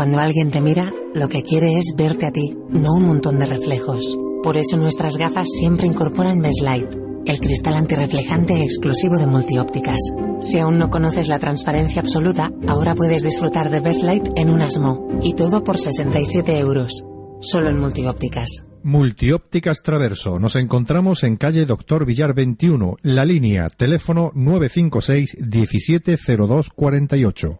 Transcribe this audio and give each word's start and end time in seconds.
Cuando 0.00 0.16
alguien 0.18 0.50
te 0.50 0.62
mira, 0.62 0.90
lo 1.12 1.28
que 1.28 1.42
quiere 1.42 1.76
es 1.76 1.92
verte 1.94 2.26
a 2.26 2.30
ti, 2.30 2.56
no 2.70 2.94
un 2.94 3.04
montón 3.04 3.38
de 3.38 3.44
reflejos. 3.44 4.16
Por 4.42 4.56
eso 4.56 4.78
nuestras 4.78 5.18
gafas 5.18 5.46
siempre 5.46 5.86
incorporan 5.86 6.38
Mesh 6.38 6.62
Light, 6.62 6.90
el 7.26 7.38
cristal 7.38 7.74
antirreflejante 7.74 8.62
exclusivo 8.62 9.18
de 9.18 9.26
multiópticas. 9.26 9.98
Si 10.40 10.58
aún 10.58 10.78
no 10.78 10.88
conoces 10.88 11.28
la 11.28 11.38
transparencia 11.38 12.00
absoluta, 12.00 12.50
ahora 12.66 12.94
puedes 12.94 13.24
disfrutar 13.24 13.70
de 13.70 13.80
Best 13.80 14.02
Light 14.02 14.26
en 14.36 14.48
un 14.48 14.62
asmo, 14.62 15.06
y 15.20 15.34
todo 15.34 15.62
por 15.62 15.76
67 15.76 16.58
euros. 16.58 17.04
Solo 17.42 17.68
en 17.68 17.78
multiópticas. 17.78 18.64
Multiópticas 18.82 19.82
Traverso. 19.82 20.38
Nos 20.38 20.56
encontramos 20.56 21.24
en 21.24 21.36
calle 21.36 21.66
Doctor 21.66 22.06
Villar 22.06 22.34
21, 22.34 22.96
la 23.02 23.26
línea, 23.26 23.68
teléfono 23.68 24.32
956 24.34 25.36
170248. 25.40 27.58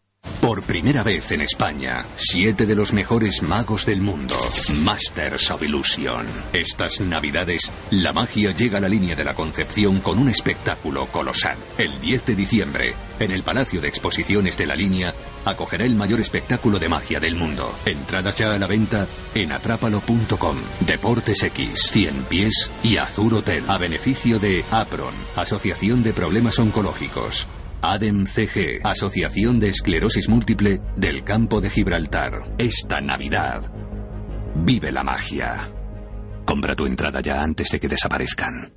Por 0.50 0.64
primera 0.64 1.04
vez 1.04 1.30
en 1.30 1.42
España, 1.42 2.04
siete 2.16 2.66
de 2.66 2.74
los 2.74 2.92
mejores 2.92 3.40
magos 3.40 3.86
del 3.86 4.00
mundo, 4.00 4.34
Masters 4.82 5.52
of 5.52 5.62
Illusion. 5.62 6.26
Estas 6.52 7.00
navidades, 7.00 7.70
la 7.92 8.12
magia 8.12 8.50
llega 8.50 8.78
a 8.78 8.80
la 8.80 8.88
línea 8.88 9.14
de 9.14 9.22
la 9.22 9.34
Concepción 9.34 10.00
con 10.00 10.18
un 10.18 10.28
espectáculo 10.28 11.06
colosal. 11.06 11.56
El 11.78 12.00
10 12.00 12.26
de 12.26 12.34
diciembre, 12.34 12.94
en 13.20 13.30
el 13.30 13.44
Palacio 13.44 13.80
de 13.80 13.86
Exposiciones 13.86 14.56
de 14.56 14.66
la 14.66 14.74
línea, 14.74 15.14
acogerá 15.44 15.84
el 15.84 15.94
mayor 15.94 16.18
espectáculo 16.18 16.80
de 16.80 16.88
magia 16.88 17.20
del 17.20 17.36
mundo. 17.36 17.72
Entradas 17.86 18.34
ya 18.34 18.52
a 18.52 18.58
la 18.58 18.66
venta 18.66 19.06
en 19.36 19.52
atrápalo.com. 19.52 20.56
Deportes 20.80 21.44
X, 21.44 21.90
100 21.92 22.24
pies 22.24 22.72
y 22.82 22.96
Azur 22.96 23.34
Hotel, 23.34 23.62
a 23.68 23.78
beneficio 23.78 24.40
de 24.40 24.64
APRON, 24.72 25.14
Asociación 25.36 26.02
de 26.02 26.12
Problemas 26.12 26.58
Oncológicos. 26.58 27.46
ADEM 27.82 28.26
CG, 28.26 28.80
Asociación 28.84 29.58
de 29.58 29.70
Esclerosis 29.70 30.28
Múltiple 30.28 30.80
del 30.96 31.24
Campo 31.24 31.62
de 31.62 31.70
Gibraltar. 31.70 32.54
Esta 32.58 33.00
Navidad, 33.00 33.72
vive 34.54 34.92
la 34.92 35.02
magia. 35.02 35.72
Compra 36.44 36.74
tu 36.74 36.84
entrada 36.84 37.22
ya 37.22 37.42
antes 37.42 37.70
de 37.70 37.80
que 37.80 37.88
desaparezcan. 37.88 38.74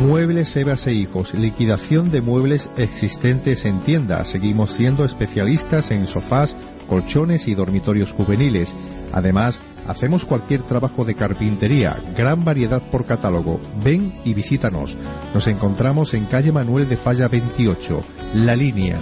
Muebles 0.00 0.48
Sebas 0.48 0.86
e 0.86 0.92
Hijos, 0.92 1.32
liquidación 1.32 2.10
de 2.10 2.20
muebles 2.20 2.68
existentes 2.76 3.64
en 3.64 3.80
tienda. 3.80 4.22
Seguimos 4.26 4.72
siendo 4.72 5.06
especialistas 5.06 5.90
en 5.90 6.06
sofás, 6.06 6.54
colchones 6.86 7.48
y 7.48 7.54
dormitorios 7.54 8.12
juveniles. 8.12 8.74
Además, 9.14 9.62
hacemos 9.88 10.24
cualquier 10.24 10.62
trabajo 10.62 11.04
de 11.04 11.14
carpintería, 11.14 11.96
gran 12.16 12.44
variedad 12.44 12.82
por 12.90 13.06
catálogo. 13.06 13.60
Ven 13.82 14.12
y 14.24 14.34
visítanos. 14.34 14.96
Nos 15.34 15.46
encontramos 15.46 16.14
en 16.14 16.24
calle 16.26 16.52
Manuel 16.52 16.88
de 16.88 16.96
Falla 16.96 17.28
28, 17.28 18.04
La 18.34 18.56
Línea. 18.56 18.98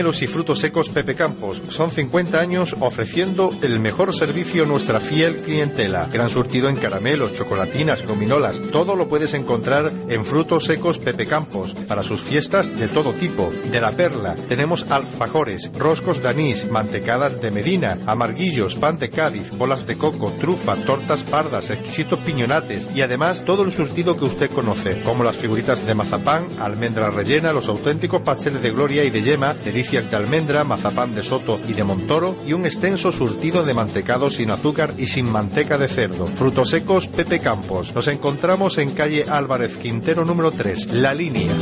Caramelos 0.00 0.22
y 0.22 0.28
frutos 0.28 0.60
secos 0.60 0.88
Pepe 0.88 1.14
Campos. 1.14 1.60
Son 1.68 1.90
50 1.90 2.38
años 2.38 2.74
ofreciendo 2.80 3.50
el 3.60 3.80
mejor 3.80 4.16
servicio 4.16 4.62
a 4.62 4.66
nuestra 4.66 4.98
fiel 4.98 5.36
clientela. 5.42 6.08
Gran 6.10 6.30
surtido 6.30 6.70
en 6.70 6.76
caramelos, 6.76 7.34
chocolatinas, 7.34 8.06
gominolas. 8.06 8.62
Todo 8.72 8.96
lo 8.96 9.08
puedes 9.08 9.34
encontrar 9.34 9.92
en 10.08 10.24
frutos 10.24 10.64
secos 10.64 10.98
Pepe 10.98 11.26
Campos. 11.26 11.74
Para 11.86 12.02
sus 12.02 12.22
fiestas 12.22 12.74
de 12.78 12.88
todo 12.88 13.12
tipo. 13.12 13.52
De 13.70 13.78
la 13.78 13.90
perla. 13.90 14.36
Tenemos 14.48 14.90
alfajores, 14.90 15.70
roscos 15.74 16.22
de 16.22 16.30
anís, 16.30 16.70
mantecadas 16.70 17.42
de 17.42 17.50
Medina, 17.50 17.98
amarguillos, 18.06 18.76
pan 18.76 18.98
de 18.98 19.10
Cádiz, 19.10 19.50
bolas 19.50 19.86
de 19.86 19.98
coco, 19.98 20.32
trufa, 20.32 20.76
tortas 20.76 21.24
pardas, 21.24 21.68
exquisitos 21.68 22.20
piñonates 22.20 22.88
y 22.94 23.02
además 23.02 23.44
todo 23.44 23.64
el 23.64 23.72
surtido 23.72 24.16
que 24.16 24.24
usted 24.24 24.50
conoce, 24.50 25.02
como 25.02 25.24
las 25.24 25.36
figuritas 25.36 25.84
de 25.84 25.94
mazapán, 25.94 26.48
almendra 26.58 27.10
rellena, 27.10 27.52
los 27.52 27.68
auténticos 27.68 28.22
pasteles 28.22 28.62
de 28.62 28.70
gloria 28.70 29.04
y 29.04 29.10
de 29.10 29.20
yema, 29.20 29.52
delicias 29.52 29.89
de 29.90 30.16
almendra, 30.16 30.62
mazapán 30.62 31.16
de 31.16 31.22
soto 31.22 31.58
y 31.66 31.72
de 31.72 31.82
montoro 31.82 32.36
y 32.46 32.52
un 32.52 32.64
extenso 32.64 33.10
surtido 33.10 33.64
de 33.64 33.74
mantecado 33.74 34.30
sin 34.30 34.52
azúcar 34.52 34.94
y 34.96 35.06
sin 35.06 35.28
manteca 35.28 35.78
de 35.78 35.88
cerdo. 35.88 36.26
Frutos 36.26 36.70
secos 36.70 37.08
Pepe 37.08 37.40
Campos. 37.40 37.92
Nos 37.92 38.06
encontramos 38.06 38.78
en 38.78 38.92
calle 38.92 39.24
Álvarez 39.28 39.76
Quintero 39.78 40.24
número 40.24 40.52
3, 40.52 40.92
La 40.92 41.12
Línea. 41.12 41.52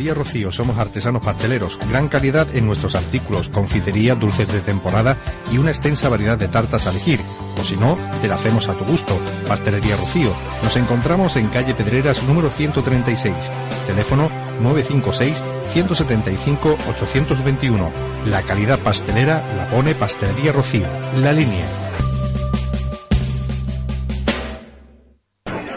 Pastelería 0.00 0.24
Rocío, 0.24 0.50
somos 0.50 0.78
artesanos 0.78 1.22
pasteleros, 1.22 1.78
gran 1.90 2.08
calidad 2.08 2.48
en 2.56 2.64
nuestros 2.64 2.94
artículos, 2.94 3.50
confitería, 3.50 4.14
dulces 4.14 4.50
de 4.50 4.60
temporada 4.60 5.18
y 5.52 5.58
una 5.58 5.68
extensa 5.68 6.08
variedad 6.08 6.38
de 6.38 6.48
tartas 6.48 6.86
a 6.86 6.90
elegir. 6.90 7.20
O 7.60 7.62
si 7.62 7.76
no, 7.76 7.98
te 8.22 8.26
la 8.26 8.36
hacemos 8.36 8.66
a 8.70 8.72
tu 8.72 8.86
gusto. 8.86 9.20
Pastelería 9.46 9.96
Rocío. 9.96 10.34
Nos 10.62 10.74
encontramos 10.78 11.36
en 11.36 11.48
calle 11.48 11.74
Pedreras 11.74 12.22
número 12.22 12.48
136. 12.48 13.52
Teléfono 13.88 14.30
956 14.62 15.44
175 15.74 16.78
821. 16.88 17.90
La 18.24 18.40
calidad 18.40 18.78
pastelera 18.78 19.44
la 19.54 19.66
pone 19.66 19.94
Pastelería 19.94 20.52
Rocío. 20.52 20.86
La 21.16 21.34
línea. 21.34 21.66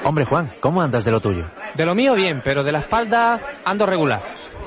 Hombre 0.06 0.24
Juan, 0.30 0.50
¿cómo 0.62 0.82
andas 0.82 1.04
de 1.04 1.12
lo 1.12 1.20
tuyo? 1.20 1.63
De 1.76 1.86
lo 1.86 1.96
mío 1.96 2.14
bien, 2.14 2.42
pero 2.44 2.64
de 2.64 2.72
la 2.72 2.80
espalda 2.80 3.42
ando 3.66 3.86
regular. 3.86 4.22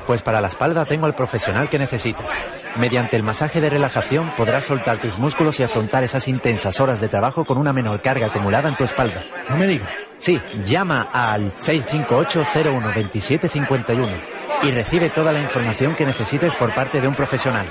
Pues 0.06 0.22
para 0.22 0.41
la 0.41 0.49
espalda 0.49 0.84
tengo 0.84 1.06
al 1.06 1.15
profesional 1.15 1.69
que 1.69 1.78
necesitas. 1.78 2.31
Mediante 2.77 3.17
el 3.17 3.22
masaje 3.22 3.61
de 3.61 3.71
relajación 3.71 4.34
podrás 4.37 4.65
soltar 4.65 5.00
tus 5.00 5.19
músculos 5.19 5.59
y 5.59 5.62
afrontar 5.62 6.05
esas 6.05 6.28
intensas 6.28 6.81
horas 6.81 7.00
de 7.00 7.09
trabajo 7.09 7.44
con 7.44 7.59
una 7.59 7.72
menor 7.72 8.03
carga 8.03 8.27
acumulada 8.27 8.69
en 8.69 8.77
tu 8.77 8.84
espalda. 8.84 9.25
No 9.49 9.56
me 9.56 9.67
digas. 9.67 9.91
Sí, 10.17 10.41
llama 10.65 11.09
al 11.12 11.55
658-01-2751 11.55 14.23
y 14.62 14.71
recibe 14.71 15.11
toda 15.11 15.33
la 15.33 15.41
información 15.41 15.94
que 15.94 16.06
necesites 16.06 16.56
por 16.56 16.73
parte 16.75 17.00
de 17.00 17.09
un 17.09 17.15
profesional. 17.15 17.69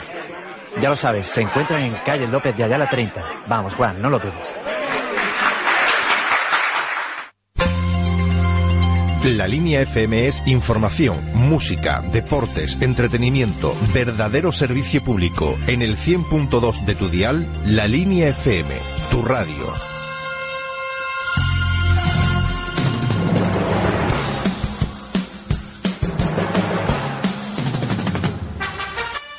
Ya 0.80 0.90
lo 0.90 0.96
sabes, 0.96 1.28
se 1.28 1.42
encuentran 1.42 1.82
en 1.82 1.98
calle 2.04 2.28
López 2.28 2.56
de 2.56 2.64
Ayala 2.64 2.90
30. 2.90 3.22
Vamos, 3.48 3.76
Juan, 3.76 4.02
no 4.02 4.10
lo 4.10 4.20
dudes. 4.20 4.58
La 9.26 9.48
línea 9.48 9.82
FM 9.82 10.28
es 10.28 10.44
información, 10.46 11.18
música, 11.34 12.04
deportes, 12.14 12.80
entretenimiento, 12.80 13.76
verdadero 13.92 14.52
servicio 14.52 15.04
público. 15.04 15.58
En 15.66 15.82
el 15.82 15.98
100.2 15.98 16.86
de 16.86 16.94
tu 16.94 17.10
dial, 17.10 17.44
la 17.66 17.88
línea 17.88 18.28
FM, 18.28 18.70
tu 19.10 19.24
radio. 19.24 19.74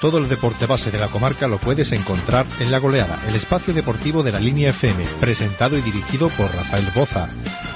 Todo 0.00 0.18
el 0.18 0.28
deporte 0.28 0.66
base 0.66 0.90
de 0.90 0.98
la 0.98 1.06
comarca 1.06 1.46
lo 1.46 1.58
puedes 1.58 1.92
encontrar 1.92 2.44
en 2.58 2.72
La 2.72 2.80
Goleada, 2.80 3.20
el 3.28 3.36
espacio 3.36 3.72
deportivo 3.72 4.24
de 4.24 4.32
la 4.32 4.40
línea 4.40 4.70
FM, 4.70 5.04
presentado 5.20 5.78
y 5.78 5.80
dirigido 5.80 6.28
por 6.30 6.52
Rafael 6.52 6.86
Boza. 6.92 7.28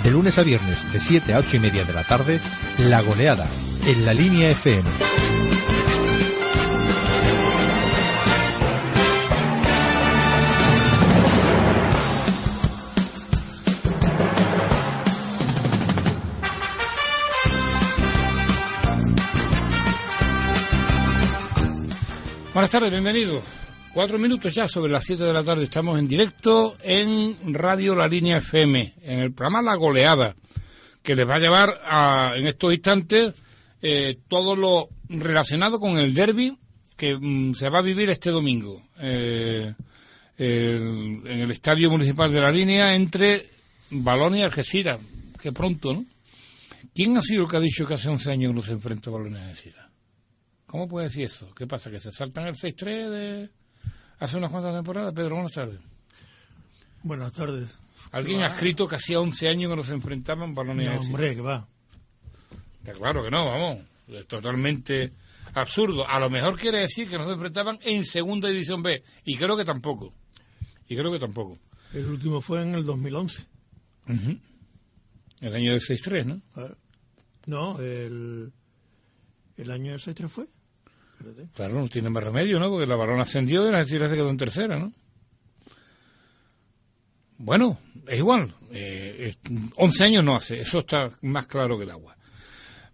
De 0.02 0.10
lunes 0.10 0.38
a 0.38 0.42
viernes, 0.42 0.90
de 0.92 0.98
7 1.00 1.34
a 1.34 1.38
8 1.40 1.56
y 1.56 1.60
media 1.60 1.84
de 1.84 1.92
la 1.92 2.04
tarde, 2.04 2.40
La 2.78 3.02
Goleada, 3.02 3.46
en 3.86 4.06
la 4.06 4.14
línea 4.14 4.48
FM. 4.48 4.88
Buenas 22.54 22.70
tardes, 22.70 22.90
bienvenidos. 22.90 23.59
Cuatro 23.92 24.20
minutos 24.20 24.54
ya 24.54 24.68
sobre 24.68 24.92
las 24.92 25.04
siete 25.04 25.24
de 25.24 25.32
la 25.32 25.42
tarde. 25.42 25.64
Estamos 25.64 25.98
en 25.98 26.06
directo 26.06 26.76
en 26.80 27.52
Radio 27.52 27.96
La 27.96 28.06
Línea 28.06 28.38
FM, 28.38 28.94
en 29.02 29.18
el 29.18 29.32
programa 29.32 29.62
La 29.62 29.74
Goleada, 29.74 30.36
que 31.02 31.16
les 31.16 31.28
va 31.28 31.34
a 31.34 31.40
llevar 31.40 31.80
a, 31.84 32.34
en 32.36 32.46
estos 32.46 32.72
instantes 32.72 33.34
eh, 33.82 34.16
todo 34.28 34.54
lo 34.54 34.90
relacionado 35.08 35.80
con 35.80 35.98
el 35.98 36.14
derby 36.14 36.56
que 36.96 37.16
mm, 37.18 37.54
se 37.54 37.68
va 37.68 37.80
a 37.80 37.82
vivir 37.82 38.08
este 38.10 38.30
domingo 38.30 38.80
eh, 39.00 39.74
en 40.38 41.26
el 41.26 41.50
Estadio 41.50 41.90
Municipal 41.90 42.32
de 42.32 42.40
la 42.40 42.52
Línea 42.52 42.94
entre 42.94 43.50
Balonia 43.90 44.40
y 44.40 44.44
Algeciras, 44.44 45.00
que 45.42 45.50
pronto, 45.50 45.94
¿no? 45.94 46.06
¿Quién 46.94 47.16
ha 47.16 47.22
sido 47.22 47.42
el 47.42 47.50
que 47.50 47.56
ha 47.56 47.60
dicho 47.60 47.86
que 47.86 47.94
hace 47.94 48.08
11 48.08 48.30
años 48.30 48.54
no 48.54 48.62
se 48.62 48.72
enfrenta 48.72 49.10
Balonia 49.10 49.40
y 49.40 49.48
Algeciras? 49.48 49.90
¿Cómo 50.66 50.86
puede 50.86 51.08
decir 51.08 51.24
eso? 51.24 51.52
¿Qué 51.56 51.66
pasa? 51.66 51.90
¿Que 51.90 51.98
se 51.98 52.12
saltan 52.12 52.46
el 52.46 52.54
6-3 52.54 53.10
de 53.10 53.50
hace 54.20 54.36
unas 54.36 54.50
cuantas 54.50 54.74
temporadas? 54.74 55.12
Pedro, 55.12 55.34
buenas 55.34 55.52
tardes. 55.52 55.80
Buenas 57.02 57.32
tardes. 57.32 57.78
Alguien 58.12 58.42
ha 58.42 58.48
escrito 58.48 58.86
que 58.86 58.96
hacía 58.96 59.20
11 59.20 59.48
años 59.48 59.70
que 59.70 59.76
no 59.76 59.82
se 59.82 59.94
enfrentaban 59.94 60.54
Balonia 60.54 60.92
y 60.92 60.96
No, 60.96 61.00
hombre, 61.00 61.34
que 61.34 61.40
va. 61.40 61.66
Está 62.78 62.92
claro 62.92 63.22
que 63.22 63.30
no, 63.30 63.46
vamos. 63.46 63.78
Es 64.08 64.26
totalmente 64.26 65.12
absurdo. 65.54 66.06
A 66.08 66.18
lo 66.18 66.30
mejor 66.30 66.58
quiere 66.58 66.78
decir 66.78 67.08
que 67.08 67.16
no 67.18 67.26
se 67.26 67.32
enfrentaban 67.32 67.78
en 67.82 68.04
segunda 68.04 68.48
división 68.48 68.82
B. 68.82 69.02
Y 69.24 69.36
creo 69.36 69.56
que 69.56 69.64
tampoco. 69.64 70.12
Y 70.88 70.96
creo 70.96 71.12
que 71.12 71.18
tampoco. 71.18 71.58
El 71.92 72.06
último 72.06 72.40
fue 72.40 72.62
en 72.62 72.74
el 72.74 72.84
2011. 72.84 73.46
El 75.40 75.54
año 75.54 75.72
del 75.72 75.80
6-3, 75.80 76.24
¿no? 76.24 76.42
No, 77.46 77.78
el, 77.78 78.52
el 79.56 79.70
año 79.70 79.92
del 79.92 80.00
6 80.00 80.16
fue. 80.28 80.46
Claro, 81.54 81.74
no 81.80 81.88
tiene 81.88 82.10
más 82.10 82.22
remedio, 82.24 82.58
¿no? 82.58 82.68
Porque 82.70 82.86
la 82.86 82.96
balón 82.96 83.20
ascendió 83.20 83.68
y 83.68 83.72
la 83.72 83.78
Algeciras 83.80 84.10
se 84.10 84.16
quedó 84.16 84.30
en 84.30 84.36
tercera, 84.36 84.78
¿no? 84.78 84.92
Bueno, 87.38 87.78
es 88.06 88.18
igual. 88.18 88.54
Eh, 88.72 89.30
es- 89.30 89.38
11 89.76 90.04
años 90.04 90.24
no 90.24 90.36
hace. 90.36 90.60
Eso 90.60 90.80
está 90.80 91.08
más 91.22 91.46
claro 91.46 91.78
que 91.78 91.84
el 91.84 91.90
agua. 91.90 92.16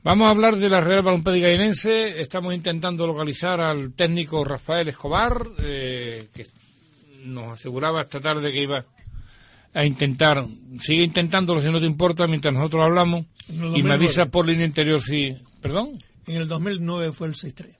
Vamos 0.03 0.29
a 0.29 0.31
hablar 0.31 0.57
de 0.57 0.69
la 0.69 0.81
Real 0.81 1.03
Balompédica 1.03 1.49
Guinense. 1.49 2.21
Estamos 2.21 2.55
intentando 2.55 3.07
localizar 3.07 3.61
al 3.61 3.93
técnico 3.95 4.45
Rafael 4.45 4.87
Escobar, 4.89 5.37
eh, 5.59 6.29
que 6.33 6.47
nos 7.25 7.55
aseguraba 7.55 8.03
esta 8.03 8.21
tarde 8.21 8.53
que 8.53 8.63
iba 8.63 8.85
a 9.75 9.85
intentar, 9.85 10.47
sigue 10.79 11.03
intentándolo 11.03 11.61
si 11.61 11.69
no 11.71 11.81
te 11.81 11.87
importa 11.87 12.27
mientras 12.29 12.55
nosotros 12.55 12.87
hablamos, 12.87 13.27
y 13.49 13.53
me 13.55 13.61
2009. 13.67 13.95
avisa 13.95 14.27
por 14.27 14.47
línea 14.47 14.65
interior 14.65 15.03
si, 15.03 15.37
perdón, 15.61 15.99
En 16.29 16.37
el 16.37 16.49
2009 16.49 17.13
fue 17.13 17.29
el 17.29 17.35
6-3. 17.35 17.77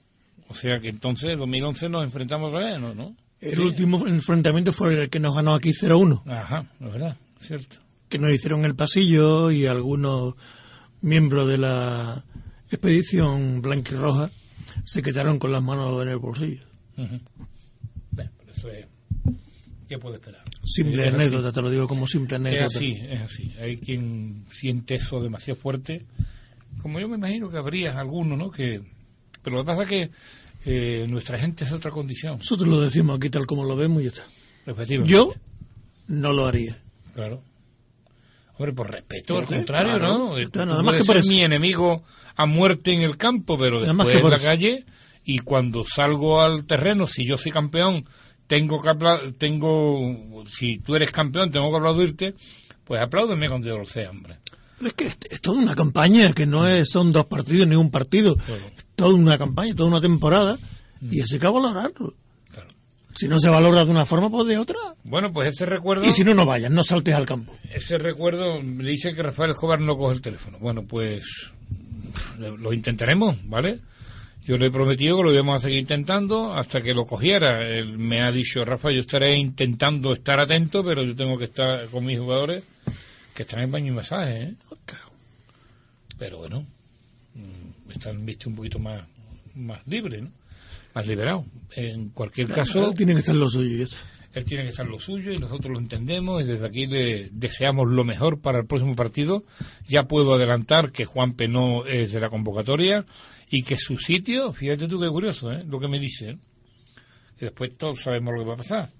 O 0.49 0.53
sea 0.53 0.79
que 0.79 0.89
entonces 0.89 1.31
en 1.33 1.39
2011 1.39 1.89
nos 1.89 2.03
enfrentamos 2.03 2.53
otra 2.53 2.65
vez, 2.71 2.79
¿no? 2.81 2.93
¿No? 2.93 3.15
El 3.39 3.55
Sí. 3.55 3.61
último 3.61 4.07
enfrentamiento 4.07 4.71
fue 4.73 4.93
el 5.03 5.09
que 5.09 5.19
nos 5.19 5.35
ganó 5.35 5.53
aquí 5.55 5.71
0-1, 5.73 6.23
Ajá, 6.25 6.65
es 6.79 6.91
verdad, 6.91 7.17
cierto. 7.39 7.75
que 8.09 8.17
nos 8.17 8.31
hicieron 8.33 8.65
el 8.65 8.75
pasillo 8.75 9.51
y 9.51 9.65
algunos 9.67 10.33
miembros 11.01 11.47
de 11.47 11.57
la 11.59 12.23
expedición 12.71 13.61
blanquirroja 13.61 14.31
se 14.83 15.01
quedaron 15.01 15.37
con 15.39 15.51
las 15.51 15.61
manos 15.61 16.01
en 16.03 16.09
el 16.09 16.17
bolsillo. 16.17 16.63
Bueno, 16.95 17.19
pero 18.11 18.51
eso 18.51 18.69
es, 18.71 18.85
¿qué 19.87 19.97
puede 19.99 20.15
esperar? 20.15 20.43
Simple 20.65 21.03
Es 21.03 21.13
así. 21.13 21.15
anécdota, 21.15 21.51
te 21.51 21.61
lo 21.61 21.69
digo 21.69 21.87
como 21.87 22.07
simple 22.07 22.35
Es 22.35 22.39
anécdota. 22.41 22.65
así, 22.77 22.97
es 23.07 23.21
así. 23.21 23.53
Hay 23.61 23.77
quien 23.77 24.45
siente 24.49 24.95
eso 24.95 25.21
demasiado 25.21 25.59
fuerte. 25.59 26.05
Como 26.81 26.99
yo 26.99 27.07
me 27.07 27.15
imagino 27.17 27.49
que 27.49 27.57
habría 27.57 27.97
alguno, 27.99 28.35
¿no? 28.35 28.51
Que, 28.51 28.81
pero 29.47 29.59
lo 29.59 29.63
que 29.63 29.67
pasa 29.67 29.83
es 29.83 29.87
que 29.87 30.11
eh, 30.65 31.05
nuestra 31.07 31.37
gente 31.37 31.63
es 31.63 31.71
otra 31.71 31.89
condición. 31.89 32.37
Nosotros 32.37 32.67
lo 32.67 32.81
decimos 32.81 33.15
aquí 33.15 33.29
tal 33.29 33.47
como 33.47 33.63
lo 33.63 33.77
vemos 33.77 34.01
y 34.01 34.09
ya 34.09 34.09
está. 34.09 35.05
Yo 35.05 35.33
no 36.07 36.33
lo 36.33 36.47
haría. 36.47 36.77
Claro. 37.13 37.41
Hombre, 38.57 38.73
por 38.73 38.91
respeto, 38.91 39.37
al 39.37 39.45
contrario, 39.45 39.99
claro. 39.99 40.17
¿no? 40.17 40.37
Está, 40.37 40.63
Tú 40.63 40.65
nada 40.65 40.83
más 40.83 40.91
puedes 40.91 41.01
que 41.03 41.07
por 41.07 41.23
ser 41.23 41.33
mi 41.33 41.43
enemigo 41.43 42.03
a 42.35 42.45
muerte 42.45 42.91
en 42.91 43.03
el 43.03 43.15
campo, 43.15 43.57
pero 43.57 43.79
después 43.79 44.15
en 44.15 44.29
la 44.29 44.39
calle 44.39 44.85
y 45.23 45.39
cuando 45.39 45.85
salgo 45.85 46.41
al 46.41 46.65
terreno, 46.65 47.07
si 47.07 47.25
yo 47.25 47.37
soy 47.37 47.53
campeón, 47.53 48.03
tengo 48.47 48.81
que 48.81 48.89
hablar, 48.89 49.31
tengo, 49.37 50.43
si 50.51 50.79
tú 50.79 50.97
eres 50.97 51.11
campeón, 51.11 51.51
tengo 51.51 51.71
que 51.71 51.77
aplaudirte, 51.77 52.35
pues 52.83 53.01
apláudeme 53.01 53.47
cuando 53.47 53.69
yo 53.69 53.77
lo 53.77 53.85
sea, 53.85 54.09
hombre. 54.09 54.39
Pero 54.77 54.87
es 54.89 54.93
que 54.93 55.05
es, 55.07 55.17
es 55.29 55.41
toda 55.41 55.59
una 55.59 55.75
campaña, 55.75 56.33
que 56.33 56.45
no 56.45 56.67
es, 56.67 56.89
son 56.89 57.11
dos 57.11 57.25
partidos 57.25 57.67
ni 57.67 57.75
un 57.75 57.89
partido. 57.89 58.35
Es 58.77 58.85
toda 58.95 59.13
una 59.13 59.37
campaña, 59.37 59.73
toda 59.75 59.89
una 59.89 60.01
temporada. 60.01 60.57
Y 61.01 61.19
eso 61.19 61.35
hay 61.35 61.39
que 61.39 61.47
valorarlo. 61.47 62.13
Claro. 62.51 62.67
Si 63.15 63.27
no 63.27 63.39
se 63.39 63.49
valora 63.49 63.85
de 63.85 63.91
una 63.91 64.05
forma, 64.05 64.29
pues 64.29 64.47
de 64.47 64.57
otra. 64.57 64.77
Bueno, 65.03 65.33
pues 65.33 65.49
ese 65.49 65.65
recuerdo, 65.65 66.05
Y 66.05 66.11
si 66.11 66.23
no, 66.23 66.33
no 66.33 66.45
vayas, 66.45 66.71
no 66.71 66.83
saltes 66.83 67.15
al 67.15 67.25
campo. 67.25 67.55
ese 67.71 67.97
recuerdo 67.97 68.61
me 68.61 68.83
dice 68.83 69.13
que 69.15 69.23
Rafael 69.23 69.51
Escobar 69.51 69.81
no 69.81 69.97
coge 69.97 70.15
el 70.15 70.21
teléfono. 70.21 70.59
Bueno, 70.59 70.83
pues 70.85 71.51
lo 72.37 72.73
intentaremos, 72.73 73.37
¿vale? 73.45 73.79
Yo 74.43 74.57
le 74.57 74.67
he 74.67 74.71
prometido 74.71 75.17
que 75.17 75.23
lo 75.23 75.33
íbamos 75.33 75.57
a 75.57 75.63
seguir 75.63 75.79
intentando 75.79 76.53
hasta 76.53 76.81
que 76.81 76.93
lo 76.93 77.05
cogiera. 77.05 77.67
Él 77.67 77.97
me 77.97 78.21
ha 78.21 78.31
dicho, 78.31 78.63
Rafa, 78.63 78.91
yo 78.91 79.01
estaré 79.01 79.35
intentando 79.35 80.13
estar 80.13 80.39
atento, 80.39 80.85
pero 80.85 81.03
yo 81.03 81.15
tengo 81.15 81.37
que 81.37 81.43
estar 81.45 81.85
con 81.87 82.05
mis 82.05 82.17
jugadores 82.17 82.63
que 83.37 83.43
están 83.43 83.59
en 83.59 83.71
baño 83.71 83.93
y 83.93 83.95
masaje, 83.95 84.41
¿eh? 84.45 84.55
Pero 86.17 86.39
bueno, 86.39 86.65
mm, 87.35 87.91
están 87.91 88.25
visto 88.25 88.49
un 88.49 88.55
poquito 88.55 88.79
más, 88.79 89.03
más 89.53 89.85
libres, 89.85 90.23
¿no? 90.23 90.31
Más 90.95 91.05
liberados. 91.05 91.45
En 91.75 92.09
cualquier 92.09 92.49
caso, 92.49 92.89
Él 92.89 92.95
tiene 92.95 93.13
que 93.13 93.19
estar 93.19 93.35
lo 93.35 93.47
suyo 93.47 93.83
y 93.83 93.87
él 94.33 94.45
tiene 94.45 94.63
que 94.63 94.69
estar 94.69 94.85
lo 94.85 94.99
suyo 94.99 95.31
y 95.31 95.37
nosotros 95.37 95.71
lo 95.71 95.79
entendemos 95.79 96.43
y 96.43 96.45
desde 96.45 96.65
aquí 96.65 96.85
le 96.85 97.29
deseamos 97.31 97.89
lo 97.89 98.03
mejor 98.03 98.39
para 98.39 98.59
el 98.59 98.67
próximo 98.67 98.95
partido. 98.95 99.43
Ya 99.87 100.07
puedo 100.07 100.33
adelantar 100.35 100.91
que 100.91 101.05
Juan 101.05 101.35
no 101.49 101.85
es 101.85 102.11
de 102.11 102.19
la 102.19 102.29
convocatoria 102.29 103.05
y 103.49 103.63
que 103.63 103.77
su 103.77 103.97
sitio, 103.97 104.53
fíjate 104.53 104.87
tú 104.87 104.99
qué 104.99 105.09
curioso, 105.09 105.51
¿eh? 105.51 105.63
lo 105.67 105.79
que 105.79 105.87
me 105.87 105.99
dice, 105.99 106.31
¿eh? 106.31 106.37
que 107.39 107.45
después 107.45 107.75
todos 107.77 108.01
sabemos 108.01 108.33
lo 108.33 108.41
que 108.41 108.47
va 108.47 108.53
a 108.53 108.57
pasar. 108.57 108.91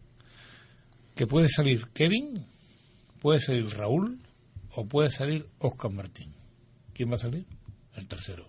Que 1.15 1.27
puede 1.27 1.49
salir 1.49 1.87
Kevin, 1.93 2.43
puede 3.19 3.39
salir 3.39 3.67
Raúl 3.69 4.17
o 4.71 4.87
puede 4.87 5.09
salir 5.09 5.47
Oscar 5.59 5.91
Martín. 5.91 6.33
¿Quién 6.93 7.11
va 7.11 7.15
a 7.15 7.19
salir? 7.19 7.45
El 7.95 8.07
tercero. 8.07 8.47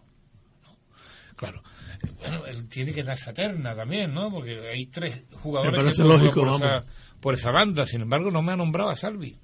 ¿no? 0.63 0.77
Claro. 1.37 1.63
Bueno, 2.19 2.47
él 2.47 2.69
tiene 2.69 2.93
que 2.93 3.03
dar 3.03 3.17
esa 3.17 3.33
terna 3.33 3.75
también, 3.75 4.15
¿no? 4.15 4.31
Porque 4.31 4.69
hay 4.69 4.87
tres 4.87 5.23
jugadores 5.33 5.73
Me 5.73 5.85
parece 5.85 6.03
que 6.03 6.09
lógico, 6.09 6.41
por, 6.45 6.55
esa, 6.55 6.85
por 7.21 7.35
esa 7.35 7.51
banda. 7.51 7.87
Sin 7.87 8.03
embargo, 8.03 8.31
no 8.31 8.43
me 8.43 8.53
ha 8.53 8.57
nombrado 8.57 8.91
a 8.91 8.97
Salvi. 8.97 9.39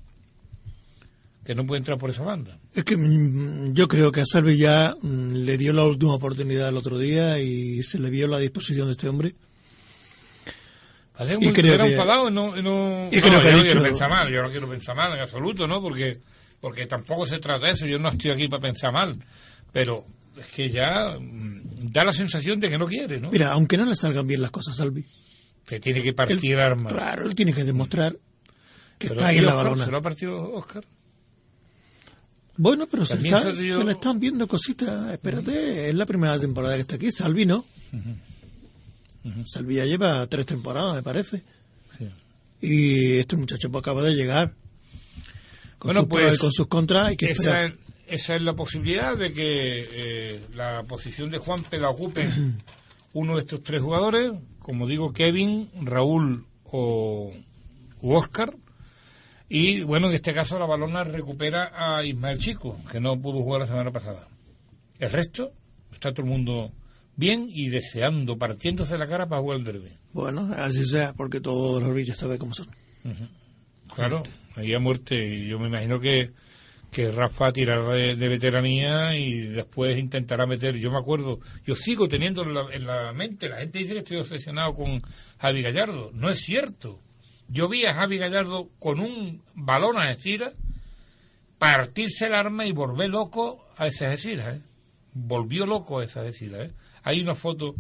Que 1.45 1.55
no 1.55 1.67
puede 1.67 1.79
entrar 1.79 1.99
por 1.99 2.09
esa 2.09 2.23
banda. 2.23 2.59
Es 2.73 2.85
que 2.85 2.97
mm, 2.97 3.75
yo 3.75 3.87
creo 3.87 4.11
que 4.11 4.23
a 4.23 4.27
Salvi 4.27 4.57
ya 4.57 4.95
mm, 5.01 5.45
le 5.45 5.59
dio 5.59 5.73
la 5.73 5.85
última 5.85 6.15
oportunidad 6.15 6.69
el 6.69 6.77
otro 6.77 6.99
día 6.99 7.39
y 7.39 7.83
se 7.83 7.99
le 7.99 8.09
vio 8.09 8.27
la 8.27 8.39
disposición 8.39 8.87
de 8.87 8.93
este 8.93 9.09
hombre. 9.09 9.35
Parece 11.17 11.39
Y 11.41 11.53
que 11.53 11.61
era 11.61 11.87
enfadado 11.87 12.29
y 12.29 12.33
no, 12.33 12.57
y 12.57 12.63
no, 12.63 13.09
y 13.11 13.17
no, 13.17 13.23
creo 13.23 13.41
que 13.41 13.51
yo 13.51 13.57
no 13.57 13.63
quiero 13.63 13.83
pensar 13.83 14.11
mal, 14.11 14.33
yo 14.33 14.43
no 14.43 14.51
quiero 14.51 14.69
pensar 14.69 14.97
mal 14.97 15.13
en 15.13 15.21
absoluto, 15.21 15.67
¿no? 15.69 15.81
Porque, 15.81 16.19
porque 16.65 16.87
tampoco 16.87 17.27
se 17.27 17.39
trata 17.39 17.67
de 17.67 17.73
eso, 17.73 17.87
yo 17.87 17.99
no 17.99 18.09
estoy 18.09 18.31
aquí 18.31 18.49
para 18.49 18.63
pensar 18.63 18.91
mal, 18.93 19.19
pero 19.71 20.07
es 20.41 20.47
que 20.49 20.71
ya 20.71 21.19
mm, 21.21 21.91
da 21.93 22.05
la 22.05 22.13
sensación 22.13 22.59
de 22.59 22.71
que 22.71 22.79
no 22.79 22.87
quiere, 22.87 23.21
¿no? 23.21 23.31
Mira, 23.31 23.53
aunque 23.53 23.77
no 23.77 23.85
le 23.85 23.95
salgan 23.95 24.27
bien 24.27 24.41
las 24.41 24.51
cosas 24.51 24.77
Salvi, 24.77 25.05
Que 25.67 25.79
tiene 25.79 26.01
que 26.03 26.15
partir 26.15 26.57
armas. 26.57 26.93
claro, 26.93 27.27
él 27.27 27.35
tiene 27.35 27.53
que 27.53 27.65
demostrar 27.65 28.13
que 28.99 29.09
Pero, 29.09 29.15
está 29.15 29.27
ahí 29.29 29.37
¿y 29.37 29.39
en 29.41 29.47
la 29.47 29.55
balona. 29.55 29.85
¿Se 29.85 29.91
lo 29.91 29.99
ha 29.99 30.01
partido 30.03 30.53
Oscar? 30.55 30.85
Bueno, 32.57 32.87
pero 32.91 33.05
se 33.05 33.15
está- 33.15 33.53
se 33.53 33.73
se 33.75 33.85
le 33.85 33.93
están 33.93 34.19
viendo 34.21 34.47
cositas. 34.47 35.13
Espérate, 35.13 35.89
es 35.89 35.95
la 35.95 36.07
primera 36.07 36.39
temporada 36.39 36.77
que 36.77 36.83
está 36.83 36.95
aquí. 36.97 37.11
Salvi 37.11 37.45
no. 37.47 37.65
Salvi 39.47 39.77
ya 39.77 39.85
lleva 39.85 40.27
tres 40.29 40.47
temporadas, 40.47 40.95
me 40.97 41.03
parece. 41.03 41.43
Sí. 41.99 42.09
Y 42.61 43.19
este 43.19 43.37
muchacho 43.37 43.71
pues, 43.71 43.83
acaba 43.83 44.03
de 44.05 44.13
llegar. 44.15 44.55
Con 45.85 45.93
Bueno, 45.93 46.01
sus 46.01 46.09
pros 46.09 46.23
pues, 46.23 46.37
y 46.37 46.41
con 46.41 46.53
sus 46.53 46.67
contras 46.67 47.09
hay 47.09 47.17
que 47.19 47.27
Esa 47.27 47.67
es, 47.67 47.75
esa 48.07 48.37
es 48.37 48.41
la 48.41 48.55
posibilidad 48.55 49.19
de 49.19 49.35
que 49.35 49.87
eh, 49.93 50.41
la 50.55 50.83
posición 50.85 51.29
de 51.29 51.37
Juanpe 51.37 51.79
la 51.79 51.91
ocupe 51.91 52.27
uno 53.13 53.35
de 53.35 53.43
estos 53.43 53.63
tres 53.63 53.83
jugadores, 53.83 54.33
como 54.61 54.87
digo, 54.87 55.13
Kevin, 55.13 55.69
Raúl 55.83 56.47
o 56.65 57.35
u 58.01 58.15
Oscar. 58.15 58.57
Y 59.51 59.83
bueno, 59.83 60.09
en 60.09 60.15
este 60.15 60.33
caso 60.33 60.59
la 60.59 60.65
balona 60.65 61.05
recupera 61.05 61.73
a 61.75 62.03
Ismael 62.03 62.39
Chico, 62.39 62.81
que 62.91 62.99
no 62.99 63.21
pudo 63.21 63.43
jugar 63.43 63.61
la 63.61 63.67
semana 63.67 63.93
pasada. 63.93 64.27
El 64.99 65.13
resto 65.13 65.53
está 65.93 66.15
todo 66.15 66.25
el 66.25 66.33
mundo 66.33 66.73
bien 67.15 67.47
y 67.51 67.69
deseando, 67.69 68.39
partiéndose 68.39 68.97
la 68.97 69.07
cara 69.07 69.27
para 69.27 69.43
jugar 69.43 69.59
el 69.59 69.65
derby. 69.65 69.93
Bueno, 70.15 70.51
así 70.57 70.83
sea, 70.87 71.13
porque 71.13 71.43
todos 71.43 71.83
los 71.83 71.95
villas 71.95 72.17
saben 72.17 72.39
cómo 72.39 72.55
son. 72.55 72.69
Claro, 73.95 74.23
ahí 74.57 74.75
a 74.75 74.79
muerte. 74.79 75.47
Yo 75.47 75.59
me 75.59 75.69
imagino 75.69 76.01
que, 76.01 76.33
que 76.91 77.11
Rafa 77.11 77.53
tirará 77.53 77.95
de, 77.95 78.29
veteranía 78.29 79.17
y 79.17 79.43
después 79.43 79.99
intentará 79.99 80.47
meter. 80.47 80.77
Yo 80.77 80.91
me 80.91 80.99
acuerdo, 80.99 81.41
yo 81.65 81.77
sigo 81.77 82.09
teniendo 82.09 82.43
en 82.43 82.55
la, 82.55 82.67
en 82.73 82.87
la 82.87 83.13
mente, 83.13 83.49
la 83.49 83.59
gente 83.59 83.79
dice 83.79 83.93
que 83.93 83.99
estoy 83.99 84.17
obsesionado 84.19 84.75
con 84.75 85.01
Javi 85.39 85.63
Gallardo. 85.63 86.11
No 86.15 86.31
es 86.31 86.41
cierto. 86.41 87.01
Yo 87.49 87.69
vi 87.69 87.85
a 87.85 87.95
Javi 87.95 88.19
Gallardo 88.19 88.71
con 88.79 89.01
un 89.01 89.43
balón 89.55 89.99
a 89.99 90.11
Ejira 90.11 90.53
partirse 91.59 92.27
el 92.27 92.35
arma 92.35 92.67
y 92.67 92.73
volver 92.73 93.11
loco 93.11 93.67
a 93.77 93.87
ese 93.87 94.13
Ejira. 94.13 94.55
¿eh? 94.55 94.61
volvió 95.15 95.65
loco 95.65 96.01
a 96.01 96.05
esa 96.05 96.23
decida. 96.23 96.63
¿eh? 96.63 96.73
Hay 97.05 97.23
una 97.23 97.35
foto 97.35 97.75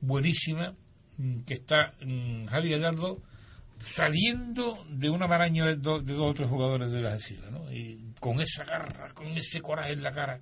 buenísima 0.00 0.74
mm, 1.16 1.40
que 1.42 1.54
está 1.54 1.94
mm, 2.04 2.46
Javi 2.46 2.70
Gallardo 2.70 3.22
saliendo 3.80 4.84
de 4.88 5.10
una 5.10 5.26
maraña 5.26 5.66
de, 5.66 5.76
do- 5.76 6.00
de 6.00 6.12
dos 6.14 6.30
o 6.30 6.34
tres 6.34 6.48
jugadores 6.48 6.92
de 6.92 7.00
la 7.00 7.12
Algeciras, 7.12 7.50
¿no? 7.50 7.72
Y 7.72 8.12
con 8.20 8.40
esa 8.40 8.64
garra, 8.64 9.08
con 9.14 9.26
ese 9.28 9.60
coraje 9.60 9.92
en 9.92 10.02
la 10.02 10.12
cara. 10.12 10.40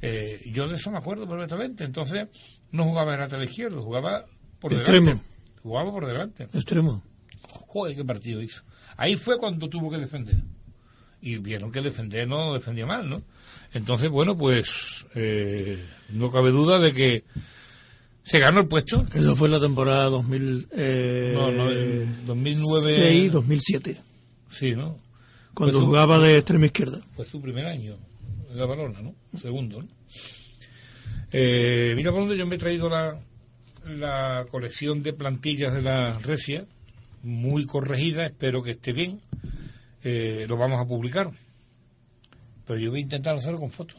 Eh, 0.00 0.40
yo 0.52 0.66
de 0.68 0.74
eso 0.76 0.90
me 0.90 0.98
acuerdo 0.98 1.28
perfectamente. 1.28 1.84
Entonces, 1.84 2.26
no 2.72 2.84
jugaba 2.84 3.14
en 3.14 3.20
lateral 3.20 3.44
izquierdo, 3.44 3.82
jugaba 3.82 4.26
por 4.58 4.72
Extremo. 4.72 5.06
delante. 5.06 5.24
Jugaba 5.62 5.90
por 5.92 6.06
delante. 6.06 6.44
Extremo. 6.52 7.02
Joder, 7.68 7.96
qué 7.96 8.04
partido 8.04 8.42
hizo. 8.42 8.62
Ahí 8.96 9.16
fue 9.16 9.38
cuando 9.38 9.68
tuvo 9.68 9.90
que 9.90 9.98
defender. 9.98 10.36
Y 11.20 11.38
vieron 11.38 11.70
que 11.70 11.80
defender 11.80 12.26
no 12.26 12.52
defendía 12.52 12.84
mal, 12.84 13.08
¿no? 13.08 13.22
Entonces, 13.72 14.10
bueno, 14.10 14.36
pues 14.36 15.06
eh, 15.14 15.82
no 16.10 16.32
cabe 16.32 16.50
duda 16.50 16.80
de 16.80 16.92
que 16.92 17.24
se 18.22 18.38
ganó 18.38 18.60
el 18.60 18.68
puesto. 18.68 19.06
Eso 19.14 19.34
fue 19.36 19.48
la 19.48 19.58
temporada 19.60 20.04
2000, 20.04 20.68
eh, 20.72 21.32
No, 21.34 21.50
no, 21.50 21.70
en 21.70 22.24
2009. 22.26 22.96
6, 22.96 23.32
2007, 23.32 24.00
Sí, 24.50 24.74
¿no? 24.76 24.98
cuando 25.54 25.74
Pues, 25.78 25.84
jugaba 25.86 26.18
de 26.18 26.38
extrema 26.38 26.66
izquierda. 26.66 27.00
Fue 27.14 27.24
su 27.24 27.40
primer 27.40 27.66
año 27.66 27.96
en 28.50 28.56
la 28.56 28.66
balona, 28.66 29.00
¿no? 29.02 29.14
Segundo, 29.38 29.82
¿no? 29.82 29.88
Eh, 31.32 31.92
mira 31.96 32.10
por 32.10 32.20
dónde 32.20 32.36
yo 32.36 32.46
me 32.46 32.56
he 32.56 32.58
traído 32.58 32.88
la, 32.88 33.18
la 33.88 34.46
colección 34.50 35.02
de 35.02 35.12
plantillas 35.12 35.72
de 35.74 35.82
la 35.82 36.18
Recia, 36.18 36.66
muy 37.22 37.66
corregida, 37.66 38.26
espero 38.26 38.62
que 38.62 38.72
esté 38.72 38.92
bien. 38.92 39.20
Eh, 40.04 40.46
lo 40.48 40.56
vamos 40.56 40.80
a 40.80 40.86
publicar. 40.86 41.30
Pero 42.66 42.78
yo 42.78 42.90
voy 42.90 43.00
a 43.00 43.02
intentar 43.02 43.34
hacerlo 43.36 43.60
con 43.60 43.70
fotos. 43.70 43.98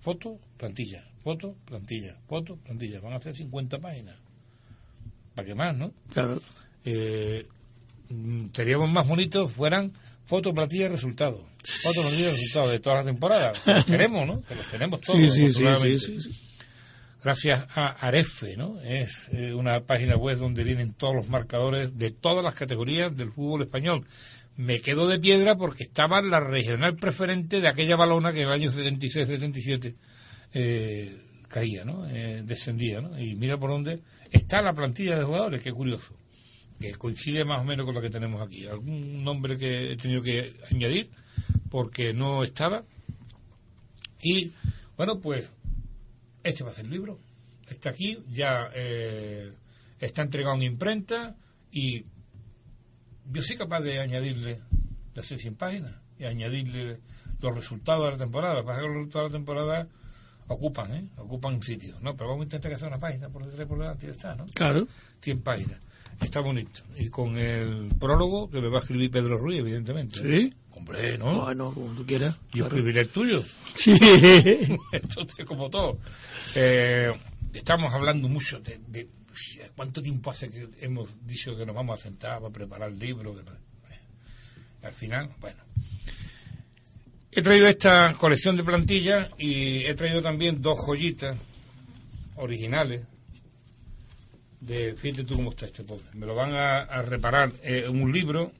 Foto, 0.00 0.38
plantilla, 0.56 1.04
foto, 1.24 1.56
plantilla, 1.64 2.16
foto, 2.28 2.56
plantilla. 2.58 3.00
Van 3.00 3.14
a 3.14 3.16
hacer 3.16 3.34
50 3.34 3.78
páginas. 3.80 4.16
¿Para 5.34 5.46
qué 5.46 5.54
más, 5.54 5.74
no? 5.74 5.92
Claro. 6.12 6.40
eh, 6.84 7.46
mm, 8.10 8.46
seríamos 8.52 8.90
más 8.92 9.08
bonitos 9.08 9.50
fueran 9.50 9.92
foto, 10.26 10.52
plantilla 10.54 10.84
y 10.84 10.88
resultados. 10.88 11.40
Foto, 11.82 12.02
plantilla 12.02 12.28
y 12.28 12.30
resultados 12.32 12.70
de 12.70 12.78
todas 12.78 12.98
las 12.98 13.06
temporadas. 13.06 13.58
Los 13.66 13.86
tenemos, 13.86 14.26
¿no? 14.26 14.42
Que 14.42 14.54
los 14.54 14.66
tenemos 14.66 15.00
todos. 15.00 15.32
Sí, 15.32 15.50
sí, 15.50 15.98
sí. 15.98 16.40
Gracias 17.22 17.66
a 17.74 17.86
Arefe, 18.06 18.54
¿no? 18.58 18.78
Es 18.82 19.30
eh, 19.32 19.54
una 19.54 19.80
página 19.80 20.14
web 20.16 20.36
donde 20.36 20.62
vienen 20.62 20.92
todos 20.92 21.14
los 21.14 21.28
marcadores 21.28 21.96
de 21.96 22.10
todas 22.10 22.44
las 22.44 22.54
categorías 22.54 23.16
del 23.16 23.32
fútbol 23.32 23.62
español. 23.62 24.06
Me 24.56 24.80
quedo 24.80 25.08
de 25.08 25.18
piedra 25.18 25.56
porque 25.56 25.84
estaba 25.84 26.20
la 26.20 26.38
regional 26.38 26.96
preferente 26.96 27.62
de 27.62 27.68
aquella 27.68 27.96
balona 27.96 28.32
que 28.34 28.42
en 28.42 28.48
el 28.48 28.52
año 28.52 28.70
76-77 28.70 29.94
eh, 30.52 31.16
caía, 31.48 31.84
¿no? 31.84 32.06
Eh, 32.08 32.42
descendía, 32.44 33.00
¿no? 33.00 33.18
Y 33.18 33.36
mira 33.36 33.58
por 33.58 33.70
dónde 33.70 34.02
está 34.30 34.60
la 34.60 34.74
plantilla 34.74 35.16
de 35.16 35.24
jugadores, 35.24 35.62
qué 35.62 35.72
curioso. 35.72 36.14
Que 36.80 36.92
coincide 36.92 37.44
más 37.44 37.60
o 37.60 37.64
menos 37.64 37.86
con 37.86 37.94
lo 37.94 38.02
que 38.02 38.10
tenemos 38.10 38.42
aquí. 38.42 38.66
Algún 38.66 39.22
nombre 39.22 39.56
que 39.56 39.92
he 39.92 39.96
tenido 39.96 40.22
que 40.22 40.52
añadir 40.70 41.10
porque 41.70 42.12
no 42.12 42.42
estaba. 42.42 42.84
Y 44.22 44.52
bueno, 44.96 45.20
pues 45.20 45.48
este 46.42 46.64
va 46.64 46.70
a 46.70 46.74
ser 46.74 46.86
el 46.86 46.90
libro. 46.90 47.20
Está 47.68 47.90
aquí, 47.90 48.18
ya 48.28 48.68
eh, 48.74 49.52
está 49.98 50.22
entregado 50.22 50.56
en 50.56 50.62
imprenta 50.62 51.36
y 51.70 52.04
yo 53.32 53.42
soy 53.42 53.56
capaz 53.56 53.80
de 53.80 54.00
añadirle, 54.00 54.60
de 55.14 55.20
hacer 55.20 55.38
100 55.38 55.56
páginas 55.56 55.94
y 56.18 56.24
añadirle 56.24 57.00
los 57.40 57.54
resultados 57.54 58.04
de 58.06 58.12
la 58.12 58.18
temporada. 58.18 58.60
Es 58.60 58.64
que 58.64 58.82
los 58.82 58.94
resultados 58.94 59.30
de 59.30 59.38
la 59.38 59.38
temporada 59.38 59.88
ocupan, 60.48 60.92
¿eh? 60.94 61.04
Ocupan 61.18 61.62
sitios, 61.62 62.00
¿no? 62.02 62.16
Pero 62.16 62.30
vamos 62.30 62.42
a 62.42 62.44
intentar 62.44 62.70
que 62.72 62.78
sea 62.78 62.88
una 62.88 62.98
página 62.98 63.28
por 63.28 63.44
detrás 63.46 63.66
por 63.68 63.78
delante 63.78 64.06
y 64.06 64.08
ya 64.08 64.12
está, 64.12 64.34
¿no? 64.34 64.46
Claro. 64.54 64.86
100 65.20 65.40
páginas. 65.42 65.80
Está 66.20 66.40
bonito. 66.40 66.80
Y 66.96 67.08
con 67.08 67.36
el 67.36 67.88
prólogo 67.98 68.48
que 68.50 68.60
me 68.60 68.68
va 68.68 68.78
a 68.78 68.80
escribir 68.82 69.10
Pedro 69.10 69.36
Ruiz, 69.38 69.60
evidentemente. 69.60 70.20
Sí. 70.20 70.54
Hombre, 70.70 71.16
¿no? 71.18 71.42
Bueno, 71.42 71.72
como 71.72 71.86
tú 71.94 72.04
quieras. 72.06 72.34
Yo 72.52 72.64
Claro. 72.64 72.66
escribiré 72.68 73.00
el 73.02 73.08
tuyo. 73.08 73.42
Sí. 73.74 73.92
Esto 74.92 75.26
es 75.38 75.44
como 75.44 75.70
todo. 75.70 75.98
Eh, 76.54 77.12
estamos 77.52 77.92
hablando 77.94 78.28
mucho 78.28 78.60
de, 78.60 78.80
de 78.88 79.08
cuánto 79.74 80.00
tiempo 80.02 80.30
hace 80.30 80.48
que 80.50 80.68
hemos 80.80 81.08
dicho 81.26 81.56
que 81.56 81.66
nos 81.66 81.74
vamos 81.74 81.98
a 81.98 82.02
sentar 82.02 82.38
para 82.40 82.52
preparar 82.52 82.90
el 82.90 82.98
libro. 82.98 83.34
que 83.36 83.42
no- 83.42 83.52
eh, 83.52 84.00
al 84.84 84.92
final, 84.92 85.30
bueno. 85.40 85.62
He 87.36 87.42
traído 87.42 87.66
esta 87.66 88.14
colección 88.14 88.56
de 88.56 88.62
plantillas 88.62 89.28
y 89.38 89.84
he 89.86 89.94
traído 89.94 90.22
también 90.22 90.62
dos 90.62 90.78
joyitas 90.78 91.36
originales. 92.36 93.02
De, 94.60 94.94
fíjate 94.94 95.24
tú 95.24 95.34
cómo 95.34 95.50
está 95.50 95.66
este 95.66 95.82
pobre. 95.82 96.04
Me 96.12 96.26
lo 96.26 96.36
van 96.36 96.52
a, 96.52 97.02
reparar 97.02 97.50
eh, 97.64 97.88
un 97.88 98.12
libro 98.12 98.52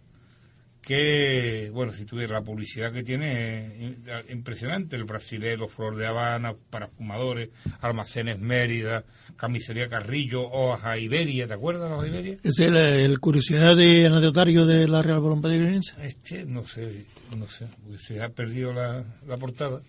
que, 0.86 1.70
bueno, 1.72 1.92
si 1.92 2.04
tuviera 2.04 2.34
la 2.34 2.42
publicidad 2.44 2.92
que 2.92 3.02
tiene, 3.02 3.92
eh, 4.06 4.24
impresionante. 4.30 4.96
El 4.96 5.04
brasilero, 5.04 5.66
Flor 5.68 5.96
de 5.96 6.06
Habana, 6.06 6.54
para 6.70 6.88
fumadores, 6.88 7.48
Almacenes 7.80 8.38
Mérida, 8.38 9.04
Camisería 9.36 9.88
Carrillo, 9.88 10.42
Hoja 10.42 10.98
Iberia, 10.98 11.46
¿te 11.46 11.54
acuerdas 11.54 11.88
de 11.88 11.96
Hoja 11.96 12.06
Iberia? 12.08 12.38
Es 12.42 12.58
el, 12.60 12.76
el 12.76 13.18
curiosidad 13.20 13.76
de 13.76 14.06
anecdotario 14.06 14.66
de 14.66 14.86
la 14.86 15.00
Real 15.02 15.20
Bolón 15.20 15.40
Pellegrinense. 15.42 15.94
Este, 16.02 16.44
no 16.44 16.66
sé, 16.66 17.06
no 17.36 17.46
sé, 17.46 17.66
porque 17.82 17.98
se 17.98 18.22
ha 18.22 18.28
perdido 18.28 18.72
la, 18.72 19.02
la 19.26 19.36
portada. 19.38 19.80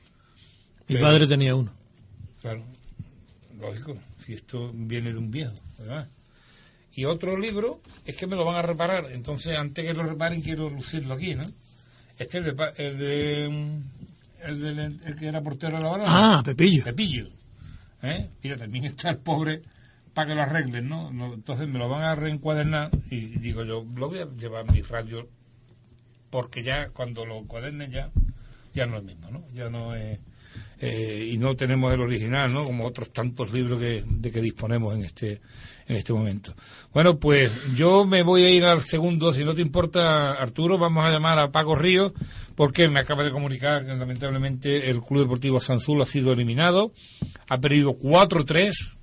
Mi 0.88 0.96
Pero- 0.96 1.02
padre 1.08 1.28
tenía 1.28 1.56
uno. 1.56 1.74
Claro, 2.42 2.64
lógico, 3.60 3.98
si 4.26 4.34
esto 4.34 4.72
viene 4.74 5.12
de 5.12 5.18
un 5.18 5.32
viejo, 5.32 5.54
¿verdad? 5.80 6.08
Y 6.96 7.06
otro 7.06 7.38
libro 7.38 7.82
es 8.06 8.16
que 8.16 8.26
me 8.28 8.36
lo 8.36 8.46
van 8.46 8.56
a 8.56 8.62
reparar, 8.62 9.12
entonces 9.12 9.58
antes 9.58 9.86
que 9.86 9.94
lo 9.94 10.04
reparen 10.04 10.42
quiero 10.42 10.70
lucirlo 10.70 11.14
aquí, 11.16 11.36
¿no? 11.36 11.44
Este 12.18 12.38
es 12.40 12.46
de, 12.46 12.54
pa- 12.54 12.74
el 12.78 12.98
de, 12.98 13.50
mm, 13.50 14.46
el, 14.48 14.62
del- 14.62 15.00
el 15.06 15.16
que 15.16 15.28
era 15.28 15.42
portero 15.42 15.76
de 15.78 15.84
la 15.84 15.90
balona. 15.90 16.38
Ah, 16.38 16.42
Pepillo. 16.44 16.84
Pepillo. 16.86 17.30
¿eh? 18.02 18.30
Mira, 18.44 18.56
también 18.58 18.86
está 18.86 19.10
el 19.10 19.18
pobre 19.18 19.62
para 20.14 20.30
que 20.30 20.36
lo 20.36 20.42
arreglen, 20.44 20.88
¿no? 20.88 21.12
No, 21.12 21.34
Entonces 21.34 21.68
me 21.68 21.78
lo 21.80 21.90
van 21.90 22.04
a 22.04 22.16
reencuadernar 22.16 22.90
y 23.10 23.20
digo 23.40 23.66
yo, 23.66 23.86
lo 23.96 24.08
voy 24.08 24.20
a 24.20 24.28
llevar 24.38 24.66
a 24.70 24.72
mi 24.72 24.82
radio 24.82 25.28
porque 26.30 26.64
ya 26.64 26.90
cuando 26.90 27.26
lo 27.26 27.38
encuadernen 27.40 27.92
ya, 27.92 28.10
ya 28.74 28.86
no 28.86 28.98
es 28.98 29.04
mismo, 29.04 29.30
¿no? 29.32 29.44
Ya 29.54 29.70
no 29.70 29.94
es... 29.96 30.20
eh, 30.80 31.30
y 31.32 31.38
no 31.38 31.56
tenemos 31.56 31.94
el 31.94 32.02
original, 32.02 32.54
¿no? 32.54 32.64
Como 32.64 32.86
otros 32.86 33.12
tantos 33.12 33.52
libros 33.52 33.80
que, 33.80 34.04
de 34.06 34.32
que 34.32 34.42
disponemos 34.42 34.96
en 34.96 35.06
este 35.06 35.42
en 35.88 35.98
este 35.98 36.14
momento. 36.14 36.54
Bueno, 36.94 37.20
pues 37.20 37.52
yo 37.74 38.06
me 38.06 38.24
voy 38.24 38.44
a 38.44 38.50
ir 38.50 38.66
al 38.66 38.82
segundo, 38.82 39.34
si 39.34 39.44
no 39.44 39.54
te 39.54 39.62
importa, 39.62 40.32
Arturo, 40.32 40.78
vamos 40.78 41.06
a 41.06 41.12
llamar 41.12 41.38
a 41.38 41.52
Paco 41.52 41.76
Ríos, 41.76 42.14
porque 42.56 42.90
me 42.90 43.00
acaba 43.00 43.24
de 43.24 43.32
comunicar 43.32 43.86
que 43.86 43.96
lamentablemente 43.96 44.90
el 44.90 45.02
Club 45.02 45.24
Deportivo 45.24 45.60
Sanzul 45.60 46.02
ha 46.02 46.06
sido 46.06 46.34
eliminado, 46.34 46.92
ha 47.50 47.60
perdido 47.60 47.92
4-3, 48.00 48.98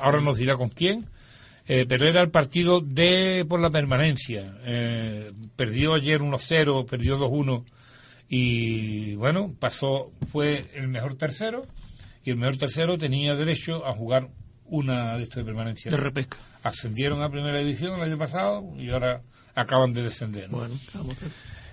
ahora 0.00 0.20
nos 0.20 0.38
dirá 0.38 0.56
con 0.56 0.70
quién, 0.70 1.10
eh, 1.66 1.86
pero 1.88 2.08
era 2.08 2.20
el 2.20 2.30
partido 2.30 2.80
de 2.80 3.44
por 3.48 3.60
la 3.60 3.70
permanencia. 3.70 4.58
Eh, 4.64 5.32
perdió 5.56 5.94
ayer 5.94 6.20
1-0, 6.20 6.86
perdió 6.86 7.18
2-1 7.18 7.64
y 8.28 9.14
bueno, 9.16 9.54
pasó, 9.58 10.12
fue 10.32 10.70
el 10.74 10.88
mejor 10.88 11.14
tercero 11.14 11.66
y 12.24 12.30
el 12.30 12.36
mejor 12.36 12.56
tercero 12.56 12.96
tenía 12.98 13.34
derecho 13.34 13.84
a 13.86 13.92
jugar 13.94 14.30
una 14.66 15.16
de 15.16 15.24
estas 15.24 15.36
de 15.38 15.44
permanencia. 15.44 15.90
De 15.90 15.96
repesca. 15.96 16.38
Ascendieron 16.62 17.22
a 17.22 17.30
primera 17.30 17.58
división 17.58 17.94
el 17.96 18.02
año 18.02 18.18
pasado 18.18 18.64
y 18.78 18.88
ahora 18.90 19.22
acaban 19.54 19.92
de 19.92 20.02
descender. 20.02 20.50
¿no? 20.50 20.58
Bueno, 20.58 20.74
vamos 20.94 21.16
a 21.18 21.20
ver. 21.20 21.30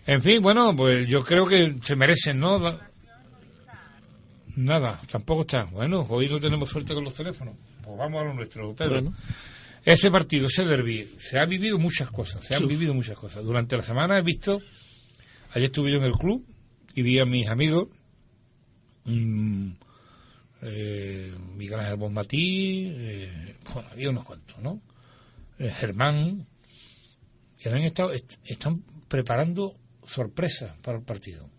En 0.07 0.21
fin, 0.21 0.41
bueno, 0.41 0.75
pues 0.75 1.07
yo 1.07 1.21
creo 1.21 1.47
que 1.47 1.77
se 1.83 1.95
merecen, 1.95 2.39
¿no? 2.39 2.59
Da- 2.59 2.87
Nada, 4.57 4.99
tampoco 5.09 5.41
está. 5.41 5.63
Bueno, 5.65 6.05
hoy 6.09 6.27
no 6.27 6.39
tenemos 6.39 6.69
suerte 6.69 6.93
con 6.93 7.03
los 7.05 7.13
teléfonos. 7.13 7.55
Pues 7.83 7.97
vamos 7.97 8.21
a 8.21 8.25
lo 8.25 8.33
nuestro, 8.33 8.73
Pedro. 8.75 9.01
Bueno. 9.01 9.13
Ese 9.85 10.11
partido, 10.11 10.47
ese 10.47 10.65
derby, 10.65 11.09
se 11.17 11.39
ha 11.39 11.45
vivido 11.45 11.79
muchas 11.79 12.11
cosas, 12.11 12.45
se 12.45 12.53
han 12.55 12.61
Sí. 12.61 12.67
vivido 12.67 12.93
muchas 12.93 13.17
cosas. 13.17 13.43
Durante 13.43 13.77
la 13.77 13.83
semana 13.83 14.17
he 14.17 14.21
visto, 14.21 14.61
ayer 15.53 15.65
estuve 15.65 15.91
yo 15.91 15.97
en 15.97 16.03
el 16.03 16.13
club 16.13 16.45
y 16.93 17.01
vi 17.01 17.19
a 17.19 17.25
mis 17.25 17.47
amigos, 17.47 17.87
mm, 19.05 19.69
eh, 20.63 21.33
Miguel 21.55 21.79
Ángel 21.79 21.95
Bonmatí, 21.97 22.91
eh, 22.95 23.57
bueno, 23.73 23.89
había 23.91 24.09
unos 24.09 24.25
cuantos, 24.25 24.57
¿no? 24.59 24.81
Eh, 25.59 25.69
Germán, 25.79 26.45
que 27.57 27.69
han 27.69 27.77
estado, 27.79 28.11
est- 28.13 28.35
están 28.45 28.83
preparando 29.07 29.75
sorpresas 30.05 30.75
para 30.81 30.97
el 30.99 31.03
partido. 31.03 31.49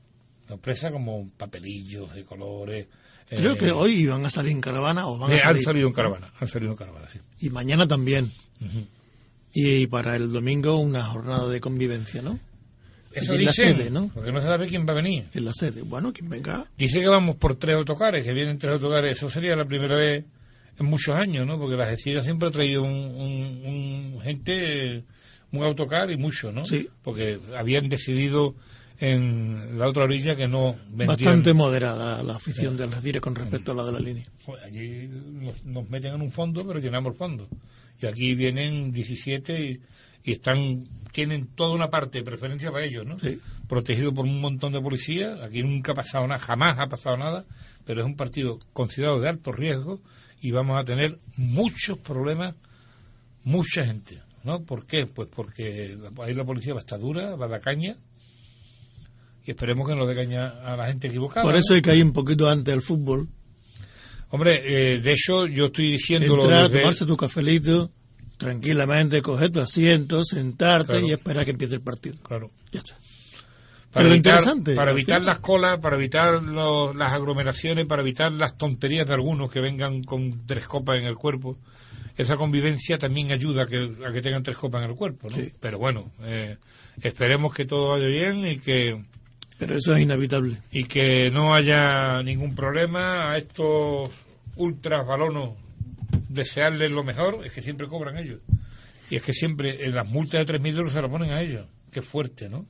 Sorpresas 0.49 0.93
como 0.93 1.29
papelillos 1.37 2.15
de 2.15 2.25
colores. 2.25 2.87
Creo 3.29 3.53
eh, 3.55 3.59
que 3.59 3.71
hoy 3.71 4.03
iban 4.03 4.27
a 4.27 4.31
salir 4.31 4.53
en 4.53 4.61
caravana 4.61 5.07
o 5.09 5.17
van 5.19 5.31
a 5.31 5.35
eh, 5.35 5.39
han 5.39 5.43
salir. 5.49 5.63
salido 5.63 5.89
en 5.89 5.95
caravana, 5.95 6.33
han 6.39 6.49
salido 6.49 6.73
en 6.73 6.77
caravana, 6.77 7.09
sí. 7.09 7.19
Y 7.41 7.51
mañana 7.51 7.87
también. 7.89 8.31
Y 9.55 9.87
para 9.87 10.17
el 10.17 10.31
domingo 10.33 10.79
una 10.79 11.07
jornada 11.11 11.49
de 11.49 11.61
convivencia, 11.61 12.23
¿no? 12.23 12.39
Eso 13.14 13.35
en 13.35 13.45
la 13.45 13.52
sede, 13.52 13.90
¿no? 13.90 14.11
porque 14.14 14.33
no 14.33 14.40
se 14.40 14.47
sabe 14.47 14.66
quién 14.66 14.87
va 14.87 14.92
a 14.92 14.97
venir. 14.97 15.25
En 15.35 15.45
la 15.45 15.52
sede. 15.52 15.83
Bueno, 15.83 16.12
quien 16.12 16.28
venga. 16.28 16.66
Dice 16.76 17.00
que 17.00 17.09
vamos 17.09 17.37
por 17.37 17.57
tres 17.57 17.76
autocares, 17.76 18.25
que 18.25 18.33
vienen 18.33 18.59
tres 18.59 18.75
autocares. 18.75 19.16
Eso 19.16 19.28
sería 19.31 19.54
la 19.57 19.64
primera 19.64 19.97
vez 19.97 20.25
en 20.78 20.87
muchos 20.87 21.16
años, 21.16 21.47
¿no? 21.47 21.59
Porque 21.59 21.76
la 21.76 21.85
Algeciras 21.85 22.25
siempre 22.25 22.49
ha 22.49 22.52
traído 22.52 22.83
un, 22.83 22.90
un- 22.90 24.14
un 24.14 24.21
gente, 24.23 25.04
un 25.52 25.62
autocar 25.62 26.11
y 26.11 26.16
mucho, 26.16 26.50
¿no? 26.52 26.64
Sí. 26.64 26.88
Porque 27.02 27.38
habían 27.57 27.88
decidido 27.88 28.54
en 28.99 29.78
la 29.78 29.88
otra 29.88 30.04
orilla 30.04 30.37
que 30.37 30.47
no 30.47 30.76
vendían. 30.88 31.09
Bastante 31.09 31.52
moderada 31.54 32.23
la 32.23 32.37
afición 32.37 32.76
de 32.76 32.85
Algeciras 32.85 33.21
con 33.21 33.35
respecto 33.35 33.73
a 33.73 33.75
la 33.75 33.85
de 33.85 33.92
la 33.92 34.00
línea. 34.00 34.25
Joder, 34.45 34.64
Allí 34.64 35.09
nos, 35.09 35.64
nos 35.64 35.90
meten 35.90 36.14
en 36.14 36.23
un 36.23 36.31
fondo, 36.31 36.66
pero 36.66 36.78
llenamos 36.78 37.12
el 37.12 37.19
fondo. 37.19 37.49
Y 38.00 38.07
aquí 38.07 38.35
vienen 38.35 38.92
17 38.92 39.61
y, 39.64 39.81
y 40.25 40.33
están 40.33 40.85
tienen 41.12 41.47
toda 41.49 41.75
una 41.75 41.91
parte 41.91 42.19
de 42.19 42.25
preferencia 42.25 42.73
para 42.73 42.85
ellos, 42.85 43.05
¿no? 43.07 43.19
Sí. 43.19 43.38
Protegido 43.69 44.14
por 44.14 44.25
un 44.25 44.41
montón 44.41 44.73
de 44.73 44.81
policías. 44.81 45.38
Aquí 45.43 45.62
nunca 45.62 45.93
ha 45.93 45.95
pasado 45.95 46.26
nada, 46.26 46.41
jamás 46.41 46.79
ha 46.79 46.88
pasado 46.88 47.19
nada, 47.19 47.45
pero 47.85 48.00
es 48.00 48.07
un 48.07 48.17
partido 48.17 48.59
considerado 48.73 49.21
de 49.21 49.29
alto 49.29 49.52
riesgo 49.52 50.00
y 50.41 50.52
vamos 50.52 50.79
a 50.81 50.85
tener 50.85 51.19
muchos 51.37 51.99
problemas, 51.99 52.55
mucha 53.45 53.85
gente, 53.85 54.23
¿no? 54.43 54.62
¿Por 54.62 54.87
qué? 54.87 55.07
Pues 55.07 55.29
porque 55.29 55.99
ahí 56.23 56.33
la 56.35 56.45
policía 56.45 56.73
va 56.73 56.81
a 56.81 56.85
estar 56.87 56.99
dura, 56.99 57.37
va 57.37 57.45
a 57.45 57.49
dar 57.49 57.61
caña. 57.61 57.95
Y 59.45 59.50
esperemos 59.50 59.87
que 59.88 59.95
no 59.97 60.07
dé 60.07 60.14
caña 60.14 60.49
a 60.64 60.76
la 60.76 60.87
gente 60.87 61.09
equivocada. 61.09 61.45
Por 61.45 61.57
eso 61.57 61.75
hay 61.75 61.83
que 61.83 61.95
ir 61.95 62.05
un 62.05 62.12
poquito 62.12 62.49
antes 62.49 62.73
al 62.73 62.81
fútbol. 62.81 63.29
Hombre, 64.31 64.62
eh, 64.95 65.00
de 65.00 65.12
hecho 65.12 65.47
yo 65.47 65.67
estoy 65.67 65.91
diciéndolo 65.93 66.45
Entrar, 66.45 66.62
desde- 66.69 66.81
tomarse 66.81 67.05
tu 67.05 67.17
cafelito, 67.19 67.91
tranquilamente, 68.43 69.23
coger 69.23 69.51
tu 69.51 69.61
asiento, 69.61 70.25
sentarte 70.25 70.93
Claro. 70.93 71.07
y 71.07 71.13
esperar 71.13 71.45
que 71.45 71.53
empiece 71.53 71.75
el 71.75 71.81
partido. 71.81 72.17
Claro. 72.23 72.51
Ya 72.73 72.81
está. 72.81 72.95
Para 73.93 74.05
Pero 74.05 74.15
evitar, 74.15 74.33
interesante, 74.39 74.75
para 74.75 74.91
al 74.91 74.97
evitar 74.97 75.17
final. 75.21 75.27
las 75.27 75.39
colas, 75.41 75.79
para 75.81 75.97
evitar 75.97 76.43
lo- 76.43 76.95
las 76.95 77.13
aglomeraciones, 77.13 77.87
para 77.87 78.01
evitar 78.03 78.33
las 78.33 78.57
tonterías 78.57 79.07
de 79.07 79.15
algunos 79.15 79.51
que 79.53 79.61
vengan 79.61 80.03
con 80.03 80.47
tres 80.47 80.67
copas 80.67 80.97
en 80.99 81.05
el 81.05 81.17
cuerpo. 81.17 81.59
Esa 82.17 82.37
convivencia 82.37 82.99
también 82.99 83.33
ayuda 83.33 83.65
a 83.65 83.67
que, 83.67 83.91
a 84.07 84.13
que 84.13 84.23
tengan 84.23 84.43
tres 84.43 84.57
copas 84.57 84.83
en 84.85 84.91
el 84.91 84.97
cuerpo, 84.97 85.29
¿no? 85.29 85.37
Sí. 85.37 85.53
Pero 85.61 85.79
bueno, 85.79 86.11
eh, 86.23 86.57
esperemos 87.03 87.55
que 87.55 87.65
todo 87.67 87.91
vaya 87.91 88.07
bien 88.07 88.47
y 88.47 88.59
que, 88.59 89.03
Pero 89.59 89.77
eso 89.77 89.95
es 89.95 90.03
inevitable. 90.03 90.57
y 90.71 90.85
que 90.85 91.31
no 91.31 91.55
haya 91.55 92.23
ningún 92.23 92.55
problema 92.55 93.31
a 93.33 93.37
estos 93.39 94.11
ultras 94.57 95.07
balonos 95.07 95.51
desearles 96.33 96.91
lo 96.91 97.05
mejor, 97.05 97.45
es 97.45 97.53
que 97.53 97.62
siempre 97.62 97.87
cobran 97.87 98.19
ellos. 98.19 98.41
Y 99.11 99.17
es 99.17 99.23
que 99.23 99.33
siempre 99.33 99.85
en 99.85 99.95
las 99.95 100.09
multas 100.09 100.47
de 100.47 100.59
3.000 100.59 100.77
euros 100.79 100.93
se 100.93 101.03
las 101.03 101.11
ponen 101.11 101.33
a 101.33 101.43
ellos. 101.43 101.67
Qué 101.93 102.03
fuerte, 102.03 102.49
¿no? 102.49 102.67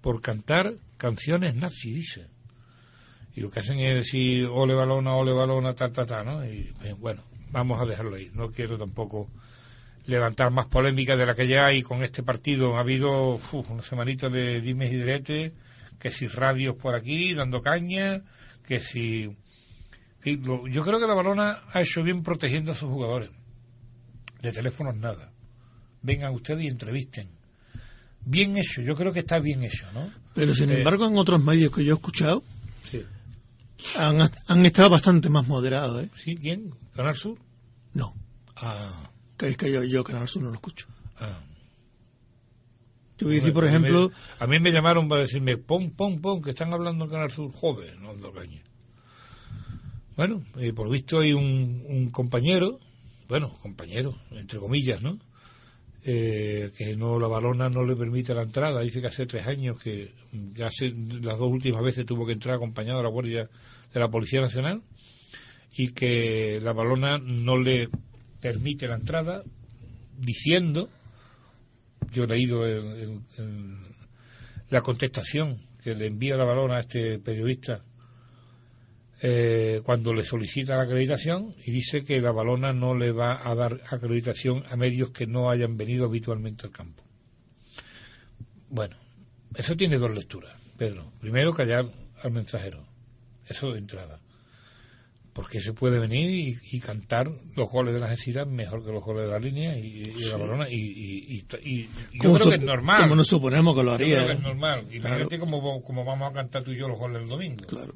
Por 0.00 0.20
cantar 0.20 0.74
canciones 0.96 1.54
nazi, 1.54 1.92
dice. 1.92 2.26
Y 3.34 3.40
lo 3.40 3.50
que 3.50 3.60
hacen 3.60 3.78
es 3.78 3.94
decir, 3.94 4.46
ole 4.46 4.74
balona, 4.74 5.14
ole 5.14 5.32
balona, 5.32 5.74
ta, 5.74 5.90
ta, 5.92 6.04
ta, 6.04 6.22
¿no? 6.24 6.44
Y 6.44 6.74
bueno, 6.98 7.22
vamos 7.50 7.80
a 7.80 7.86
dejarlo 7.86 8.16
ahí. 8.16 8.30
No 8.34 8.50
quiero 8.50 8.76
tampoco 8.76 9.30
levantar 10.06 10.50
más 10.50 10.66
polémica 10.66 11.16
de 11.16 11.26
la 11.26 11.34
que 11.34 11.46
ya 11.46 11.66
hay 11.66 11.82
con 11.82 12.02
este 12.02 12.22
partido. 12.22 12.76
Ha 12.76 12.80
habido 12.80 13.34
uf, 13.34 13.70
una 13.70 13.82
semanita 13.82 14.28
de 14.28 14.60
dimes 14.60 14.92
y 14.92 14.96
diretes, 14.96 15.52
que 15.98 16.10
si 16.10 16.26
radios 16.26 16.76
por 16.76 16.94
aquí 16.94 17.34
dando 17.34 17.62
caña, 17.62 18.22
que 18.66 18.80
si... 18.80 19.36
yo 20.24 20.84
creo 20.84 21.00
que 21.00 21.06
la 21.06 21.14
balona 21.14 21.62
ha 21.72 21.80
hecho 21.82 22.02
bien 22.02 22.22
protegiendo 22.22 22.72
a 22.72 22.74
sus 22.74 22.88
jugadores. 22.88 23.30
De 24.40 24.52
teléfonos 24.52 24.96
nada. 24.96 25.32
Vengan 26.02 26.34
ustedes 26.34 26.64
y 26.64 26.68
entrevisten. 26.68 27.28
Bien 28.24 28.56
hecho, 28.56 28.82
yo 28.82 28.94
creo 28.96 29.12
que 29.12 29.20
está 29.20 29.38
bien 29.40 29.62
hecho, 29.64 29.86
¿no? 29.92 30.10
Pero 30.34 30.54
sin 30.54 30.70
Eh, 30.70 30.78
embargo, 30.78 31.06
en 31.06 31.16
otros 31.16 31.42
medios 31.42 31.72
que 31.72 31.84
yo 31.84 31.94
he 31.94 31.96
escuchado, 31.96 32.42
Sí. 32.84 33.04
han, 33.98 34.30
han 34.46 34.66
estado 34.66 34.90
bastante 34.90 35.28
más 35.28 35.46
moderados, 35.48 36.04
¿eh? 36.04 36.08
¿Sí? 36.16 36.36
¿Quién? 36.36 36.74
¿Canal 36.94 37.14
Sur? 37.14 37.38
No, 37.94 38.14
Ah, 38.56 39.10
es 39.38 39.56
que 39.56 39.72
yo, 39.72 39.82
yo 39.82 40.04
Canal 40.04 40.28
Sur 40.28 40.42
no 40.42 40.48
lo 40.50 40.54
escucho. 40.54 40.86
ah. 41.18 41.40
Te 43.16 43.24
voy 43.24 43.34
a 43.34 43.38
decir, 43.38 43.52
por 43.52 43.64
A 43.64 43.66
mí 43.66 43.78
me- 43.78 43.88
ejemplo, 43.88 44.12
a 44.38 44.46
mí 44.46 44.58
me 44.58 44.72
llamaron 44.72 45.08
para 45.08 45.22
decirme, 45.22 45.56
pon, 45.56 45.90
pon, 45.90 46.20
pon, 46.20 46.42
que 46.42 46.50
están 46.50 46.72
hablando 46.72 47.04
en 47.04 47.10
Canal 47.10 47.30
Sur. 47.30 47.52
Joder, 47.52 47.98
no 48.00 48.10
ando 48.10 48.32
caña. 48.32 48.61
Bueno, 50.22 50.40
eh, 50.60 50.72
por 50.72 50.88
visto 50.88 51.18
hay 51.18 51.32
un, 51.32 52.08
compañero, 52.12 52.78
bueno, 53.26 53.58
compañero, 53.60 54.16
entre 54.30 54.60
comillas, 54.60 55.02
¿no? 55.02 55.18
Eh, 56.04 56.70
que 56.78 56.94
no 56.96 57.18
la 57.18 57.26
balona 57.26 57.68
no 57.68 57.84
le 57.84 57.96
permite 57.96 58.32
la 58.32 58.42
entrada. 58.42 58.82
Dice 58.82 59.00
que 59.00 59.08
hace 59.08 59.26
tres 59.26 59.48
años 59.48 59.80
que, 59.80 60.12
que 60.54 60.62
hace 60.62 60.90
las 60.90 61.36
dos 61.38 61.50
últimas 61.50 61.82
veces 61.82 62.06
tuvo 62.06 62.24
que 62.24 62.34
entrar 62.34 62.54
acompañado 62.54 62.98
de 62.98 63.02
la 63.02 63.10
Guardia 63.10 63.50
de 63.92 63.98
la 63.98 64.12
Policía 64.12 64.40
Nacional 64.40 64.82
y 65.76 65.88
que 65.88 66.60
la 66.62 66.72
balona 66.72 67.18
no 67.18 67.56
le 67.56 67.88
permite 68.40 68.86
la 68.86 68.94
entrada 68.94 69.42
diciendo 70.20 70.88
yo 72.12 72.22
he 72.22 72.28
leído 72.28 72.64
el- 72.64 73.22
la 74.70 74.82
contestación 74.82 75.58
que 75.82 75.96
le 75.96 76.06
envía 76.06 76.36
la 76.36 76.44
balona 76.44 76.76
a 76.76 76.80
este 76.80 77.18
periodista 77.18 77.82
eh, 79.24 79.80
cuando 79.84 80.12
le 80.12 80.24
solicita 80.24 80.76
la 80.76 80.82
acreditación 80.82 81.54
y 81.64 81.70
dice 81.70 82.02
que 82.04 82.20
la 82.20 82.32
balona 82.32 82.72
no 82.72 82.94
le 82.96 83.12
va 83.12 83.48
a 83.48 83.54
dar 83.54 83.80
acreditación 83.90 84.64
a 84.68 84.76
medios 84.76 85.10
que 85.10 85.26
no 85.28 85.48
hayan 85.50 85.76
venido 85.76 86.06
habitualmente 86.06 86.66
al 86.66 86.72
campo. 86.72 87.02
Bueno, 88.68 88.96
eso 89.54 89.76
tiene 89.76 89.98
dos 89.98 90.10
lecturas, 90.14 90.56
Pedro. 90.76 91.12
Primero, 91.20 91.52
callar 91.54 91.86
al 92.22 92.30
mensajero. 92.32 92.84
Eso 93.46 93.72
de 93.72 93.78
entrada. 93.78 94.18
Porque 95.32 95.62
se 95.62 95.72
puede 95.72 95.98
venir 95.98 96.28
y, 96.30 96.76
y 96.76 96.80
cantar 96.80 97.30
los 97.56 97.70
goles 97.70 97.94
de 97.94 98.00
las 98.00 98.10
Algeciras 98.10 98.46
mejor 98.46 98.84
que 98.84 98.92
los 98.92 99.02
goles 99.02 99.24
de 99.24 99.30
la 99.30 99.38
línea 99.38 99.78
y, 99.78 100.02
y 100.02 100.02
de 100.24 100.30
la 100.30 100.36
balona. 100.36 100.68
Y, 100.68 100.74
y- 100.74 101.36
y- 101.38 101.44
y 101.64 101.88
yo 102.20 102.34
creo 102.34 102.48
que 102.50 102.56
es 102.56 102.60
normal. 102.62 103.02
Como 103.02 103.16
nos 103.16 103.28
suponemos 103.28 103.74
que 103.74 103.82
lo 103.82 103.90
Yo 103.90 103.94
haría. 103.94 104.16
creo 104.16 104.26
que 104.26 104.32
es 104.34 104.38
¿eh? 104.40 104.42
normal. 104.42 104.86
Imagínate 104.92 105.38
cómo, 105.38 105.82
cómo 105.82 106.04
vamos 106.04 106.30
a 106.30 106.34
cantar 106.34 106.62
tú 106.62 106.72
y 106.72 106.76
yo 106.76 106.86
los 106.88 106.98
goles 106.98 107.18
del 107.20 107.28
domingo. 107.28 107.64
Claro. 107.66 107.94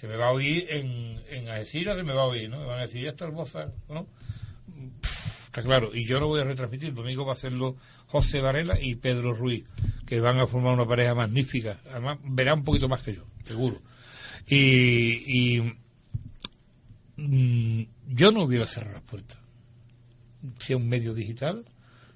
Se 0.00 0.06
me 0.06 0.16
va 0.16 0.28
a 0.28 0.32
oír 0.32 0.66
en, 0.70 1.20
en 1.30 1.48
Algeciras, 1.48 1.96
se 1.96 2.04
me 2.04 2.12
va 2.12 2.22
a 2.22 2.26
oír, 2.26 2.48
¿no? 2.48 2.60
Me 2.60 2.66
van 2.66 2.78
a 2.78 2.82
decir, 2.82 3.02
ya 3.02 3.10
está 3.10 3.24
el 3.24 3.32
Boza, 3.32 3.72
¿no? 3.88 4.06
Está 5.46 5.62
claro. 5.62 5.92
Y 5.92 6.04
yo 6.04 6.20
lo 6.20 6.28
voy 6.28 6.40
a 6.40 6.44
retransmitir. 6.44 6.90
El 6.90 6.94
domingo 6.94 7.24
va 7.24 7.32
a 7.32 7.34
hacerlo 7.34 7.76
José 8.06 8.40
Varela 8.40 8.80
y 8.80 8.94
Pedro 8.94 9.34
Ruiz, 9.34 9.64
que 10.06 10.20
van 10.20 10.38
a 10.38 10.46
formar 10.46 10.74
una 10.74 10.86
pareja 10.86 11.14
magnífica. 11.14 11.80
Además, 11.90 12.18
verá 12.22 12.54
un 12.54 12.62
poquito 12.62 12.88
más 12.88 13.02
que 13.02 13.14
yo, 13.14 13.24
seguro. 13.42 13.80
Y, 14.46 15.56
y 15.56 15.78
mm, 17.16 17.82
yo 18.08 18.30
no 18.30 18.42
hubiera 18.42 18.66
cerrado 18.66 18.94
las 18.94 19.02
puertas. 19.02 19.38
Sea 20.58 20.76
un 20.76 20.88
medio 20.88 21.12
digital, 21.12 21.66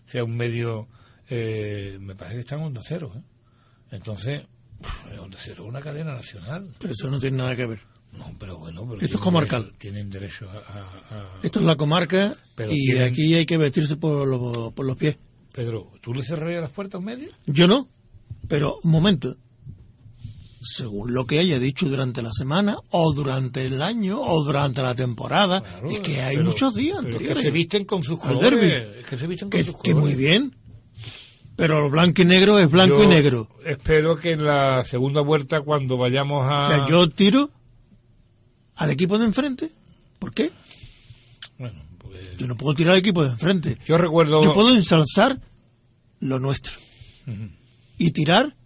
sea 0.07 0.23
un 0.23 0.37
medio... 0.37 0.87
eh, 1.29 1.99
me 2.01 2.15
parece 2.15 2.37
que 2.37 2.41
está 2.41 2.55
en 2.55 2.63
Onda 2.63 2.81
Cero, 2.85 3.13
¿eh? 3.17 3.23
Entonces, 3.91 4.43
Onda 5.21 5.39
Cero 5.41 5.65
una 5.67 5.81
cadena 5.81 6.15
nacional. 6.15 6.69
Pero 6.79 6.93
eso 6.93 7.11
no 7.11 7.19
tiene 7.21 7.37
nada 7.39 7.55
que 7.57 7.67
ver. 7.67 7.79
No, 8.19 8.31
pero 8.39 8.59
bueno, 8.59 8.87
pero 8.87 9.01
Esto 9.01 9.17
es 9.17 9.23
comarcal. 9.23 9.63
derecho- 9.63 9.79
tienen 9.79 10.11
derecho 10.11 10.51
a, 10.51 10.57
a- 10.59 11.19
a- 11.19 11.41
Esto 11.43 11.61
es 11.61 11.65
la 11.65 11.77
comarca 11.77 12.35
Pero 12.55 12.73
y 12.73 12.79
tienen- 12.81 13.05
aquí 13.09 13.35
hay 13.35 13.47
que 13.47 13.57
vestirse 13.57 13.97
por, 13.97 14.29
los- 14.29 14.73
por 14.75 14.85
los 14.85 14.97
pies. 14.97 15.17
Pedro, 15.53 15.91
¿tú 16.03 16.13
le 16.15 16.23
cerrarías 16.23 16.61
las 16.63 16.71
puertas 16.71 17.01
medio? 17.01 17.29
Yo 17.47 17.67
no, 17.69 17.89
pero 18.49 18.79
un 18.83 18.91
momento. 18.91 19.37
Según 20.65 21.13
lo 21.13 21.27
que 21.27 21.41
haya 21.41 21.59
dicho 21.59 21.89
durante 21.89 22.23
la 22.23 22.31
semana, 22.31 22.77
o 22.91 23.13
durante 23.13 23.65
el 23.67 23.83
año, 23.83 24.21
o 24.21 24.45
durante 24.45 24.81
la 24.81 24.95
temporada, 24.95 25.61
Claro, 25.61 25.91
es 25.91 25.99
que 26.01 26.23
hay 26.23 26.37
pero- 26.37 26.49
muchos 26.51 26.75
días 26.77 26.99
pero 27.03 27.09
es 27.09 27.11
que 27.11 27.17
anteriores. 27.25 27.43
se 27.43 27.51
visten 27.51 27.85
con 27.85 28.03
sus 28.05 28.21
colores. 28.21 28.99
Es 29.01 29.07
que 29.07 29.19
se 29.19 29.27
visten 29.27 29.51
con 29.51 29.59
que, 29.59 29.65
sus 29.67 29.75
que 29.83 29.93
colores. 29.93 30.15
muy 30.17 30.25
bien. 30.25 30.55
Pero 31.63 31.81
lo 31.81 31.91
blanco 31.91 32.23
y 32.23 32.25
negro 32.25 32.59
es 32.59 32.69
blanco 32.69 32.99
Yo 32.99 33.05
y 33.05 33.07
negro. 33.07 33.49
Espero 33.65 34.17
que 34.17 34.33
en 34.33 34.45
la 34.45 34.83
segunda 34.85 35.21
vuelta, 35.21 35.61
cuando 35.61 35.97
vayamos 35.97 36.45
a. 36.51 36.67
O 36.67 36.67
sea, 36.75 36.89
yo 36.89 37.09
tiro 37.09 37.51
al 38.75 38.91
equipo 38.91 39.17
de 39.17 39.27
enfrente. 39.27 39.71
¿Por 40.19 40.35
qué? 40.35 40.51
Bueno, 41.59 41.81
pues, 41.99 42.37
Yo 42.37 42.49
no 42.49 42.57
puedo 42.57 42.75
tirar 42.75 42.95
al 42.95 42.99
equipo 42.99 43.23
de 43.23 43.31
enfrente. 43.31 43.79
yo 43.87 43.97
recuerdo. 43.97 44.43
Yo 44.43 44.53
puedo 44.53 44.75
ensalzar 44.75 45.39
lo 46.19 46.41
nuestro. 46.41 46.73
Y 47.97 48.11
tirar, 48.11 48.57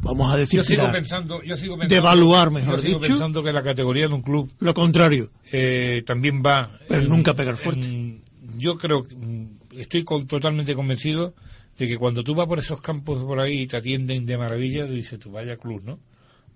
vamos 0.00 0.32
a 0.32 0.38
decir, 0.38 0.60
Yo 0.60 0.64
sigo 0.64 0.80
tirar. 0.84 0.92
pensando, 0.94 1.42
yo 1.42 1.56
sigo 1.58 1.74
pensando, 1.76 1.94
Devaluar, 1.94 2.50
mejor 2.50 2.76
yo 2.76 2.82
sigo 2.82 2.98
dicho. 3.00 3.08
pensando 3.08 3.42
que 3.42 3.52
la 3.52 3.62
categoría 3.62 4.08
de 4.08 4.14
un 4.14 4.22
club 4.22 4.50
lo 4.60 4.72
contrario. 4.72 5.30
eh, 5.52 6.02
también 6.06 6.42
va. 6.42 6.70
Pero 6.88 7.02
nunca 7.02 7.34
pegar 7.34 7.58
fuerte. 7.58 7.86
en- 7.86 8.22
yo 8.56 8.76
creo, 8.78 9.02
que, 9.06 9.14
mm, 9.14 9.46
estoy 9.76 10.04
con- 10.04 10.26
totalmente 10.26 10.74
convencido 10.74 11.34
de 11.78 11.88
que 11.88 11.96
cuando 11.96 12.22
tú 12.22 12.34
vas 12.34 12.46
por 12.46 12.58
esos 12.58 12.80
campos 12.80 13.22
por 13.22 13.40
ahí 13.40 13.60
y 13.62 13.66
te 13.66 13.76
atienden 13.76 14.26
de 14.26 14.36
maravilla, 14.36 14.86
tú 14.86 14.92
dices, 14.92 15.18
tú 15.18 15.30
vaya 15.30 15.56
club, 15.56 15.82
¿no? 15.84 15.98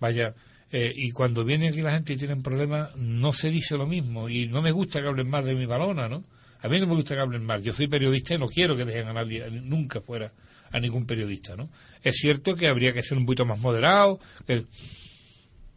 Vaya. 0.00 0.35
eh, 0.70 0.92
y 0.94 1.11
cuando 1.11 1.44
viene 1.44 1.68
aquí 1.68 1.81
la 1.81 1.92
gente 1.92 2.12
y 2.12 2.16
tienen 2.16 2.42
problemas, 2.42 2.94
no 2.96 3.33
se 3.33 3.50
dice 3.50 3.76
lo 3.76 3.87
mismo. 3.87 4.29
Y 4.29 4.48
no 4.48 4.62
me 4.62 4.72
gusta 4.72 5.00
que 5.00 5.09
hablen 5.09 5.29
más 5.29 5.44
de 5.44 5.55
mi 5.55 5.66
balona, 5.66 6.09
¿no? 6.09 6.24
A 6.61 6.68
mí 6.68 6.81
no 6.81 6.87
me 6.87 6.94
gusta 6.94 7.14
que 7.14 7.20
hablen 7.20 7.44
mal. 7.44 7.62
Yo 7.62 7.72
soy 7.72 7.87
periodista 7.87 8.35
y 8.35 8.38
no 8.38 8.48
quiero 8.48 8.76
que 8.76 8.85
dejen 8.85 9.09
a 9.09 9.12
nadie, 9.12 9.48
nunca 9.50 10.00
fuera 10.00 10.33
a 10.72 10.81
ningún 10.81 11.07
periodista, 11.07 11.57
¿no? 11.57 11.70
Es 12.02 12.16
cierto 12.16 12.55
que 12.55 12.66
habría 12.66 12.92
que 12.92 13.02
ser 13.02 13.18
un 13.18 13.26
poquito 13.26 13.44
más 13.44 13.59
moderado, 13.59 14.18
que... 14.46 14.64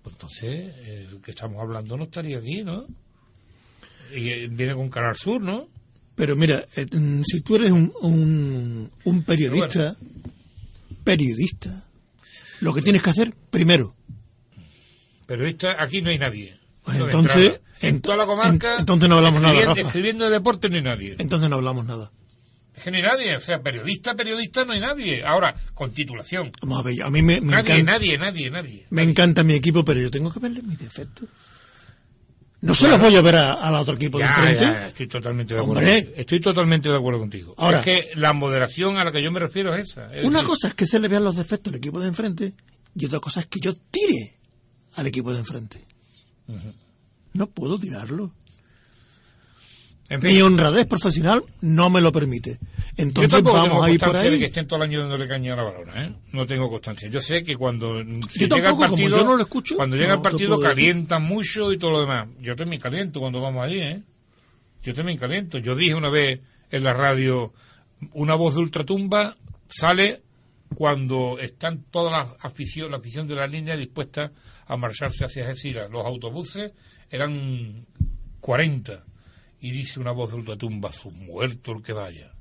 Pues 0.02 0.15
entonces, 0.15 0.75
el 0.88 1.21
que 1.21 1.32
estamos 1.32 1.62
hablando 1.62 1.97
no 1.97 2.06
estaría 2.06 2.38
aquí, 2.38 2.63
¿no? 2.63 2.88
Y 4.15 4.30
eh, 4.30 4.47
viene 4.49 4.73
con 4.73 4.89
Canal 4.89 5.15
Sur, 5.15 5.41
¿no? 5.41 5.67
Pero 6.19 6.36
mira, 6.36 6.65
eh, 6.75 6.86
mm, 6.91 7.21
si 7.23 7.39
tú 7.39 7.55
eres 7.55 7.71
un, 7.71 7.93
un, 8.01 8.91
un 9.05 9.23
periodista, 9.23 9.95
periodista, 11.03 11.86
lo 12.60 12.73
que 12.73 12.82
tienes 12.82 13.01
que 13.01 13.10
hacer, 13.10 13.34
primero, 13.49 13.95
Periodista, 15.25 15.82
aquí 15.82 16.01
no 16.01 16.10
hay 16.10 16.17
nadie. 16.17 16.58
Pues 16.84 16.99
entonces- 16.99 17.60
en 17.82 18.01
toda 18.01 18.17
la 18.17 18.25
comarca, 18.25 18.73
en- 18.73 18.79
entonces 18.82 19.08
no 19.08 19.15
hablamos 19.15 19.41
nada, 19.41 19.53
escribiendo, 19.53 19.75
Rafa. 19.75 19.88
escribiendo 19.88 20.25
de 20.25 20.32
deporte 20.32 20.69
no 20.69 20.75
hay 20.75 20.82
nadie. 20.84 21.15
entonces 21.19 21.49
no 21.49 21.55
hablamos 21.55 21.86
nada. 21.86 22.12
Es 22.75 22.84
que 22.84 22.91
no 22.91 22.97
hay 22.97 23.03
nadie. 23.03 23.36
O 23.36 23.39
sea, 23.39 23.62
periodista, 23.62 24.15
periodista 24.15 24.65
no 24.65 24.73
hay 24.73 24.79
nadie. 24.82 25.23
Ahora, 25.23 25.55
con 25.73 25.91
titulación. 25.91 26.51
Vamos 26.62 26.79
a 26.79 26.84
ver, 26.84 27.01
a 27.03 27.10
mí 27.10 27.21
me, 27.21 27.39
me 27.41 27.51
Nadie, 27.51 27.75
encanta, 27.75 27.91
nadie, 27.93 28.17
nadie, 28.17 28.49
nadie. 28.49 28.86
me 28.89 29.03
encanta 29.03 29.43
mi 29.43 29.55
equipo, 29.55 29.86
pero 29.86 30.01
yo 30.01 30.10
tengo 30.12 30.32
que 30.34 30.39
verle 30.39 30.62
mis 30.63 30.79
defectos. 30.79 31.29
No 32.62 32.74
se 32.74 32.89
los 32.89 33.00
voy 33.00 33.15
a 33.15 33.22
ver 33.22 33.36
a- 33.38 33.54
al 33.54 33.76
otro 33.76 33.95
equipo 33.95 34.17
de 34.17 34.26
Ya, 34.26 34.30
enfrente. 34.36 34.62
ya, 34.63 34.88
estoy 34.88 35.08
totalmente 35.08 35.54
de 35.54 35.60
acuerdo. 35.62 35.80
Hombre. 35.82 36.13
Estoy 36.15 36.39
totalmente 36.41 36.89
de 36.89 36.95
acuerdo 36.98 37.19
contigo. 37.19 37.54
Ahora- 37.58 37.80
es 37.80 37.86
que 37.86 38.10
la 38.15 38.34
moderación 38.34 38.98
a 38.98 39.06
la 39.06 39.12
que 39.13 39.24
yo 39.24 39.32
me 39.32 39.39
refiero 39.39 39.74
es 39.74 39.91
esa. 39.91 40.08
Es 40.13 40.26
Una 40.26 40.39
decir, 40.39 40.48
cosa 40.48 40.67
es 40.67 40.74
que 40.74 40.86
se 40.86 41.00
le 41.00 41.08
vean 41.08 41.24
los 41.24 41.38
defectos 41.38 41.72
al 41.72 41.78
equipo 41.78 42.00
de 42.02 42.08
enfrente 42.08 42.54
y 42.95 43.06
otra 43.06 43.19
cosa 43.22 43.39
es 43.39 43.45
que 43.48 43.60
yo 43.62 43.74
tire 43.74 44.36
al 44.95 45.08
equipo 45.08 45.32
de 45.32 45.39
enfrente. 45.39 45.86
No 47.34 47.48
puedo 47.48 47.80
tirarlo. 47.80 48.32
En 50.10 50.24
Mi 50.24 50.41
honradez 50.41 50.88
profesional 50.88 51.43
no 51.62 51.91
me 51.91 52.02
lo 52.02 52.12
permite. 52.12 52.58
yo 52.60 52.67
Entonces 52.98 53.32
tampoco 53.32 53.58
vamos 53.58 53.69
tengo 53.69 53.84
a 53.84 53.91
ir 53.91 54.00
por 54.00 54.08
constancia 54.08 54.32
de 54.32 54.38
que 54.38 54.43
ahí. 54.43 54.48
estén 54.48 54.67
todo 54.67 54.78
el 54.78 54.89
año 54.89 55.00
dándole 55.02 55.28
caña 55.28 55.54
a 55.54 55.56
la 55.56 55.63
balona, 55.63 56.06
¿eh? 56.06 56.13
No 56.34 56.48
tengo 56.48 56.67
constancia. 56.67 57.10
Yo 57.10 57.22
sé 57.22 57.43
que 57.43 57.56
cuando 57.56 58.04
si 58.28 58.39
Yo 58.39 58.56
llega 58.56 58.72
el 58.72 58.78
partido, 58.78 59.17
yo 59.17 59.24
no 59.24 59.36
lo 59.36 59.43
escucho, 59.43 59.76
cuando 59.76 59.95
llega 59.95 60.10
no 60.10 60.15
el 60.15 60.22
partido 60.22 60.60
calientan 60.60 61.22
mucho 61.24 61.72
y 61.72 61.78
todo 61.78 61.91
lo 61.91 62.02
demás. 62.02 62.28
Yo 62.39 62.56
también 62.56 62.82
caliento 62.82 63.19
cuando 63.19 63.39
vamos 63.39 63.63
allí, 63.63 63.82
¿eh? 63.82 64.02
Yo 64.82 64.95
también 64.95 65.19
caliento. 65.19 65.60
Yo 65.60 65.76
dije 65.76 65.93
una 65.93 66.10
vez 66.10 66.39
en 66.72 66.84
la 66.84 66.93
radio, 66.93 67.54
una 68.13 68.34
voz 68.34 68.56
de 68.56 68.62
ultratumba 68.62 69.38
sale 69.67 70.24
cuando 70.74 71.38
están 71.39 71.84
toda 71.91 72.10
la 72.10 72.36
afición, 72.39 72.89
la 72.89 72.98
afición 72.98 73.28
de 73.28 73.36
la 73.36 73.45
línea 73.45 73.78
dispuesta 73.78 74.32
a 74.65 74.76
marcharse 74.76 75.24
hacia 75.24 75.43
Algeciras. 75.43 75.89
Los 75.91 76.04
autobuses 76.04 76.72
eran 77.12 77.86
40 78.39 79.04
y 79.62 79.72
dice 79.72 80.00
una 80.00 80.12
voz 80.12 80.32
de 80.32 80.38
ultratumba, 80.38 80.91
su 80.91 81.12
muerto 81.12 81.74
el 81.74 81.82
que 81.82 81.93
vaya. 81.93 82.32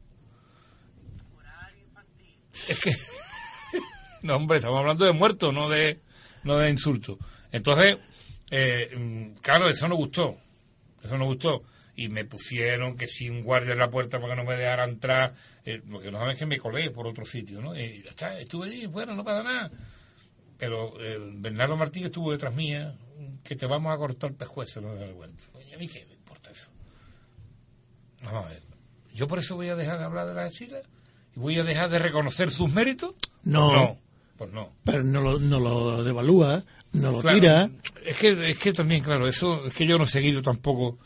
Es 2.68 2.80
que 2.80 2.92
no 4.22 4.36
hombre, 4.36 4.58
estamos 4.58 4.80
hablando 4.80 5.04
de 5.04 5.12
muertos, 5.12 5.52
no 5.52 5.68
de 5.68 6.00
no 6.44 6.58
de 6.58 6.70
insultos. 6.70 7.18
Entonces, 7.52 7.98
eh, 8.50 8.94
mm, 8.96 9.40
claro, 9.40 9.68
eso 9.68 9.88
no 9.88 9.96
gustó. 9.96 10.36
Eso 11.02 11.18
no 11.18 11.26
gustó. 11.26 11.62
Y 11.96 12.08
me 12.08 12.24
pusieron 12.24 12.96
que 12.96 13.08
si 13.08 13.28
un 13.28 13.42
guardia 13.42 13.72
en 13.72 13.78
la 13.78 13.90
puerta 13.90 14.20
para 14.20 14.34
que 14.34 14.40
no 14.42 14.48
me 14.48 14.56
dejara 14.56 14.84
entrar, 14.84 15.34
eh, 15.64 15.82
lo 15.88 16.00
que 16.00 16.10
no 16.10 16.18
sabes 16.18 16.34
es 16.34 16.38
que 16.38 16.46
me 16.46 16.58
colé 16.58 16.90
por 16.90 17.06
otro 17.06 17.24
sitio, 17.26 17.60
¿no? 17.60 17.74
Está, 17.74 18.38
estuve 18.38 18.66
allí, 18.66 18.86
bueno, 18.86 19.14
no 19.14 19.24
pasa 19.24 19.42
nada. 19.42 19.70
Pero 20.58 21.00
eh, 21.00 21.18
Bernardo 21.34 21.76
Martín 21.76 22.04
estuvo 22.04 22.30
detrás 22.32 22.54
mía, 22.54 22.96
que 23.42 23.56
te 23.56 23.66
vamos 23.66 23.92
a 23.92 23.96
cortar 23.96 24.32
pescuezo, 24.34 24.80
no 24.80 24.94
me 24.94 25.00
da 25.00 25.12
cuenta. 25.12 25.44
Oye, 25.54 25.74
a 25.74 25.78
mí 25.78 25.88
qué 25.88 26.04
me 26.06 26.14
importa 26.14 26.50
eso. 26.50 26.70
Vamos 28.24 28.46
a 28.46 28.48
ver. 28.48 28.62
Yo 29.14 29.26
por 29.26 29.38
eso 29.38 29.56
voy 29.56 29.68
a 29.68 29.76
dejar 29.76 29.98
de 29.98 30.04
hablar 30.04 30.26
de 30.28 30.34
la 30.34 30.50
Chile 30.50 30.82
y 31.34 31.40
voy 31.40 31.58
a 31.58 31.64
dejar 31.64 31.90
de 31.90 31.98
reconocer 31.98 32.50
sus 32.50 32.72
méritos. 32.72 33.14
No. 33.44 33.72
No, 33.72 33.98
pues 34.36 34.52
no. 34.52 34.72
Pero 34.84 35.02
no 35.02 35.20
lo, 35.20 35.38
no 35.38 35.58
lo 35.60 36.04
devalúa, 36.04 36.64
no 36.92 37.12
lo 37.12 37.20
Claro, 37.20 37.38
tira. 37.38 37.70
Es 38.04 38.16
que, 38.16 38.50
es 38.50 38.58
que 38.58 38.72
también, 38.72 39.02
claro, 39.02 39.26
eso 39.26 39.66
es 39.66 39.74
que 39.74 39.86
yo 39.86 39.98
no 39.98 40.04
he 40.04 40.08
seguido 40.08 40.40
tampoco 40.42 40.98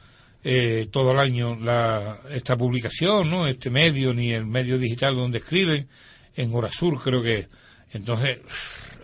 eh, 0.45 0.89
todo 0.91 1.13
el 1.13 1.19
año 1.21 1.57
la, 1.57 2.21
esta 2.31 2.57
publicación, 2.57 3.31
¿no? 3.31 3.47
Este 3.47 3.71
medio, 3.71 4.13
ni 4.13 4.33
el 4.33 4.47
medio 4.47 4.79
digital 4.79 5.15
donde 5.15 5.39
escriben, 5.39 5.89
en 6.35 6.55
Hora 6.55 6.71
Sur 6.71 7.03
creo 7.03 7.23
que. 7.23 7.49
Entonces, 7.93 8.41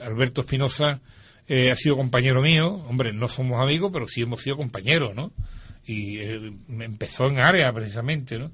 Alberto 0.03 0.41
Espinosa 0.41 1.01
eh, 1.47 1.71
ha 1.71 1.77
sido 1.77 1.97
compañero 1.97 2.41
mío, 2.41 2.85
hombre, 2.89 3.13
no 3.13 3.29
somos 3.29 3.61
amigos, 3.61 3.91
pero 3.93 4.07
sí 4.07 4.23
hemos 4.23 4.41
sido 4.41 4.57
compañeros, 4.57 5.15
¿no? 5.15 5.33
Y 5.89 6.19
eh, 6.19 6.53
me 6.69 6.85
empezó 6.85 7.29
en 7.29 7.41
área 7.41 7.73
precisamente, 7.73 8.39
¿no? 8.39 8.53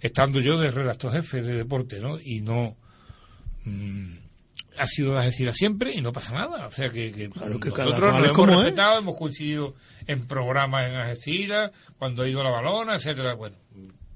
Estando 0.00 0.38
yo 0.40 0.58
de 0.58 0.70
redactor 0.70 1.12
jefe 1.12 1.40
de 1.40 1.54
deporte, 1.54 1.98
¿no? 1.98 2.20
Y 2.20 2.42
no. 2.42 2.76
mm, 3.64 4.16
ha 4.76 4.86
sido 4.86 5.12
de 5.14 5.20
Algeciras 5.20 5.56
siempre 5.56 5.92
y 5.94 6.02
no 6.02 6.12
pasa 6.12 6.34
nada. 6.34 6.66
O 6.66 6.70
sea 6.70 6.90
que, 6.90 7.10
que 7.10 7.30
Claro 7.30 7.58
que 7.58 7.70
nosotros 7.70 8.12
es 8.18 8.24
hemos 8.30 8.36
es. 8.36 8.56
respetado, 8.56 8.98
hemos 8.98 9.16
coincidido 9.16 9.74
en 10.06 10.26
programas 10.26 10.88
en 10.88 10.96
Algeciras, 10.96 11.70
cuando 11.98 12.22
ha 12.22 12.28
ido 12.28 12.40
a 12.40 12.44
la 12.44 12.50
balona, 12.50 12.96
etcétera, 12.96 13.34
bueno, 13.34 13.56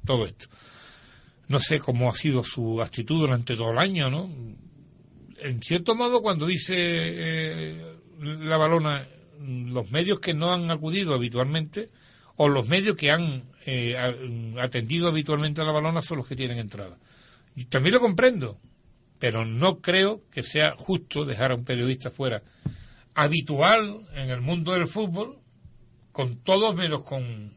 todo 0.05 0.27
esto. 0.27 0.47
No 1.49 1.61
sé 1.61 1.81
cómo 1.81 2.11
ha 2.11 2.13
sido 2.13 2.43
su 2.43 2.83
actitud 2.83 3.21
durante 3.21 3.57
todo 3.57 3.71
el 3.71 3.79
año, 3.79 4.11
¿no? 4.11 4.31
En 5.41 5.63
cierto 5.63 5.95
modo, 5.95 6.21
cuando 6.21 6.47
dice 6.47 6.75
eh, 6.77 7.83
la 8.21 8.57
balona, 8.59 9.09
los 9.41 9.91
medios 9.91 10.21
que 10.21 10.35
no 10.35 10.53
han 10.53 10.71
acudido 10.71 11.15
habitualmente, 11.15 11.89
o 12.39 12.49
los 12.49 12.67
medios 12.67 12.97
que 12.97 13.11
han 13.11 13.43
eh, 13.67 13.97
a- 13.99 14.63
atendido 14.65 15.09
habitualmente 15.09 15.61
a 15.61 15.65
la 15.65 15.73
balona 15.73 16.01
son 16.01 16.19
los 16.19 16.27
que 16.27 16.35
tienen 16.37 16.59
entrada. 16.59 16.97
Y 17.55 17.67
también 17.67 17.95
lo 17.97 18.01
comprendo, 18.01 18.59
pero 19.19 19.45
no 19.45 19.81
creo 19.81 20.23
que 20.31 20.43
sea 20.43 20.75
justo 20.79 21.25
dejar 21.27 21.51
a 21.53 21.57
un 21.57 21.65
periodista 21.65 22.11
fuera 22.11 22.43
habitual 23.15 24.07
en 24.15 24.31
el 24.31 24.41
mundo 24.41 24.73
del 24.73 24.87
fútbol, 24.89 25.39
con 26.13 26.37
todos 26.37 26.75
menos 26.75 27.03
con 27.03 27.53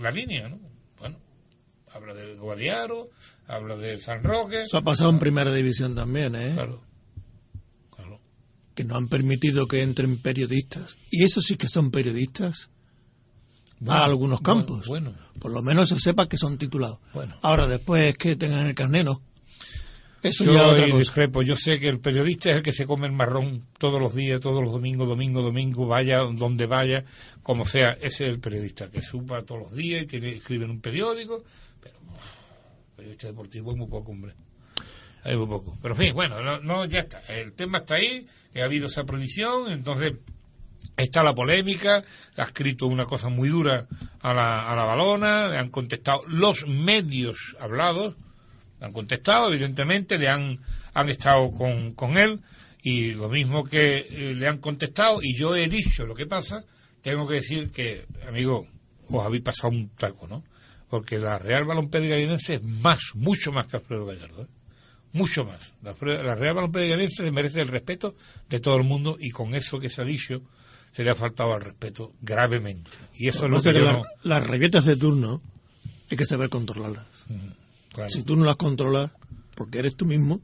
la 0.00 0.10
línea, 0.10 0.48
¿no? 0.48 0.58
Bueno, 0.98 1.18
habla 1.92 2.14
del 2.14 2.36
Guadiaro, 2.38 3.08
habla 3.46 3.76
de 3.76 3.98
San 3.98 4.22
Roque, 4.24 4.62
Eso 4.62 4.78
ha 4.78 4.82
pasado 4.82 5.10
en 5.10 5.18
primera 5.18 5.52
división 5.54 5.94
también, 5.94 6.34
¿eh? 6.34 6.50
claro, 6.54 6.82
claro. 7.94 8.20
Que 8.74 8.84
no 8.84 8.96
han 8.96 9.08
permitido 9.08 9.68
que 9.68 9.82
entren 9.82 10.18
periodistas. 10.18 10.96
Y 11.10 11.22
eso 11.24 11.40
sí 11.40 11.56
que 11.56 11.68
son 11.68 11.90
periodistas 11.92 12.70
Bueno, 13.84 14.00
a 14.00 14.04
algunos 14.04 14.40
campos. 14.40 14.86
Bueno, 14.86 15.14
Por 15.38 15.52
lo 15.52 15.62
menos 15.62 15.90
se 15.90 15.98
sepa 15.98 16.26
que 16.26 16.38
son 16.38 16.56
titulados. 16.56 16.98
Bueno. 17.12 17.36
Ahora, 17.42 17.66
después 17.68 18.06
es 18.06 18.16
que 18.16 18.36
tengan 18.36 18.66
el 18.66 18.74
carné, 18.74 19.04
no. 19.04 19.20
Eso 20.22 20.44
yo 20.44 20.54
ya 20.54 20.66
otra 20.66 20.86
cosa. 20.86 20.96
discrepo. 20.96 21.42
Yo 21.42 21.54
sé 21.54 21.78
que 21.78 21.88
el 21.88 22.00
periodista 22.00 22.50
es 22.50 22.56
el 22.56 22.62
que 22.62 22.72
se 22.72 22.86
come 22.86 23.06
el 23.06 23.12
marrón 23.12 23.66
todos 23.76 24.00
los 24.00 24.14
días, 24.14 24.40
todos 24.40 24.62
los 24.62 24.72
domingos, 24.72 25.06
domingo, 25.06 25.42
domingo, 25.42 25.86
vaya 25.86 26.20
donde 26.20 26.64
vaya, 26.64 27.04
como 27.42 27.66
sea. 27.66 27.90
Ese 27.90 28.24
es 28.24 28.30
el 28.32 28.40
periodista 28.40 28.88
que 28.90 29.02
supa 29.02 29.42
todos 29.42 29.64
los 29.64 29.74
días 29.74 30.02
y 30.02 30.06
tiene, 30.06 30.30
escribe 30.30 30.64
en 30.64 30.70
un 30.70 30.80
periódico. 30.80 31.44
Pero, 31.82 31.96
uf, 32.14 32.96
periodista 32.96 33.26
deportivo 33.26 33.72
es 33.72 33.76
muy 33.76 33.86
poco, 33.86 34.12
hombre. 34.12 34.32
Es 35.26 35.36
muy 35.36 35.46
poco. 35.46 35.76
Pero, 35.82 35.94
en 35.94 36.00
fin, 36.00 36.14
bueno, 36.14 36.40
no, 36.42 36.58
no, 36.60 36.86
ya 36.86 37.00
está. 37.00 37.20
El 37.28 37.52
tema 37.52 37.78
está 37.78 37.96
ahí, 37.96 38.26
que 38.50 38.62
ha 38.62 38.64
habido 38.64 38.86
esa 38.86 39.04
prohibición, 39.04 39.70
entonces 39.70 40.14
está 40.96 41.22
la 41.22 41.34
polémica, 41.34 42.04
ha 42.36 42.42
escrito 42.42 42.86
una 42.86 43.04
cosa 43.04 43.28
muy 43.28 43.48
dura 43.48 43.86
a 44.20 44.32
la, 44.32 44.70
a 44.70 44.76
la 44.76 44.84
balona, 44.84 45.48
le 45.48 45.58
han 45.58 45.70
contestado 45.70 46.22
los 46.28 46.66
medios 46.66 47.56
hablados, 47.58 48.14
le 48.80 48.86
han 48.86 48.92
contestado, 48.92 49.48
evidentemente, 49.48 50.18
le 50.18 50.28
han, 50.28 50.60
han 50.92 51.08
estado 51.08 51.50
con, 51.52 51.94
con 51.94 52.16
él, 52.16 52.40
y 52.82 53.12
lo 53.12 53.28
mismo 53.28 53.64
que 53.64 54.06
eh, 54.10 54.34
le 54.34 54.46
han 54.46 54.58
contestado, 54.58 55.20
y 55.22 55.34
yo 55.34 55.56
he 55.56 55.68
dicho 55.68 56.06
lo 56.06 56.14
que 56.14 56.26
pasa, 56.26 56.64
tengo 57.02 57.26
que 57.26 57.34
decir 57.36 57.70
que, 57.70 58.06
amigo, 58.28 58.66
os 59.08 59.24
habéis 59.24 59.42
pasado 59.42 59.72
un 59.72 59.90
taco, 59.90 60.26
¿no? 60.26 60.44
Porque 60.88 61.18
la 61.18 61.38
Real 61.38 61.64
Balompié 61.64 62.08
Gallinense 62.08 62.54
es 62.54 62.62
más, 62.62 63.00
mucho 63.14 63.52
más 63.52 63.66
que 63.66 63.78
Alfredo 63.78 64.06
Gallardo, 64.06 64.42
¿eh? 64.44 64.46
mucho 65.12 65.44
más. 65.44 65.74
La, 65.82 65.94
Real 66.34 66.54
Balompié 66.54 66.88
Gallinense 66.88 67.30
merece 67.30 67.60
el 67.60 67.68
respeto 67.68 68.14
de 68.48 68.60
todo 68.60 68.76
el 68.76 68.84
mundo 68.84 69.16
y 69.18 69.30
con 69.30 69.54
eso 69.54 69.80
que 69.80 69.88
se 69.88 70.02
ha 70.02 70.04
dicho 70.04 70.42
se 70.94 71.02
le 71.02 71.10
ha 71.10 71.14
faltado 71.16 71.54
al 71.54 71.60
respeto 71.60 72.12
gravemente. 72.22 72.92
Y 73.16 73.26
eso 73.26 73.46
es 73.46 73.50
lo 73.50 73.60
que 73.60 73.72
que 73.72 73.78
yo 73.80 73.84
la- 73.84 73.92
no... 73.94 74.04
Las 74.22 74.46
reguetas 74.46 74.84
de 74.84 74.96
turno 74.96 75.42
hay 76.08 76.16
que 76.16 76.24
saber 76.24 76.48
controlarlas. 76.48 77.04
claro. 77.92 78.08
Si 78.10 78.22
tú 78.22 78.36
no 78.36 78.44
las 78.44 78.56
controlas 78.56 79.10
porque 79.56 79.80
eres 79.80 79.96
tú 79.96 80.06
mismo, 80.06 80.40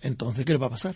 entonces 0.00 0.46
¿qué 0.46 0.52
le 0.52 0.58
va 0.58 0.68
a 0.68 0.70
pasar? 0.70 0.94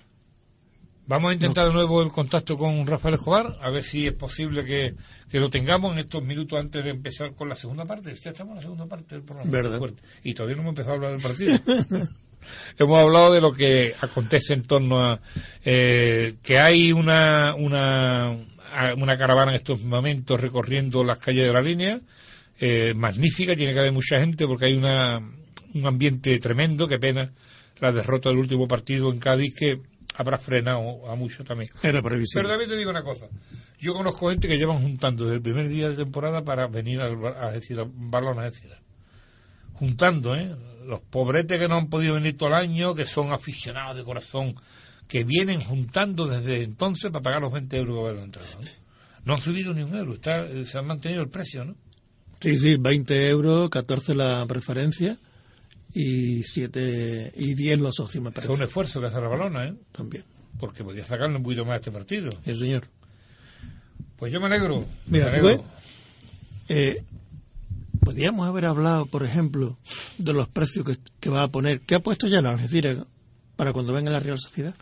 Vamos 1.06 1.32
a 1.32 1.34
intentar 1.34 1.66
de 1.66 1.74
nuevo 1.74 2.00
el 2.00 2.08
contacto 2.10 2.56
con 2.56 2.86
Rafael 2.86 3.16
Escobar, 3.16 3.58
a 3.60 3.68
ver 3.68 3.82
si 3.82 4.06
es 4.06 4.14
posible 4.14 4.64
que, 4.64 4.94
que 5.28 5.38
lo 5.40 5.50
tengamos 5.50 5.92
en 5.92 5.98
estos 5.98 6.22
minutos 6.22 6.58
antes 6.58 6.82
de 6.82 6.90
empezar 6.90 7.34
con 7.34 7.48
la 7.50 7.56
segunda 7.56 7.84
parte. 7.84 8.14
Ya 8.14 8.30
estamos 8.30 8.52
en 8.52 8.56
la 8.56 8.62
segunda 8.62 8.86
parte 8.86 9.16
del 9.16 9.24
programa. 9.24 9.50
Verdad. 9.50 9.80
Y 10.24 10.32
todavía 10.32 10.56
no 10.56 10.62
hemos 10.62 10.70
empezado 10.70 10.92
a 10.92 10.94
hablar 10.94 11.10
del 11.12 11.20
partido. 11.20 11.58
hemos 12.78 12.98
hablado 12.98 13.32
de 13.32 13.40
lo 13.40 13.52
que 13.52 13.94
acontece 14.00 14.54
en 14.54 14.62
torno 14.62 15.00
a 15.04 15.20
eh, 15.64 16.36
que 16.42 16.58
hay 16.60 16.92
una, 16.92 17.54
una, 17.56 18.36
una 18.96 19.16
caravana 19.18 19.52
en 19.52 19.56
estos 19.56 19.82
momentos 19.82 20.40
recorriendo 20.40 21.04
las 21.04 21.18
calles 21.18 21.46
de 21.46 21.52
la 21.52 21.62
línea. 21.62 22.00
eh, 22.64 22.94
magnífica, 22.94 23.56
tiene 23.56 23.72
que 23.72 23.80
haber 23.80 23.92
mucha 23.92 24.20
gente 24.20 24.46
porque 24.46 24.66
hay 24.66 24.74
una, 24.74 25.18
un 25.74 25.86
ambiente 25.86 26.38
tremendo, 26.38 26.86
que 26.86 26.98
pena 26.98 27.32
la 27.80 27.90
derrota 27.90 28.28
del 28.28 28.38
último 28.38 28.68
partido 28.68 29.10
en 29.10 29.18
Cádiz 29.18 29.54
que 29.58 29.80
habrá 30.14 30.38
frenado 30.38 31.10
a 31.10 31.16
mucho 31.16 31.42
también. 31.42 31.70
Era 31.82 32.00
previsible. 32.02 32.42
Pero 32.42 32.48
también 32.48 32.70
te 32.70 32.76
digo 32.76 32.90
una 32.90 33.02
cosa, 33.02 33.26
yo 33.80 33.94
conozco 33.94 34.30
gente 34.30 34.46
que 34.46 34.58
llevan 34.58 34.80
juntando 34.80 35.24
desde 35.24 35.36
el 35.36 35.42
primer 35.42 35.68
día 35.68 35.88
de 35.88 35.96
temporada 35.96 36.44
para 36.44 36.68
venir 36.68 37.00
a, 37.00 37.06
a 37.06 37.50
decir, 37.50 37.80
a 37.80 37.84
Barcelona 37.84 38.42
a 38.42 38.50
decir, 38.50 38.70
juntando, 39.74 40.36
¿eh? 40.36 40.54
Los 40.86 41.00
pobretes 41.00 41.58
que 41.58 41.68
no 41.68 41.76
han 41.76 41.88
podido 41.88 42.14
venir 42.14 42.36
todo 42.36 42.48
el 42.50 42.54
año, 42.56 42.94
que 42.94 43.06
son 43.06 43.32
aficionados 43.32 43.96
de 43.96 44.04
corazón, 44.04 44.54
que 45.12 45.24
vienen 45.24 45.60
juntando 45.60 46.26
desde 46.26 46.62
entonces 46.62 47.10
para 47.10 47.22
pagar 47.22 47.42
los 47.42 47.52
20 47.52 47.76
euros 47.76 47.96
que 47.98 48.02
vale 48.02 48.16
la 48.16 48.24
entrada. 48.24 48.48
¿no? 48.58 48.66
No 49.26 49.32
han 49.34 49.42
subido 49.42 49.74
ni 49.74 49.82
un 49.82 49.94
euro, 49.94 50.14
está, 50.14 50.46
se 50.64 50.78
ha 50.78 50.80
mantenido 50.80 51.20
el 51.20 51.28
precio, 51.28 51.66
¿no? 51.66 51.74
Sí, 52.40 52.56
sí, 52.58 52.76
20 52.76 53.28
euros, 53.28 53.68
14 53.68 54.14
la 54.14 54.46
preferencia 54.46 55.18
y 55.92 56.42
7 56.44 57.34
y 57.36 57.52
10 57.54 57.80
los 57.80 57.94
socios, 57.96 58.22
me 58.24 58.30
Es 58.30 58.34
parece. 58.36 58.52
un 58.54 58.62
esfuerzo 58.62 59.02
que 59.02 59.08
hace 59.08 59.20
la 59.20 59.28
balona, 59.28 59.66
¿eh? 59.66 59.74
También. 59.92 60.24
Porque 60.58 60.82
podía 60.82 61.04
sacarle 61.04 61.36
un 61.36 61.42
poquito 61.42 61.66
más 61.66 61.74
a 61.74 61.76
este 61.76 61.90
partido. 61.92 62.30
Sí, 62.46 62.54
señor. 62.54 62.88
Pues 64.16 64.32
yo 64.32 64.40
me 64.40 64.46
alegro. 64.46 64.86
Mira, 65.08 65.26
me 65.30 65.38
¿tú 65.40 65.46
alegro. 65.46 65.62
ves? 65.62 65.72
Eh, 66.70 67.04
podríamos 68.00 68.48
haber 68.48 68.64
hablado, 68.64 69.04
por 69.04 69.24
ejemplo, 69.24 69.76
de 70.16 70.32
los 70.32 70.48
precios 70.48 70.86
que, 70.86 70.96
que 71.20 71.28
va 71.28 71.42
a 71.44 71.48
poner, 71.48 71.80
que 71.82 71.96
ha 71.96 72.00
puesto 72.00 72.28
ya 72.28 72.40
la 72.40 72.52
Algeciras 72.52 73.04
para 73.56 73.74
cuando 73.74 73.92
venga 73.92 74.10
la 74.10 74.20
Real 74.20 74.38
Sociedad. 74.40 74.74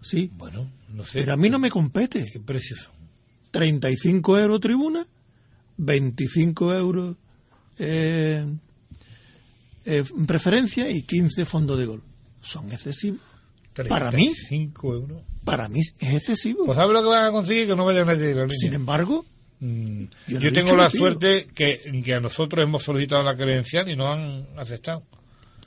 Sí, 0.00 0.30
Bueno, 0.36 0.66
no 0.94 1.04
sé. 1.04 1.20
pero 1.20 1.34
a 1.34 1.36
mí 1.36 1.50
no 1.50 1.58
me 1.58 1.70
compete. 1.70 2.24
¿Qué 2.32 2.40
precios 2.40 2.80
son? 2.80 2.94
35 3.50 4.38
euros 4.38 4.60
tribuna, 4.60 5.06
25 5.76 6.74
euros 6.74 7.16
eh, 7.78 8.44
eh, 9.84 10.04
preferencia 10.26 10.88
y 10.90 11.02
15 11.02 11.44
fondo 11.44 11.76
de 11.76 11.86
gol. 11.86 12.02
Son 12.40 12.70
excesivos. 12.72 13.20
Para 13.88 14.10
mí. 14.10 14.32
5 14.48 14.94
euros. 14.94 15.22
Para 15.44 15.68
mí 15.68 15.80
es 15.80 15.94
excesivo. 16.14 16.64
Pues 16.66 16.76
¿sabes 16.76 16.92
lo 16.92 17.02
que 17.02 17.08
van 17.08 17.26
a 17.26 17.32
conseguir? 17.32 17.66
Que 17.66 17.76
no 17.76 17.84
vayan 17.84 18.08
a 18.08 18.14
la 18.14 18.18
línea. 18.18 18.46
Sin 18.50 18.74
embargo, 18.74 19.24
Mm, 19.62 20.04
Yo 20.26 20.40
no 20.40 20.52
tengo 20.52 20.74
la 20.74 20.88
suerte 20.88 21.46
que, 21.54 22.00
que 22.02 22.14
a 22.14 22.20
nosotros 22.20 22.64
hemos 22.64 22.82
solicitado 22.82 23.22
la 23.22 23.36
credencial 23.36 23.90
y 23.90 23.94
nos 23.94 24.16
han 24.18 24.46
aceptado. 24.56 25.02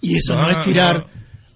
Y 0.01 0.15
eso 0.17 0.33
No, 0.33 0.41
no, 0.47 0.49
es 0.49 0.61
tirar 0.63 0.97
no. 1.05 1.07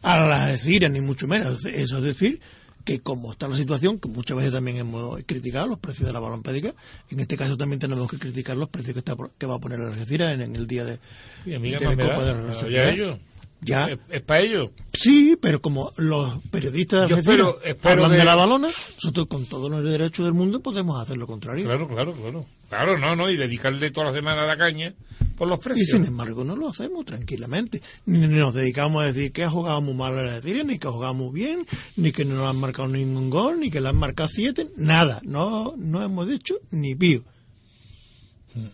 a 0.07 0.19
las 0.27 0.41
Algeciras, 0.43 0.91
ni 0.91 1.01
mucho 1.01 1.27
menos. 1.27 1.65
Eso 1.65 1.97
es 1.97 2.03
decir, 2.03 2.39
que 2.87 3.01
como 3.01 3.33
está 3.33 3.49
la 3.49 3.57
situación, 3.57 3.99
que 3.99 4.07
muchas 4.07 4.37
veces 4.37 4.53
también 4.53 4.77
hemos 4.77 5.21
criticado 5.25 5.67
los 5.67 5.77
precios 5.77 6.07
de 6.07 6.13
la 6.13 6.21
balompédica, 6.21 6.73
en 7.09 7.19
este 7.19 7.35
caso 7.35 7.57
también 7.57 7.81
tenemos 7.81 8.09
que 8.09 8.17
criticar 8.17 8.55
los 8.55 8.69
precios 8.69 8.93
que, 8.93 8.99
está, 8.99 9.13
que 9.37 9.45
va 9.45 9.55
a 9.55 9.59
poner 9.59 9.79
la 9.79 9.89
Algeciras 9.89 10.33
en, 10.33 10.39
en 10.39 10.55
el 10.55 10.67
día 10.67 10.85
de, 10.85 10.97
Y 11.45 11.53
a 11.53 11.59
mí 11.59 11.71
de 11.71 11.79
me 11.85 11.97
Copa 11.97 12.23
de 12.23 12.33
la. 12.33 13.19
Ya 13.61 13.85
Es, 13.87 13.99
es 14.09 14.21
para 14.21 14.41
ellos. 14.41 14.69
sí, 14.93 15.37
pero 15.41 15.61
como 15.61 15.91
los 15.97 16.39
periodistas 16.51 17.09
de 17.09 17.15
espero- 17.19 17.59
espero 17.63 17.93
hablan 18.05 18.11
que- 18.11 18.17
de 18.17 18.23
la 18.25 18.35
balona, 18.35 18.67
nosotros 18.67 19.27
con 19.27 19.45
todos 19.45 19.69
los 19.71 19.83
derechos 19.83 20.25
del 20.25 20.33
mundo 20.33 20.59
podemos 20.61 21.01
hacer 21.01 21.17
lo 21.17 21.27
contrario. 21.27 21.65
Claro, 21.65 21.87
claro, 21.87 22.11
claro. 22.13 22.45
Claro, 22.69 22.97
no, 22.97 23.15
no, 23.15 23.29
y 23.29 23.37
dedicarle 23.37 23.91
todas 23.91 24.11
las 24.11 24.15
semanas 24.19 24.43
a 24.43 24.47
la 24.47 24.57
caña 24.57 24.93
por 25.37 25.47
los 25.47 25.57
Y 25.59 25.61
precios. 25.61 25.87
sin 25.87 26.05
embargo 26.05 26.43
no 26.43 26.53
lo 26.57 26.67
hacemos 26.67 27.05
tranquilamente. 27.05 27.81
Ni 28.05 28.19
nos 28.27 28.53
dedicamos 28.53 29.01
a 29.03 29.05
decir 29.05 29.31
que 29.31 29.45
ha 29.45 29.49
jugado 29.49 29.79
muy 29.81 29.93
mal 29.93 30.13
la 30.17 30.23
Algeciras, 30.35 30.65
ni 30.65 30.77
que 30.77 30.87
ha 30.87 30.91
jugado 30.91 31.13
muy 31.13 31.33
bien, 31.33 31.65
ni 31.95 32.11
que 32.11 32.25
no 32.25 32.35
le 32.35 32.45
han 32.45 32.57
marcado 32.57 32.89
ningún 32.89 33.29
gol, 33.29 33.61
ni 33.61 33.71
que 33.71 33.79
le 33.79 33.87
han 33.87 33.95
marcado 33.95 34.27
siete, 34.29 34.67
nada. 34.75 35.21
No, 35.23 35.75
no 35.77 36.03
hemos 36.03 36.27
dicho 36.27 36.55
ni 36.71 36.93
pío. 36.93 37.23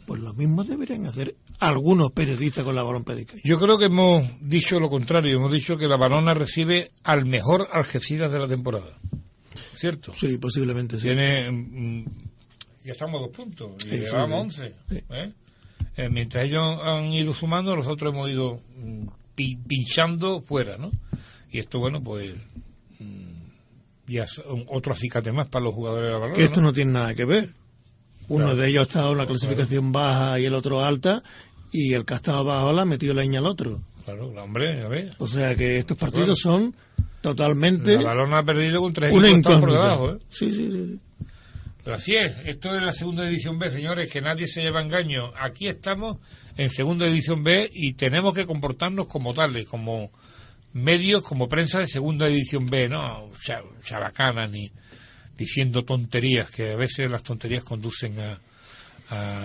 Pues 0.08 0.22
lo 0.22 0.34
mismo 0.34 0.64
deberían 0.64 1.06
hacer 1.06 1.36
algunos 1.60 2.12
periodistas 2.12 2.64
con 2.64 2.76
la 2.76 2.84
balompédica. 2.84 3.36
Yo 3.44 3.60
creo 3.60 3.78
que 3.78 3.86
hemos 3.86 4.24
dicho 4.42 4.80
lo 4.80 4.90
contrario. 4.90 5.38
Hemos 5.38 5.52
dicho 5.52 5.78
que 5.78 5.88
la 5.88 5.98
balona 5.98 6.34
recibe 6.34 6.92
al 7.04 7.26
mejor 7.26 7.68
Algeciras 7.72 8.32
de 8.32 8.40
la 8.40 8.48
temporada. 8.48 8.98
¿Cierto? 9.76 10.14
Sí, 10.14 10.38
posiblemente 10.38 10.98
sí. 10.98 11.08
Tiene. 11.08 11.52
mm, 11.52 12.06
ya 12.84 12.92
estamos 12.94 13.20
a 13.22 13.26
dos 13.28 13.36
puntos. 13.36 13.72
Y 13.86 13.90
Sí, 13.90 13.98
llevamos 13.98 14.54
sí. 14.56 14.62
11. 14.64 14.76
Sí. 14.90 15.04
¿eh? 15.10 15.32
Eh, 15.96 16.10
mientras 16.10 16.46
ellos 16.46 16.80
han 16.84 17.06
ido 17.14 17.34
sumando, 17.34 17.76
nosotros 17.76 18.14
hemos 18.14 18.30
ido 18.30 18.60
mm, 18.78 19.08
pi- 19.36 19.58
pinchando 19.68 20.42
fuera, 20.42 20.78
¿no? 20.78 20.92
Y 21.52 21.60
esto, 21.60 21.80
bueno, 21.80 22.02
pues. 22.04 22.36
mm, 23.00 23.44
ya 24.08 24.24
es 24.24 24.42
otro 24.68 24.94
acicate 24.94 25.32
más 25.32 25.48
para 25.48 25.66
los 25.66 25.74
jugadores 25.74 26.08
de 26.08 26.12
la 26.14 26.18
balona. 26.20 26.36
Que 26.38 26.46
esto 26.46 26.62
¿no? 26.62 26.68
no 26.68 26.74
tiene 26.74 26.92
nada 26.92 27.14
que 27.14 27.26
ver. 27.26 27.54
Uno 28.30 28.46
Claro. 28.46 28.58
de 28.60 28.70
ellos 28.70 28.80
ha 28.80 28.84
estado 28.90 29.12
en 29.12 29.18
la 29.18 29.26
clasificación 29.26 29.92
baja 29.92 30.40
y 30.40 30.46
el 30.46 30.54
otro 30.54 30.84
alta, 30.84 31.24
y 31.72 31.94
el 31.94 32.06
que 32.06 32.14
ha 32.14 32.18
estado 32.18 32.44
bajo 32.44 32.72
la 32.74 32.84
ha 32.84 32.86
metido 32.86 33.14
leña 33.14 33.40
al 33.40 33.48
otro. 33.48 33.82
Claro, 34.06 34.28
hombre, 34.42 34.82
a 34.84 34.88
ver. 34.88 35.16
O 35.18 35.28
sea 35.28 35.56
que 35.56 35.78
estos 35.78 35.98
partidos 35.98 36.40
son 36.40 36.76
totalmente 37.22 37.96
La 37.98 38.04
balona 38.10 38.40
ha 38.40 38.44
perdido 38.44 38.82
con 38.82 38.92
tres 38.94 39.12
una 39.14 39.30
equipos 39.30 39.60
por 39.60 39.72
debajo, 39.72 40.12
¿eh? 40.14 40.18
Sí, 40.30 40.54
sí, 40.54 40.70
sí. 40.72 41.00
Pero 41.84 41.96
así 41.98 42.16
es, 42.16 42.34
esto 42.46 42.76
es 42.76 42.82
la 42.82 42.94
segunda 42.94 43.26
división 43.26 43.60
B, 43.60 43.70
señores, 43.70 44.10
que 44.12 44.22
nadie 44.22 44.48
se 44.48 44.62
lleva 44.62 44.82
engaño. 44.82 45.32
Aquí 45.38 45.68
estamos 45.68 46.18
en 46.56 46.70
segunda 46.70 47.06
división 47.06 47.44
B 47.44 47.70
y 47.74 47.94
tenemos 47.94 48.34
que 48.34 48.46
comportarnos 48.46 49.08
como 49.08 49.34
tales, 49.34 49.68
como 49.68 50.10
medios, 50.74 51.24
como 51.24 51.48
prensa 51.50 51.80
de 51.80 51.88
segunda 51.88 52.28
división 52.28 52.68
B, 52.68 52.88
no 52.90 53.30
cha- 53.46 53.64
chabacanas 53.84 54.50
ni 54.50 54.72
diciendo 55.38 55.84
tonterías, 55.84 56.50
que 56.50 56.72
a 56.72 56.76
veces 56.76 57.10
las 57.10 57.24
tonterías 57.24 57.64
conducen 57.64 58.20
a, 58.20 58.40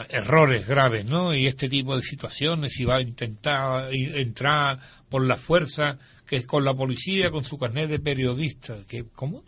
errores 0.08 0.66
graves, 0.66 1.04
¿no? 1.04 1.34
Y 1.34 1.46
este 1.46 1.68
tipo 1.68 1.94
de 1.94 2.00
situaciones, 2.00 2.72
si 2.72 2.84
va 2.84 2.96
a 2.96 3.02
intentar 3.02 3.92
entrar 3.92 4.80
por 5.10 5.22
la 5.26 5.36
fuerza, 5.36 5.98
que 6.26 6.36
es 6.36 6.46
con 6.46 6.64
la 6.64 6.72
policía, 6.72 7.30
con 7.30 7.44
su 7.44 7.58
carnet 7.58 7.90
de 7.90 7.98
periodista, 7.98 8.78
que 8.88 9.04
¿cómo? 9.12 9.44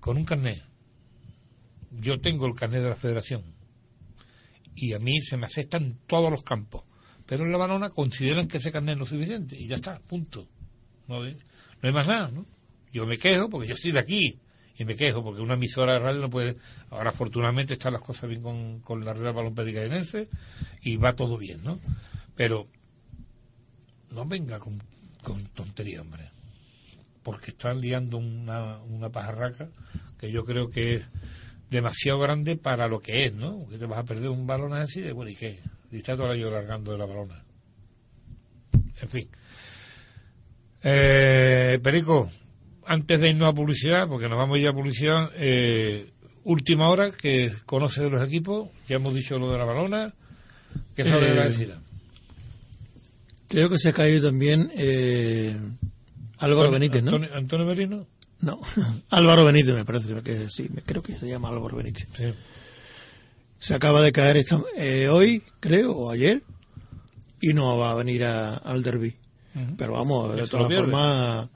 Con 0.00 0.16
un 0.16 0.24
carnet 0.24 0.62
yo 2.00 2.20
tengo 2.20 2.46
el 2.46 2.54
carnet 2.54 2.82
de 2.82 2.88
la 2.88 2.96
federación 2.96 3.42
y 4.74 4.94
a 4.94 4.98
mí 4.98 5.20
se 5.20 5.36
me 5.36 5.46
aceptan 5.46 5.98
todos 6.06 6.30
los 6.30 6.42
campos 6.42 6.84
pero 7.26 7.44
en 7.44 7.52
la 7.52 7.58
balona 7.58 7.90
consideran 7.90 8.48
que 8.48 8.58
ese 8.58 8.72
carnet 8.72 8.96
no 8.96 9.04
es 9.04 9.10
suficiente 9.10 9.56
y 9.56 9.66
ya 9.66 9.76
está, 9.76 9.98
punto 10.00 10.48
no, 11.08 11.22
no 11.22 11.34
hay 11.82 11.92
más 11.92 12.06
nada 12.06 12.30
¿no? 12.30 12.46
yo 12.92 13.06
me 13.06 13.18
quejo 13.18 13.50
porque 13.50 13.68
yo 13.68 13.76
soy 13.76 13.92
de 13.92 13.98
aquí 13.98 14.38
y 14.82 14.84
me 14.84 14.96
quejo 14.96 15.22
porque 15.22 15.40
una 15.40 15.54
emisora 15.54 15.94
de 15.94 15.98
radio 16.00 16.20
no 16.20 16.30
puede 16.30 16.56
ahora 16.90 17.10
afortunadamente 17.10 17.74
están 17.74 17.92
las 17.92 18.02
cosas 18.02 18.28
bien 18.28 18.42
con, 18.42 18.80
con 18.80 19.04
la 19.04 19.14
Real 19.14 19.54
Llenense 19.54 20.28
y 20.82 20.96
va 20.96 21.14
todo 21.14 21.38
bien 21.38 21.62
¿no? 21.64 21.78
pero 22.36 22.66
no 24.10 24.24
venga 24.26 24.58
con, 24.58 24.82
con 25.22 25.44
tontería 25.46 26.00
hombre 26.00 26.30
porque 27.22 27.52
están 27.52 27.80
liando 27.80 28.18
una, 28.18 28.78
una 28.80 29.10
pajarraca 29.10 29.68
que 30.18 30.30
yo 30.30 30.44
creo 30.44 30.70
que 30.70 30.96
es 30.96 31.08
demasiado 31.70 32.18
grande 32.18 32.56
para 32.56 32.86
lo 32.86 33.00
que 33.00 33.24
es, 33.24 33.34
¿no? 33.34 33.66
Que 33.68 33.78
te 33.78 33.86
vas 33.86 33.98
a 33.98 34.04
perder 34.04 34.28
un 34.28 34.46
balón 34.46 34.74
así, 34.74 35.00
de, 35.00 35.12
bueno, 35.12 35.30
¿y 35.30 35.34
qué? 35.34 35.58
Y 35.90 35.96
está 35.96 36.14
todo 36.14 36.26
el 36.26 36.38
año 36.38 36.50
largando 36.50 36.92
de 36.92 36.98
la 36.98 37.06
balona. 37.06 37.42
En 39.00 39.08
fin. 39.08 39.28
Eh, 40.82 41.80
Perico, 41.82 42.30
antes 42.92 43.20
de 43.20 43.30
irnos 43.30 43.48
a 43.48 43.54
publicidad, 43.54 44.06
porque 44.08 44.28
nos 44.28 44.38
vamos 44.38 44.60
ya 44.60 44.70
a 44.70 44.74
publicidad, 44.74 45.30
eh, 45.36 46.10
última 46.44 46.88
hora, 46.88 47.10
que 47.10 47.52
conoce 47.66 48.02
de 48.02 48.10
los 48.10 48.22
equipos, 48.22 48.68
ya 48.88 48.96
hemos 48.96 49.14
dicho 49.14 49.38
lo 49.38 49.50
de 49.50 49.58
la 49.58 49.64
balona, 49.64 50.12
¿qué 50.94 51.04
sabe 51.04 51.28
de 51.28 51.34
la 51.34 51.42
Eh, 51.46 51.48
decir? 51.48 51.74
Creo 53.48 53.68
que 53.68 53.78
se 53.78 53.90
ha 53.90 53.92
caído 53.92 54.28
también 54.28 54.70
eh, 54.76 55.56
Álvaro 56.38 56.70
Benítez, 56.70 57.02
¿no? 57.02 57.10
Antonio, 57.10 57.28
Antonio 57.34 57.66
Merino, 57.66 58.06
No, 58.40 58.60
Álvaro 59.10 59.44
Benítez 59.44 59.74
me 59.74 59.84
parece 59.84 60.14
que 60.22 60.48
sí, 60.50 60.68
creo 60.84 61.02
que 61.02 61.18
se 61.18 61.26
llama 61.28 61.48
Álvaro 61.48 61.76
Benítez. 61.76 62.08
sí. 62.14 62.32
Se 63.58 63.74
acaba 63.74 64.02
de 64.02 64.10
caer 64.10 64.38
esta- 64.38 64.60
eh, 64.76 65.08
hoy, 65.08 65.40
creo, 65.60 65.92
o 65.92 66.10
ayer, 66.10 66.42
y 67.40 67.54
no 67.54 67.78
va 67.78 67.92
a 67.92 67.94
venir 67.94 68.24
a- 68.24 68.56
al 68.56 68.82
derby. 68.82 69.14
Ujú. 69.54 69.76
Pero 69.76 69.92
vamos, 69.92 70.34
de 70.34 70.46
todas 70.48 70.74
formas, 70.74 71.48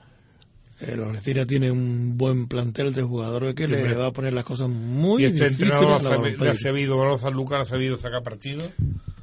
eh, 0.79 0.95
los 0.95 1.09
Algeciras 1.09 1.47
tiene 1.47 1.71
un 1.71 2.17
buen 2.17 2.47
plantel 2.47 2.93
de 2.93 3.01
jugadores 3.01 3.55
que 3.55 3.65
Sí, 3.65 3.71
le 3.71 3.95
va 3.95 4.07
a 4.07 4.11
poner 4.11 4.33
las 4.33 4.45
cosas 4.45 4.69
muy 4.69 5.23
y 5.23 5.25
este 5.25 5.49
difíciles. 5.49 5.71
entrenador 5.73 6.37
ha 6.37 6.43
le 6.43 6.49
ha 6.51 6.55
sabido, 6.55 6.95
Gonzalo 6.97 7.35
Lucas 7.35 7.61
ha 7.61 7.65
sabido 7.65 7.97
sacar 7.97 8.21
partido. 8.21 8.71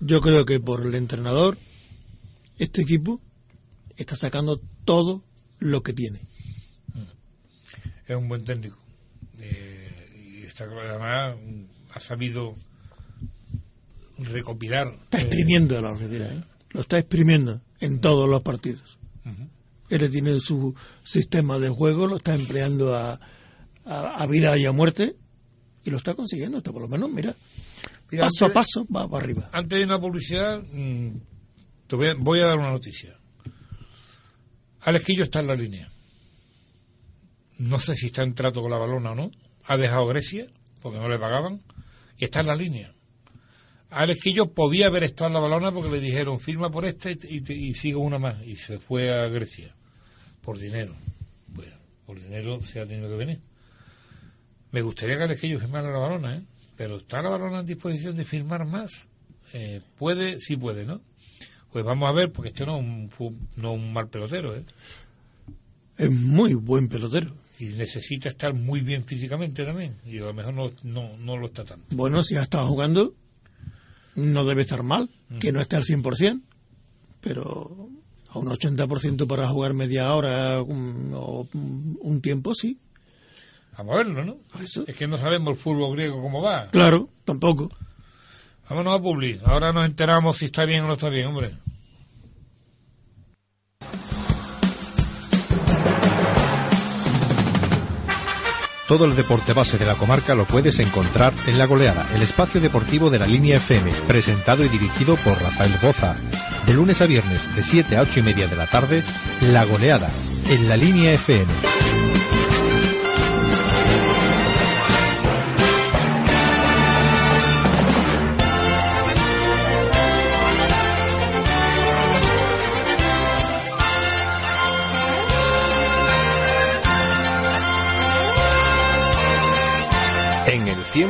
Yo 0.00 0.20
creo 0.20 0.44
que 0.44 0.58
por 0.58 0.84
el 0.84 0.94
entrenador, 0.94 1.56
este 2.58 2.82
equipo 2.82 3.20
está 3.96 4.16
sacando 4.16 4.60
todo 4.84 5.22
lo 5.60 5.82
que 5.82 5.92
tiene. 5.92 6.20
es 8.06 8.16
un 8.16 8.28
buen 8.28 8.44
técnico. 8.44 8.76
Eh, 9.38 10.40
y 10.42 10.46
está 10.46 10.64
además 10.64 11.36
mm, 11.40 11.62
ha 11.92 12.00
sabido 12.00 12.54
recopilar. 14.18 14.88
Está 15.04 15.18
eh, 15.18 15.22
exprimiendo 15.22 15.78
a 15.78 15.82
la 15.82 15.90
Algeciras, 15.90 16.32
¿eh? 16.32 16.44
lo 16.70 16.80
está 16.80 16.98
exprimiendo 16.98 17.60
en 17.80 18.00
todos 18.00 18.28
los 18.28 18.42
partidos. 18.42 18.98
Él 19.88 20.11
tiene 20.11 20.40
su 20.40 20.75
sistema 21.03 21.59
de 21.59 21.68
juego, 21.68 22.07
lo 22.07 22.16
está 22.16 22.35
empleando 22.35 22.97
a, 22.97 23.20
a, 23.85 24.01
a 24.16 24.27
vida 24.27 24.57
y 24.57 24.66
a 24.66 24.73
muerte 24.73 25.16
y 25.85 25.90
lo 25.90 25.99
está 25.99 26.14
consiguiendo. 26.14 26.59
Hasta 26.59 26.73
por 26.73 26.83
lo 26.83 26.88
menos, 26.88 27.11
mira, 27.11 27.35
paso 28.18 28.47
a 28.47 28.53
paso 28.53 28.87
va 28.94 29.09
para 29.09 29.25
arriba. 29.25 29.51
Antes 29.53 29.79
de 29.79 29.85
una 29.85 30.01
publicidad, 30.01 30.62
mm, 30.62 31.16
te 31.87 31.97
voy, 31.97 32.09
a, 32.09 32.14
voy 32.14 32.40
a 32.40 32.47
dar 32.47 32.57
una 32.57 32.70
noticia. 32.70 33.16
Alex 34.81 35.05
Quillo 35.05 35.25
está 35.25 35.40
en 35.40 35.47
la 35.47 35.55
línea. 35.55 35.90
No 37.59 37.79
sé 37.79 37.94
si 37.94 38.07
está 38.07 38.23
en 38.23 38.35
trato 38.35 38.61
con 38.61 38.70
la 38.70 38.79
balona 38.79 39.12
o 39.12 39.14
no. 39.14 39.31
Ha 39.64 39.77
dejado 39.77 40.07
Grecia, 40.07 40.47
porque 40.83 40.99
no 40.99 41.09
le 41.09 41.18
pagaban, 41.18 41.62
y 42.18 42.25
está 42.25 42.40
en 42.40 42.49
la 42.49 42.57
línea. 42.57 42.93
Alex 43.94 44.20
Quillo 44.20 44.52
podía 44.52 44.87
haber 44.87 45.04
estado 45.04 45.28
en 45.28 45.35
la 45.35 45.40
balona 45.40 45.72
porque 45.72 45.90
le 45.90 46.00
dijeron 46.00 46.40
firma 46.40 46.70
por 46.70 46.85
esta 46.85 47.11
y, 47.11 47.18
y, 47.28 47.52
y 47.52 47.74
sigo 47.74 48.00
una 48.00 48.18
más. 48.18 48.37
Y 48.46 48.57
se 48.57 48.78
fue 48.78 49.12
a 49.12 49.26
Grecia. 49.28 49.74
Por 50.42 50.59
dinero. 50.59 50.94
Bueno, 51.48 51.76
por 52.07 52.20
dinero 52.20 52.62
se 52.62 52.80
ha 52.80 52.87
tenido 52.87 53.09
que 53.09 53.16
venir. 53.16 53.40
Me 54.72 54.83
gustaría 54.83 55.16
que 55.16 55.22
Alex 55.22 55.40
Quillo 55.40 55.61
firmara 55.61 55.90
la 55.90 55.98
balona, 55.98 56.37
¿eh? 56.37 56.42
Pero 56.76 56.96
¿está 56.96 57.22
la 57.22 57.30
balona 57.30 57.61
en 57.61 57.66
disposición 57.66 58.16
de 58.16 58.24
firmar 58.24 58.66
más? 58.66 59.07
Eh, 59.52 59.80
puede, 59.96 60.40
sí 60.40 60.57
puede, 60.57 60.85
¿no? 60.85 61.00
Pues 61.72 61.85
vamos 61.85 62.09
a 62.09 62.12
ver, 62.12 62.33
porque 62.33 62.48
este 62.48 62.66
no 62.66 62.78
es 62.78 62.83
un, 63.20 63.48
no 63.57 63.72
un 63.72 63.92
mal 63.92 64.09
pelotero, 64.09 64.54
¿eh? 64.57 64.64
Es 65.96 66.11
muy 66.11 66.54
buen 66.54 66.88
pelotero. 66.88 67.33
Y 67.61 67.66
necesita 67.66 68.28
estar 68.28 68.52
muy 68.52 68.80
bien 68.80 69.04
físicamente 69.04 69.64
también. 69.64 69.96
Y 70.04 70.18
a 70.18 70.22
lo 70.22 70.35
mejor 70.35 70.54
no, 70.54 70.72
no, 70.83 71.16
no 71.18 71.37
lo 71.37 71.46
está 71.46 71.64
tanto. 71.64 71.87
Bueno, 71.94 72.22
si 72.24 72.35
ha 72.35 72.42
estado 72.42 72.66
jugando, 72.66 73.14
no 74.14 74.44
debe 74.44 74.62
estar 74.62 74.83
mal. 74.83 75.09
Que 75.40 75.53
no 75.53 75.61
esté 75.61 75.77
al 75.77 75.85
100%, 75.85 76.40
pero 77.20 77.88
a 78.31 78.38
un 78.38 78.46
80% 78.46 79.27
para 79.27 79.48
jugar 79.48 79.74
media 79.74 80.12
hora 80.14 80.61
o 80.61 81.48
un 81.53 82.20
tiempo, 82.22 82.55
sí. 82.55 82.79
Vamos 83.77 83.94
a 83.94 83.98
verlo, 83.98 84.24
¿no? 84.24 84.37
Eso. 84.62 84.85
Es 84.87 84.96
que 84.96 85.09
no 85.09 85.16
sabemos 85.16 85.50
el 85.55 85.57
fútbol 85.57 85.96
griego 85.96 86.22
cómo 86.22 86.40
va. 86.40 86.70
Claro, 86.70 87.09
tampoco. 87.24 87.70
Vámonos 88.68 88.98
a 88.98 89.03
Publi. 89.03 89.40
Ahora 89.44 89.72
nos 89.72 89.85
enteramos 89.85 90.38
si 90.38 90.46
está 90.46 90.64
bien 90.64 90.85
o 90.85 90.87
no 90.87 90.92
está 90.94 91.09
bien, 91.09 91.27
hombre. 91.27 91.57
Todo 98.94 99.07
el 99.07 99.16
deporte 99.16 99.52
base 99.52 99.76
de 99.76 99.87
la 99.87 99.96
comarca 99.96 100.37
lo 100.37 100.44
puedes 100.44 100.78
encontrar 100.78 101.33
en 101.48 101.59
La 101.59 101.66
Goleada, 101.66 102.07
el 102.14 102.22
espacio 102.22 102.61
deportivo 102.61 103.11
de 103.11 103.18
la 103.18 103.26
línea 103.26 103.57
FM, 103.57 103.90
presentado 104.07 104.64
y 104.64 104.68
dirigido 104.68 105.16
por 105.16 105.37
Rafael 105.42 105.72
Boza. 105.83 106.14
De 106.64 106.74
lunes 106.74 107.00
a 107.00 107.07
viernes, 107.07 107.52
de 107.57 107.64
7 107.64 107.96
a 107.96 108.02
8 108.02 108.20
y 108.20 108.22
media 108.22 108.46
de 108.46 108.54
la 108.54 108.68
tarde, 108.68 109.02
La 109.50 109.64
Goleada, 109.64 110.12
en 110.48 110.68
la 110.68 110.76
línea 110.76 111.12
FM. 111.12 111.52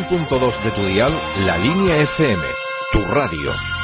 100.2 0.05 0.63
de 0.63 0.71
tu 0.71 0.85
dial, 0.87 1.13
la 1.47 1.57
línea 1.59 1.97
FM, 1.97 2.43
tu 2.93 3.05
radio. 3.07 3.84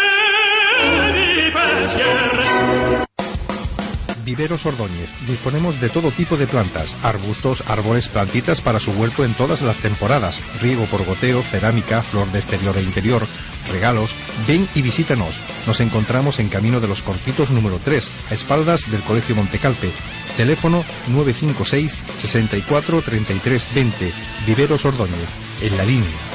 Viveros 4.25 4.65
Ordóñez. 4.67 5.11
Disponemos 5.29 5.81
de 5.81 5.91
todo 5.91 6.11
tipo 6.11 6.37
de 6.37 6.47
plantas, 6.47 6.95
arbustos, 7.03 7.63
árboles, 7.67 8.09
plantitas 8.09 8.61
para 8.61 8.81
su 8.81 8.91
huerto 8.93 9.25
en 9.25 9.35
todas 9.35 9.63
las 9.63 9.77
temporadas. 9.79 10.41
Riego 10.61 10.87
por 10.87 11.05
goteo, 11.05 11.43
cerámica, 11.43 12.03
flor 12.03 12.31
de 12.33 12.39
exterior 12.39 12.77
e 12.77 12.83
interior, 12.83 13.27
regalos. 13.71 14.15
Ven 14.47 14.67
y 14.75 14.83
visítanos. 14.83 15.41
Nos 15.67 15.81
encontramos 15.81 16.39
en 16.39 16.49
Camino 16.49 16.81
de 16.81 16.89
los 16.89 17.03
Cortitos 17.03 17.51
número 17.51 17.79
3, 17.85 18.11
a 18.31 18.35
espaldas 18.35 18.91
del 18.91 19.03
Colegio 19.03 19.37
Montecalpe. 19.37 19.93
Teléfono 20.37 20.85
956 21.09 21.95
64 22.21 23.03
33 23.03 23.75
20. 23.75 24.13
Viveros 24.47 24.85
Ordóñez. 24.85 25.29
En 25.61 25.77
la 25.77 25.85
línea. 25.85 26.34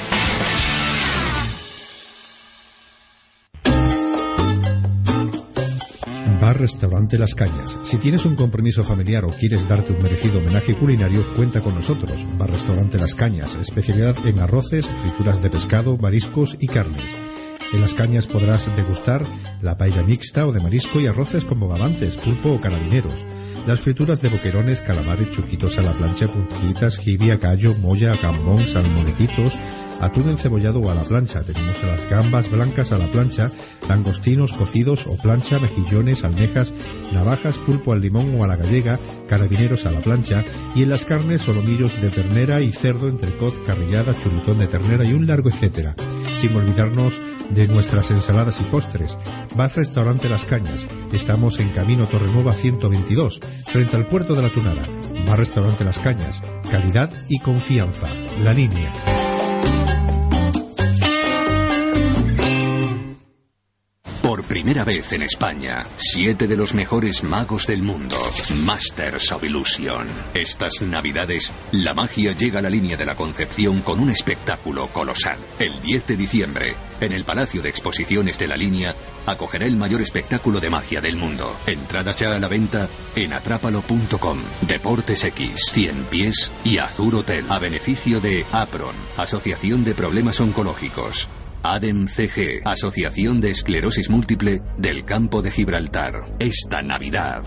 Bar 6.50 6.62
Restaurante 6.62 7.20
Las 7.20 7.36
Cañas. 7.36 7.78
Si 7.84 7.98
tienes 7.98 8.26
un 8.26 8.36
compromiso 8.36 8.84
familiar 8.84 9.24
o 9.24 9.30
quieres 9.30 9.70
darte 9.70 9.94
un 9.94 10.02
merecido 10.02 10.40
homenaje 10.40 10.76
culinario, 10.76 11.24
cuenta 11.36 11.62
con 11.62 11.76
nosotros. 11.76 12.26
Bar 12.40 12.50
Restaurante 12.50 12.98
Las 12.98 13.14
Cañas, 13.14 13.54
especialidad 13.54 14.16
en 14.26 14.40
arroces, 14.40 14.88
frituras 14.88 15.44
de 15.44 15.52
pescado, 15.52 15.96
mariscos 15.98 16.58
y 16.60 16.66
carnes. 16.66 17.16
En 17.72 17.82
Las 17.82 17.94
Cañas 17.94 18.26
podrás 18.26 18.76
degustar 18.76 19.24
la 19.62 19.78
paella 19.78 20.02
mixta 20.02 20.48
o 20.48 20.52
de 20.52 20.60
marisco 20.60 21.00
y 21.00 21.08
arroces 21.08 21.46
con 21.46 21.60
bogavantes, 21.60 22.18
pulpo 22.18 22.54
o 22.54 22.62
carabineros. 22.62 23.26
Las 23.68 23.82
frituras 23.82 24.22
de 24.22 24.30
boquerones, 24.30 24.82
calamares, 24.82 25.30
chuquitos 25.30 25.78
a 25.78 25.84
la 25.84 25.94
plancha, 25.94 26.28
puntillitas, 26.28 26.98
jibia, 26.98 27.40
callo, 27.40 27.76
molla, 27.76 28.16
gambón, 28.16 28.68
salmonetitos, 28.68 29.60
atún 30.02 30.30
encebollado 30.30 30.80
o 30.80 30.90
a 30.90 30.96
la 30.96 31.04
plancha. 31.04 31.44
Tenemos 31.44 31.84
las 31.84 32.10
gambas 32.10 32.50
blancas 32.50 32.92
a 32.92 32.98
la 32.98 33.12
plancha, 33.12 33.52
langostinos 33.88 34.54
cocidos 34.54 35.06
o 35.06 35.16
plancha, 35.18 35.60
mejillones, 35.60 36.24
almejas, 36.24 36.74
navajas, 37.12 37.60
pulpo 37.60 37.94
al 37.94 38.02
limón 38.02 38.40
o 38.40 38.44
a 38.44 38.48
la 38.48 38.56
gallega, 38.56 38.98
carabineros 39.28 39.86
a 39.86 39.92
la 39.92 40.02
plancha 40.02 40.44
y 40.74 40.82
en 40.82 40.90
las 40.90 41.06
carnes 41.06 41.44
solomillos 41.44 42.02
de 42.02 42.10
ternera 42.10 42.62
y 42.62 42.72
cerdo, 42.72 43.08
entrecot, 43.08 43.54
carrillada, 43.66 44.16
chuletón 44.18 44.58
de 44.58 44.68
ternera 44.68 45.06
y 45.06 45.14
un 45.14 45.28
largo 45.28 45.50
etcétera. 45.50 45.96
Sin 46.40 46.56
olvidarnos 46.56 47.22
de 47.50 47.68
nuestras 47.68 48.12
ensaladas 48.12 48.62
y 48.62 48.64
postres. 48.64 49.18
Bar 49.58 49.76
Restaurante 49.76 50.30
Las 50.30 50.46
Cañas. 50.46 50.88
Estamos 51.12 51.60
en 51.60 51.68
Camino 51.72 52.06
Torrenueva 52.06 52.54
122, 52.54 53.42
frente 53.68 53.98
al 53.98 54.08
puerto 54.08 54.36
de 54.36 54.44
la 54.44 54.50
Tunara. 54.50 54.88
Bar 55.28 55.38
Restaurante 55.38 55.84
Las 55.84 56.00
Cañas. 56.00 56.42
Calidad 56.72 57.12
y 57.28 57.40
confianza. 57.40 58.08
La 58.38 58.54
línea. 58.54 58.94
Primera 64.50 64.84
vez 64.84 65.14
en 65.14 65.22
España, 65.22 65.86
siete 65.96 66.48
de 66.48 66.58
los 66.58 66.74
mejores 66.74 67.24
magos 67.24 67.68
del 67.68 67.84
mundo, 67.84 68.18
Masters 68.64 69.32
of 69.32 69.44
Illusion. 69.44 70.08
Estas 70.34 70.82
navidades, 70.82 71.54
la 71.72 71.94
magia 71.94 72.32
llega 72.32 72.58
a 72.58 72.62
la 72.64 72.70
línea 72.72 72.98
de 72.98 73.06
la 73.06 73.14
Concepción 73.14 73.82
con 73.84 74.00
un 74.00 74.10
espectáculo 74.10 74.88
colosal. 74.88 75.38
El 75.60 75.80
10 75.84 76.08
de 76.08 76.18
diciembre, 76.18 76.76
en 77.00 77.12
el 77.12 77.26
Palacio 77.26 77.62
de 77.62 77.70
Exposiciones 77.70 78.40
de 78.40 78.48
la 78.48 78.58
línea, 78.58 78.96
acogerá 79.28 79.68
el 79.68 79.78
mayor 79.78 80.02
espectáculo 80.02 80.60
de 80.60 80.72
magia 80.72 81.00
del 81.00 81.16
mundo. 81.16 81.56
Entradas 81.68 82.18
ya 82.18 82.36
a 82.36 82.40
la 82.40 82.48
venta 82.48 82.90
en 83.16 83.34
atrápalo.com. 83.34 84.40
Deportes 84.62 85.26
X, 85.26 85.62
100 85.72 86.06
pies 86.06 86.52
y 86.66 86.80
Azur 86.80 87.14
Hotel, 87.14 87.46
a 87.50 87.60
beneficio 87.60 88.20
de 88.20 88.44
APRON, 88.52 88.96
Asociación 89.16 89.84
de 89.84 89.94
Problemas 89.94 90.40
Oncológicos. 90.40 91.30
ADEM 91.64 92.08
CG, 92.08 92.62
Asociación 92.64 93.42
de 93.42 93.52
Esclerosis 93.52 94.10
Múltiple 94.10 94.62
del 94.78 95.04
Campo 95.04 95.42
de 95.42 95.52
Gibraltar. 95.52 96.36
Esta 96.40 96.82
Navidad, 96.82 97.44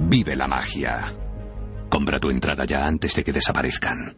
vive 0.00 0.34
la 0.34 0.48
magia. 0.48 1.14
Compra 1.88 2.18
tu 2.18 2.30
entrada 2.30 2.64
ya 2.64 2.84
antes 2.84 3.14
de 3.14 3.22
que 3.22 3.32
desaparezcan. 3.32 4.16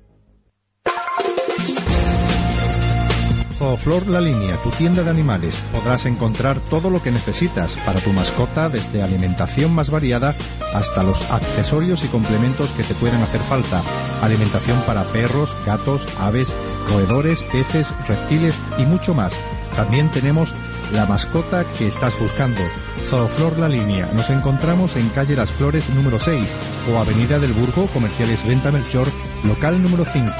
Zooflor 3.64 4.06
La 4.08 4.20
Línea, 4.20 4.58
tu 4.62 4.68
tienda 4.68 5.02
de 5.02 5.08
animales. 5.08 5.58
Podrás 5.72 6.04
encontrar 6.04 6.60
todo 6.60 6.90
lo 6.90 7.02
que 7.02 7.10
necesitas 7.10 7.72
para 7.86 7.98
tu 7.98 8.12
mascota, 8.12 8.68
desde 8.68 9.02
alimentación 9.02 9.74
más 9.74 9.88
variada 9.88 10.34
hasta 10.74 11.02
los 11.02 11.18
accesorios 11.30 12.04
y 12.04 12.08
complementos 12.08 12.72
que 12.72 12.82
te 12.82 12.94
pueden 12.94 13.22
hacer 13.22 13.40
falta. 13.40 13.82
Alimentación 14.20 14.78
para 14.82 15.02
perros, 15.04 15.56
gatos, 15.64 16.06
aves, 16.20 16.54
roedores, 16.90 17.40
peces, 17.44 17.88
reptiles 18.06 18.54
y 18.76 18.84
mucho 18.84 19.14
más. 19.14 19.32
También 19.74 20.10
tenemos 20.10 20.52
la 20.92 21.06
mascota 21.06 21.64
que 21.78 21.88
estás 21.88 22.20
buscando. 22.20 22.60
Zooflor 23.08 23.58
La 23.58 23.68
Línea. 23.68 24.10
Nos 24.12 24.28
encontramos 24.28 24.96
en 24.96 25.08
calle 25.08 25.36
Las 25.36 25.50
Flores 25.50 25.88
número 25.88 26.18
6 26.18 26.54
o 26.92 26.98
Avenida 26.98 27.38
del 27.38 27.54
Burgo, 27.54 27.86
Comerciales 27.86 28.46
Venta 28.46 28.70
Melchor, 28.70 29.08
local 29.44 29.82
número 29.82 30.04
5. 30.04 30.32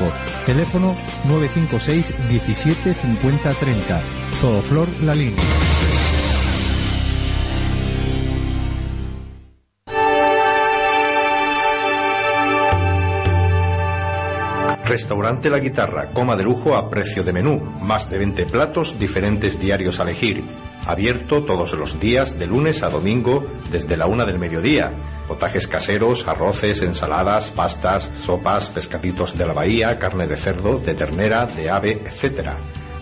Teléfono 0.47 0.97
956 1.29 2.29
17 2.29 2.95
50 2.95 3.51
30. 3.53 4.01
Zooflor 4.41 4.89
La 5.03 5.15
Línea. 5.15 5.43
Restaurante 14.85 15.49
La 15.49 15.61
Guitarra, 15.61 16.13
coma 16.13 16.37
de 16.37 16.45
lujo 16.45 16.77
a 16.77 16.91
precio 16.91 17.25
de 17.25 17.33
menú, 17.33 17.59
más 17.81 18.11
de 18.11 18.19
20 18.19 18.47
platos, 18.47 18.99
diferentes 18.99 19.59
diarios 19.59 19.99
a 19.99 20.03
elegir. 20.03 20.45
Abierto 20.87 21.45
todos 21.45 21.73
los 21.73 21.99
días, 21.99 22.39
de 22.39 22.47
lunes 22.47 22.83
a 22.83 22.91
domingo, 22.91 23.47
desde 23.71 23.97
la 23.97 24.07
una 24.07 24.27
del 24.27 24.39
mediodía. 24.39 24.93
Potajes 25.27 25.67
caseros, 25.67 26.29
arroces, 26.29 26.83
ensaladas, 26.83 27.51
pastas, 27.51 28.11
sopas, 28.21 28.69
pescaditos 28.69 29.39
de 29.39 29.47
la 29.47 29.55
bahía, 29.55 29.99
carne 29.99 30.27
de 30.27 30.37
cerdo, 30.37 30.79
de 30.79 30.95
ternera, 30.95 31.47
de 31.47 31.71
ave, 31.71 32.03
etc. 32.05 32.51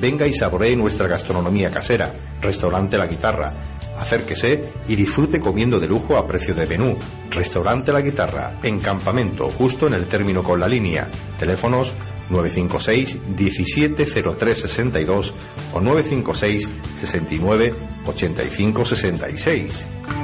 Venga 0.00 0.28
y 0.28 0.32
saboree 0.32 0.76
nuestra 0.76 1.08
gastronomía 1.08 1.72
casera. 1.72 2.14
Restaurante 2.40 2.96
La 2.96 3.08
Guitarra. 3.08 3.52
Acérquese 3.98 4.72
y 4.86 4.94
disfrute 4.94 5.40
comiendo 5.40 5.80
de 5.80 5.88
lujo 5.88 6.16
a 6.16 6.26
precio 6.26 6.54
de 6.54 6.66
menú. 6.66 6.96
Restaurante 7.30 7.92
La 7.92 8.00
Guitarra, 8.00 8.60
en 8.62 8.78
campamento, 8.78 9.50
justo 9.50 9.88
en 9.88 9.94
el 9.94 10.06
término 10.06 10.44
con 10.44 10.60
la 10.60 10.68
línea. 10.68 11.08
Teléfonos 11.36 11.94
956 12.30 13.18
170362 13.36 15.34
o 15.72 15.80
956 15.80 16.68
69 17.00 17.74
85 18.06 18.84
66. 18.84 20.21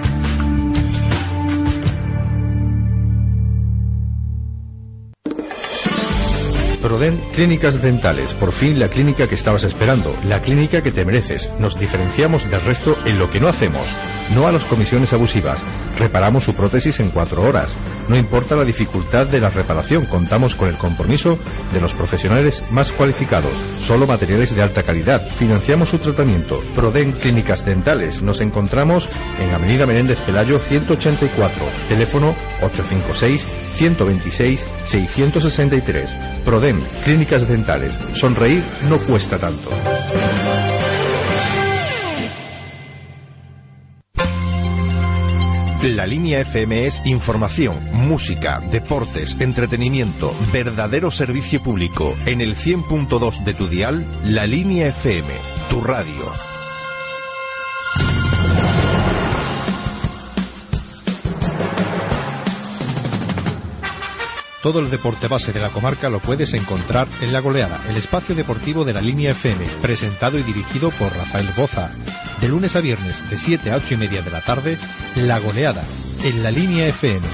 Proden 6.83 7.21
Clínicas 7.35 7.83
Dentales, 7.83 8.35
por 8.35 8.53
fin 8.53 8.79
la 8.79 8.89
clínica 8.89 9.27
que 9.29 9.35
estabas 9.35 9.65
esperando, 9.65 10.15
la 10.25 10.41
clínica 10.41 10.81
que 10.83 10.93
te 10.93 11.05
mereces. 11.05 11.51
Nos 11.59 11.79
diferenciamos 11.79 12.49
del 12.51 12.61
resto 12.61 12.97
en 13.05 13.19
lo 13.19 13.31
que 13.31 13.41
no 13.41 13.49
hacemos, 13.49 13.87
no 14.35 14.47
a 14.47 14.53
las 14.53 14.65
comisiones 14.65 15.13
abusivas. 15.13 15.61
Reparamos 15.99 16.45
su 16.45 16.55
prótesis 16.55 17.01
en 17.01 17.11
cuatro 17.11 17.43
horas. 17.43 17.75
No 18.09 18.17
importa 18.17 18.57
la 18.57 18.65
dificultad 18.65 19.27
de 19.27 19.41
la 19.41 19.51
reparación, 19.51 20.07
contamos 20.07 20.55
con 20.55 20.69
el 20.69 20.77
compromiso 20.77 21.39
de 21.73 21.81
los 21.81 21.95
profesionales 21.95 22.63
más 22.71 22.93
cualificados. 22.93 23.53
Solo 23.81 24.07
materiales 24.07 24.55
de 24.55 24.63
alta 24.63 24.83
calidad. 24.83 25.29
Financiamos 25.37 25.91
su 25.91 25.99
tratamiento. 25.99 26.63
Proden 26.75 27.13
Clínicas 27.13 27.65
Dentales. 27.65 28.23
Nos 28.23 28.41
encontramos 28.41 29.09
en 29.41 29.51
Avenida 29.51 29.87
Menéndez 29.87 30.21
Pelayo 30.21 30.59
184. 30.59 31.65
Teléfono 31.89 32.35
856 32.63 33.68
126 33.79 34.67
663. 34.87 36.11
Prodem, 36.45 36.81
Clínicas 37.05 37.49
Dentales. 37.49 37.97
Sonreír 38.15 38.63
no 38.89 38.99
cuesta 38.99 39.39
tanto. 39.39 39.71
La 45.83 46.07
línea 46.07 46.41
FM 46.41 46.87
es 46.87 47.01
información, 47.05 47.79
música, 47.93 48.61
deportes, 48.71 49.41
entretenimiento, 49.41 50.35
verdadero 50.53 51.13
servicio 51.13 51.63
público. 51.63 52.17
En 52.27 52.41
el 52.41 52.57
100.2 52.57 53.45
de 53.45 53.55
tu 53.55 53.69
dial, 53.69 54.05
la 54.25 54.47
línea 54.49 54.89
FM, 54.89 55.29
tu 55.71 55.81
radio. 55.81 56.58
Todo 64.69 64.81
el 64.81 64.91
deporte 64.91 65.29
base 65.29 65.51
de 65.55 65.61
la 65.61 65.71
comarca 65.71 66.11
lo 66.11 66.19
puedes 66.19 66.53
encontrar 66.53 67.09
en 67.23 67.33
La 67.33 67.41
Goleada, 67.41 67.81
el 67.89 67.97
espacio 67.97 68.35
deportivo 68.35 68.85
de 68.85 68.93
la 68.93 69.01
línea 69.01 69.31
FM, 69.31 69.65
presentado 69.81 70.39
y 70.39 70.43
dirigido 70.43 70.91
por 70.91 71.11
Rafael 71.11 71.49
Boza. 71.57 71.91
De 72.43 72.49
lunes 72.49 72.77
a 72.77 72.83
viernes, 72.83 73.31
de 73.31 73.39
7 73.39 73.71
a 73.71 73.77
8 73.77 73.95
y 73.95 73.97
media 73.97 74.21
de 74.21 74.31
la 74.31 74.43
tarde, 74.43 74.77
La 75.17 75.39
Goleada, 75.39 75.83
en 76.23 76.43
la 76.43 76.51
línea 76.51 76.87
FM. 76.87 77.27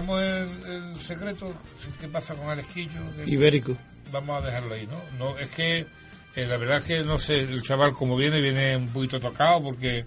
Develamos 0.00 0.22
el, 0.22 0.72
el 0.72 0.96
secreto. 0.98 1.54
¿Qué 2.00 2.08
pasa 2.08 2.34
con 2.34 2.50
el 2.50 2.60
esquillo? 2.60 3.00
Ibérico. 3.26 3.76
Vamos 4.12 4.42
a 4.42 4.46
dejarlo 4.46 4.74
ahí, 4.74 4.86
¿no? 4.86 5.00
no 5.18 5.38
es 5.38 5.48
que 5.50 5.86
eh, 6.34 6.46
la 6.46 6.56
verdad 6.56 6.78
es 6.78 6.84
que 6.84 7.04
no 7.04 7.18
sé, 7.18 7.40
el 7.40 7.62
chaval 7.62 7.92
como 7.92 8.16
viene, 8.16 8.40
viene 8.40 8.76
un 8.76 8.88
poquito 8.88 9.20
tocado 9.20 9.62
porque 9.62 10.06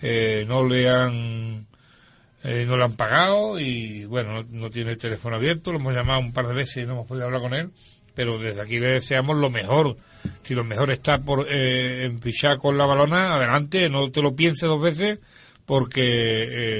eh, 0.00 0.44
no 0.46 0.64
le 0.64 0.88
han 0.88 1.66
eh, 2.44 2.64
no 2.64 2.76
le 2.76 2.84
han 2.84 2.92
pagado 2.92 3.58
y 3.58 4.04
bueno, 4.04 4.34
no, 4.34 4.48
no 4.50 4.70
tiene 4.70 4.92
el 4.92 4.98
teléfono 4.98 5.36
abierto, 5.36 5.72
lo 5.72 5.78
hemos 5.78 5.94
llamado 5.94 6.20
un 6.20 6.32
par 6.32 6.46
de 6.46 6.54
veces 6.54 6.84
y 6.84 6.86
no 6.86 6.92
hemos 6.92 7.06
podido 7.06 7.26
hablar 7.26 7.40
con 7.40 7.54
él, 7.54 7.70
pero 8.14 8.38
desde 8.38 8.60
aquí 8.60 8.78
le 8.78 8.88
deseamos 8.88 9.36
lo 9.36 9.50
mejor. 9.50 9.96
Si 10.42 10.54
lo 10.54 10.62
mejor 10.62 10.90
está 10.90 11.18
por 11.22 11.46
eh, 11.50 12.04
en 12.04 12.20
fichar 12.20 12.58
con 12.58 12.78
la 12.78 12.86
balona, 12.86 13.34
adelante, 13.34 13.90
no 13.90 14.12
te 14.12 14.22
lo 14.22 14.36
pienses 14.36 14.68
dos 14.68 14.80
veces 14.80 15.18
porque 15.70 16.02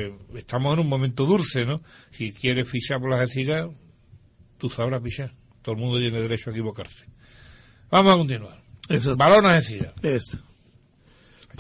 eh, 0.09 0.15
estamos 0.35 0.73
en 0.75 0.81
un 0.81 0.89
momento 0.89 1.25
dulce, 1.25 1.65
¿no? 1.65 1.81
Si 2.11 2.33
quieres 2.33 2.69
fichar 2.69 2.99
por 2.99 3.09
las 3.11 3.21
Algeciras, 3.21 3.69
tú 4.59 4.69
sabrás 4.69 5.01
fichar. 5.01 5.33
Todo 5.63 5.77
el 5.77 5.81
mundo 5.81 6.01
tiene 6.01 6.21
derecho 6.21 6.51
a 6.51 6.53
equivocarse. 6.53 7.05
Vamos 7.89 8.15
a 8.15 8.17
continuar. 8.19 8.61
Exacto. 8.89 9.17
Balona 9.17 9.51
Algeciras. 9.51 9.93
Eso. 10.03 10.39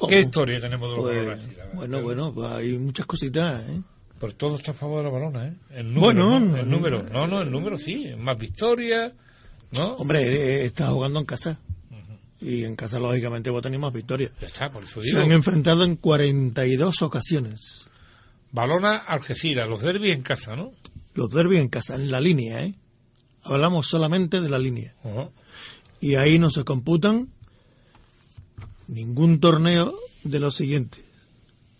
¿Qué 0.09 0.23
historia 0.23 0.61
tenemos 0.61 0.91
de 0.91 0.97
los 0.97 1.05
Pues, 1.05 1.25
balones 1.25 1.75
bueno, 1.75 2.03
bueno, 2.03 2.33
pues 2.35 2.51
hay 2.51 2.73
muchas 2.79 3.07
cositas, 3.07 3.63
¿eh? 3.63 3.81
Pues 4.19 4.35
todo 4.35 4.57
está 4.57 4.73
a 4.73 4.75
favor 4.75 4.99
de 4.99 5.05
la 5.05 5.11
balona, 5.11 5.47
¿eh? 5.47 5.55
El 5.71 5.95
número, 5.95 6.01
Bueno, 6.25 6.41
¿no? 6.41 6.57
el 6.57 6.69
número. 6.69 7.03
No, 7.05 7.29
no, 7.29 7.43
el 7.43 7.51
número 7.53 7.79
sí. 7.79 8.13
Más 8.19 8.37
victorias, 8.37 9.13
¿no? 9.77 9.95
Hombre, 9.95 10.23
eh, 10.23 10.65
está 10.65 10.89
jugando 10.89 11.21
en 11.21 11.27
casa. 11.27 11.61
Y 12.41 12.65
en 12.65 12.75
casa, 12.77 12.99
lógicamente, 12.99 13.51
va 13.51 13.59
a 13.59 13.63
tener 13.63 13.79
más 13.79 13.93
victorias. 13.93 14.33
Está, 14.41 14.71
por 14.73 14.85
eso 14.85 15.01
Se 15.03 15.09
digo. 15.09 15.21
han 15.21 15.33
enfrentado 15.33 15.85
en 15.85 15.97
42 15.97 17.03
ocasiones. 17.03 17.91
Balona 18.53 18.97
Algeciras, 18.97 19.69
los 19.69 19.83
derbis 19.83 20.13
en 20.13 20.23
casa, 20.23 20.57
¿no? 20.57 20.73
Los 21.15 21.31
derbis 21.31 21.61
en 21.61 21.69
casa, 21.69 21.95
en 21.97 22.11
la 22.11 22.21
línea, 22.21 22.63
¿eh? 22.65 22.75
Hablamos 23.43 23.87
solamente 23.89 24.41
de 24.41 24.49
la 24.49 24.59
línea. 24.59 24.95
Y 26.01 26.15
ahí 26.15 26.39
no 26.39 26.51
se 26.51 26.65
computan 26.65 27.29
ningún 28.89 29.41
torneo 29.41 29.95
de 30.25 30.41
los 30.41 30.55
siguientes. 30.57 31.05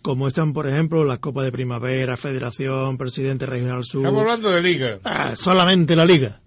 Como 0.01 0.27
están, 0.27 0.53
por 0.53 0.67
ejemplo, 0.67 1.03
la 1.05 1.17
Copa 1.19 1.43
de 1.43 1.51
Primavera, 1.51 2.17
Federación, 2.17 2.97
Presidente 2.97 3.45
Regional 3.45 3.83
Sur. 3.83 4.01
Estamos 4.01 4.21
hablando 4.21 4.49
de 4.49 4.61
liga. 4.63 4.99
Ah, 5.03 5.35
solamente 5.35 5.95
la 5.95 6.05
Liga. 6.05 6.41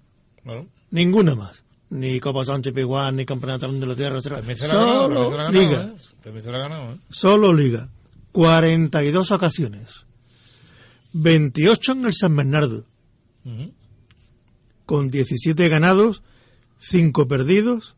Bueno, 0.45 0.67
Ninguna 0.91 1.35
más. 1.35 1.64
Ni 1.95 2.19
Copa 2.19 2.45
Sánchez 2.45 2.75
Piguán, 2.75 3.15
ni 3.15 3.25
Campeonato 3.25 3.71
de 3.71 3.87
la 3.87 3.95
Tierra. 3.95 4.19
etcétera. 4.19 4.41
también 4.41 4.57
se 4.59 4.67
la 4.69 4.75
ha 4.75 4.85
ganado, 4.85 5.09
Solo 5.09 5.31
también 5.31 5.41
ha 5.41 5.45
ganado, 5.45 5.53
Liga. 5.63 5.83
¿eh? 5.85 6.01
También 6.23 6.45
se 6.45 6.51
la 6.51 6.59
ganado, 6.59 6.93
¿eh? 6.93 6.97
Solo 7.09 7.53
Liga. 7.55 7.89
42 8.33 9.31
ocasiones. 9.31 10.05
28 11.13 11.93
en 11.93 12.05
el 12.07 12.15
San 12.15 12.35
Bernardo. 12.35 12.85
Ujú. 13.45 13.73
Con 14.87 15.11
17 15.11 15.69
ganados, 15.69 16.23
5 16.79 17.29
perdidos 17.29 17.95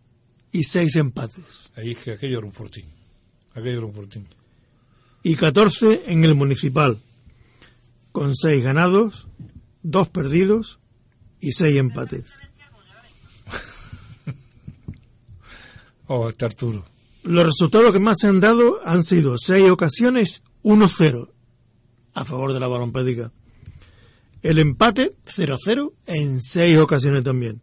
y 0.53 0.65
6 0.65 0.97
empates. 0.97 1.71
Ahí 1.75 1.93
es 1.93 1.99
que 1.99 2.13
aquello 2.13 2.39
era 2.39 2.47
un 2.47 2.53
fortín. 2.53 2.85
Aquello 3.55 3.79
era 3.79 3.87
un 3.87 3.95
fortín. 3.95 4.29
y 5.23 5.35
14 5.37 6.03
en 6.13 6.23
el 6.25 6.35
municipal, 6.35 7.01
con 8.13 8.37
6 8.37 8.63
ganados, 8.63 9.27
2 9.83 10.09
perdidos 10.11 10.79
y 11.41 11.53
6 11.53 11.77
empates. 11.77 12.35
Oh, 16.09 16.29
este 16.29 16.45
Arturo. 16.45 16.85
Los 17.25 17.45
resultados 17.47 17.93
que 17.93 17.99
más 17.99 18.19
se 18.21 18.29
han 18.29 18.41
dado 18.41 18.81
han 18.85 19.03
sido 19.05 19.37
6 19.39 19.71
ocasiones, 19.71 20.43
1-0 20.63 21.29
a 22.15 22.25
favor 22.25 22.53
de 22.53 22.61
la 22.61 22.69
balompédica. 22.69 23.33
El 24.43 24.59
empate 24.59 25.17
0-0 25.25 25.93
en 26.07 26.41
6 26.41 26.79
ocasiones 26.79 27.25
también. 27.25 27.61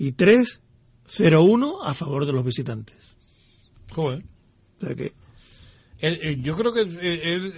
y 0.00 0.12
3-0-1 0.12 1.78
a 1.82 1.92
favor 1.94 2.24
de 2.24 2.32
los 2.32 2.44
visitantes. 2.44 2.94
Joder. 3.92 4.22
O 4.80 4.86
sea 4.86 4.94
que 4.94 5.12
El- 5.98 6.20
el- 6.22 6.42
yo 6.42 6.56
creo 6.56 6.72
que 6.72 6.82
es 6.82 6.88
el, 7.00 7.52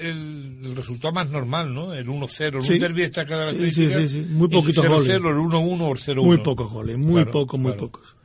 el- 0.65 0.75
resultado 0.75 1.13
más 1.13 1.29
normal, 1.29 1.75
¿no? 1.75 1.93
El 1.93 2.09
1-0. 2.09 2.57
En 2.57 2.63
Sí. 2.63 2.73
un 2.75 2.79
derbi 2.79 3.03
está 3.03 3.27
cada 3.27 3.51
Sí, 3.51 3.71
sí, 3.71 3.91
sí, 3.91 4.09
sí. 4.09 4.21
Muy 4.31 4.49
poquitos 4.49 4.83
el 4.83 4.91
0-0, 4.91 4.95
goles. 4.95 5.09
el 5.11 5.23
1-1 5.23 5.85
o 5.89 5.93
el 5.93 5.99
0-1. 5.99 6.25
muy 6.25 6.39
pocos 6.39 6.73
goles, 6.73 6.97
muy 6.97 7.17
Claro, 7.17 7.31
pocos, 7.31 7.61
muy 7.61 7.73
claro. 7.73 7.91
pocos. 7.91 8.17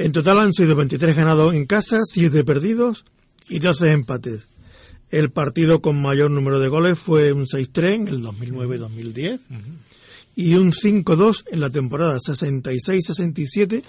En 0.00 0.12
total 0.12 0.38
han 0.40 0.52
sido 0.54 0.74
23 0.76 1.14
ganados 1.14 1.52
en 1.54 1.66
casa, 1.66 2.00
7 2.04 2.42
perdidos 2.44 3.04
y 3.50 3.58
12 3.58 3.92
empates. 3.92 4.42
El 5.10 5.30
partido 5.30 5.82
con 5.82 6.00
mayor 6.00 6.30
número 6.30 6.58
de 6.58 6.68
goles 6.68 6.98
fue 6.98 7.32
un 7.34 7.44
6-3 7.44 7.94
en 7.94 8.08
el 8.08 8.22
2009-2010 8.22 9.40
y 10.36 10.54
un 10.54 10.72
5-2 10.72 11.44
en 11.50 11.60
la 11.60 11.68
temporada 11.68 12.16
66-67, 12.18 13.82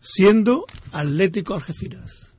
siendo 0.00 0.66
Atlético 0.90 1.54
Algeciras. 1.54 2.32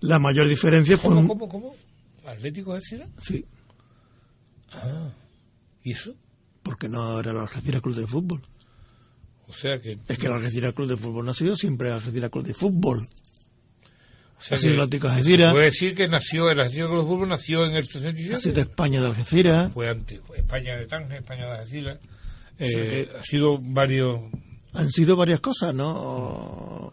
La 0.00 0.18
mayor 0.18 0.46
diferencia 0.48 0.96
fue... 0.96 1.10
¿Cómo, 1.10 1.20
un- 1.20 1.28
cómo, 1.28 1.48
cómo? 1.48 1.74
¿Atlético 2.26 2.72
Algeciras? 2.72 3.08
Sí, 3.20 3.44
¿Y 5.82 5.92
eso? 5.92 6.14
porque 6.62 6.88
no 6.88 7.20
era 7.20 7.30
el 7.32 7.36
Algeciras 7.38 7.82
Club 7.82 7.94
de 7.96 8.06
Fútbol. 8.06 8.42
O 9.48 9.52
sea 9.52 9.80
que... 9.80 9.98
Es 10.08 10.18
que 10.18 10.26
el 10.26 10.32
Algeciras 10.32 10.72
Club 10.74 10.88
de 10.88 10.96
Fútbol 10.96 11.24
sido 11.34 11.54
siempre 11.56 11.88
el 11.88 11.94
Algeciras 11.94 12.30
Club 12.30 12.44
de 12.46 12.54
Fútbol. 12.54 13.06
O 14.38 14.42
sea 14.42 14.58
que- 14.58 14.68
Algeciras. 15.08 15.48
Se 15.50 15.52
puede 15.54 15.64
decir 15.66 15.94
que 15.94 16.08
nació, 16.08 16.50
el 16.50 16.60
Atlético 16.60 16.96
de 16.98 17.02
Fútbol 17.06 17.28
nació 17.28 17.64
en 17.64 17.72
el 17.72 17.84
Ha 17.84 17.86
67. 17.86 18.38
sido 18.40 18.60
España 18.60 19.00
de 19.00 19.06
Algeciras. 19.06 19.72
Fue 19.72 19.88
antes. 19.88 20.20
Fue 20.26 20.38
España 20.38 20.76
de 20.76 20.86
Tánger, 20.86 21.18
España 21.18 21.46
de 21.46 21.52
Algeciras. 21.52 21.98
Eh, 22.58 22.68
sea 22.70 22.82
que- 22.82 23.08
Ha 23.18 23.22
sido 23.22 23.58
varios... 23.58 24.20
Han 24.74 24.90
sido 24.90 25.16
varias 25.16 25.40
cosas, 25.40 25.74
¿no? 25.74 26.92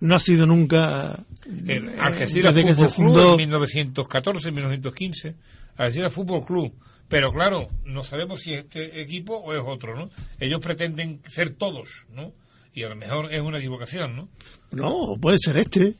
No 0.00 0.14
ha 0.14 0.20
sido 0.20 0.46
nunca. 0.46 1.24
El 1.66 1.88
eh, 1.88 1.96
Algeciras 1.98 2.54
desde 2.54 2.68
que 2.68 2.74
Fútbol 2.74 2.88
se 2.90 2.94
Club 2.96 3.06
fundó. 3.14 3.30
en 3.32 3.36
1914, 3.36 4.52
1915. 4.52 5.34
Algeciras 5.76 6.12
Fútbol 6.12 6.44
Club. 6.44 6.72
Pero 7.08 7.30
claro, 7.32 7.66
no 7.84 8.02
sabemos 8.02 8.40
si 8.40 8.52
es 8.52 8.64
este 8.64 9.00
equipo 9.00 9.36
o 9.38 9.54
es 9.54 9.62
otro, 9.64 9.96
¿no? 9.96 10.10
Ellos 10.38 10.60
pretenden 10.60 11.20
ser 11.24 11.50
todos, 11.50 12.04
¿no? 12.12 12.32
Y 12.74 12.82
a 12.82 12.88
lo 12.90 12.96
mejor 12.96 13.32
es 13.32 13.40
una 13.40 13.58
equivocación, 13.58 14.14
¿no? 14.14 14.28
No, 14.70 15.16
puede 15.20 15.38
ser 15.38 15.56
este. 15.56 15.94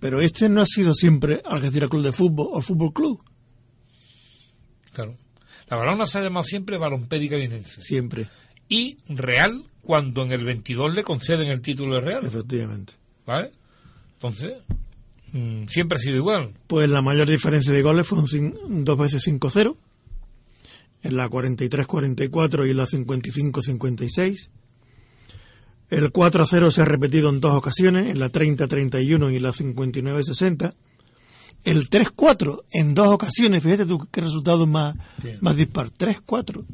Pero 0.00 0.20
este 0.20 0.48
no 0.48 0.60
ha 0.60 0.66
sido 0.66 0.92
siempre 0.92 1.40
Algeciras 1.44 1.88
Club 1.88 2.02
de 2.02 2.12
Fútbol 2.12 2.48
o 2.52 2.60
Fútbol 2.60 2.92
Club. 2.92 3.22
Claro. 4.92 5.16
La 5.68 5.76
balona 5.76 6.06
se 6.06 6.18
ha 6.18 6.22
llamado 6.22 6.44
siempre 6.44 6.76
Balompédica 6.78 7.36
Guinense. 7.36 7.80
Siempre, 7.80 8.26
Y 8.68 8.98
Real 9.08 9.64
cuando 9.82 10.22
en 10.22 10.32
el 10.32 10.44
22 10.44 10.94
le 10.94 11.02
conceden 11.04 11.48
el 11.48 11.60
título 11.60 11.94
de 11.96 12.00
Real, 12.00 12.24
efectivamente. 12.26 12.92
¿vale? 13.26 13.50
Entonces, 14.14 14.54
mm, 15.32 15.66
siempre 15.68 15.96
ha 15.96 16.00
sido 16.00 16.16
igual. 16.16 16.52
Pues 16.66 16.88
la 16.88 17.02
mayor 17.02 17.28
diferencia 17.28 17.72
de 17.72 17.82
goles 17.82 18.06
fue 18.06 18.18
un 18.18 18.26
cin- 18.26 18.58
dos 18.84 18.98
veces 18.98 19.22
5-0. 19.26 19.76
En 21.04 21.16
la 21.16 21.28
43-44 21.30 22.66
y 22.66 22.70
en 22.70 22.76
la 22.76 22.86
55-56. 22.86 24.48
El 25.90 26.12
4-0 26.12 26.70
se 26.70 26.82
ha 26.82 26.84
repetido 26.86 27.28
en 27.28 27.40
dos 27.40 27.54
ocasiones, 27.54 28.08
en 28.08 28.18
la 28.18 28.32
30-31 28.32 29.32
y 29.32 29.36
en 29.36 29.42
la 29.42 29.50
59-60. 29.52 30.74
El 31.62 31.88
3-4 31.88 32.62
en 32.72 32.94
dos 32.94 33.08
ocasiones, 33.08 33.62
fíjate 33.62 33.86
tú 33.86 34.08
qué 34.10 34.20
resultado 34.22 34.66
más, 34.66 34.96
más 35.40 35.56
dispar. 35.56 35.90
3-4 35.90 36.64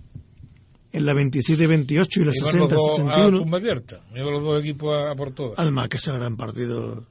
en 0.93 1.07
la 1.07 1.13
27-28 1.13 2.17
y 2.17 2.25
la 2.25 2.33
Iban 2.35 2.59
los 2.59 2.71
dos 2.71 2.99
a 3.01 3.03
60-61. 3.03 3.39
tumba 3.39 3.59
abierta. 3.59 4.01
Iban 4.15 4.33
los 4.33 4.43
dos 4.43 4.61
equipos 4.61 4.97
a, 4.97 5.11
a 5.11 5.15
por 5.17 5.33
todas. 5.33 5.59
Además 5.59 5.89
que 5.89 5.99
se 5.99 6.13
gran 6.13 6.37
partido 6.37 7.05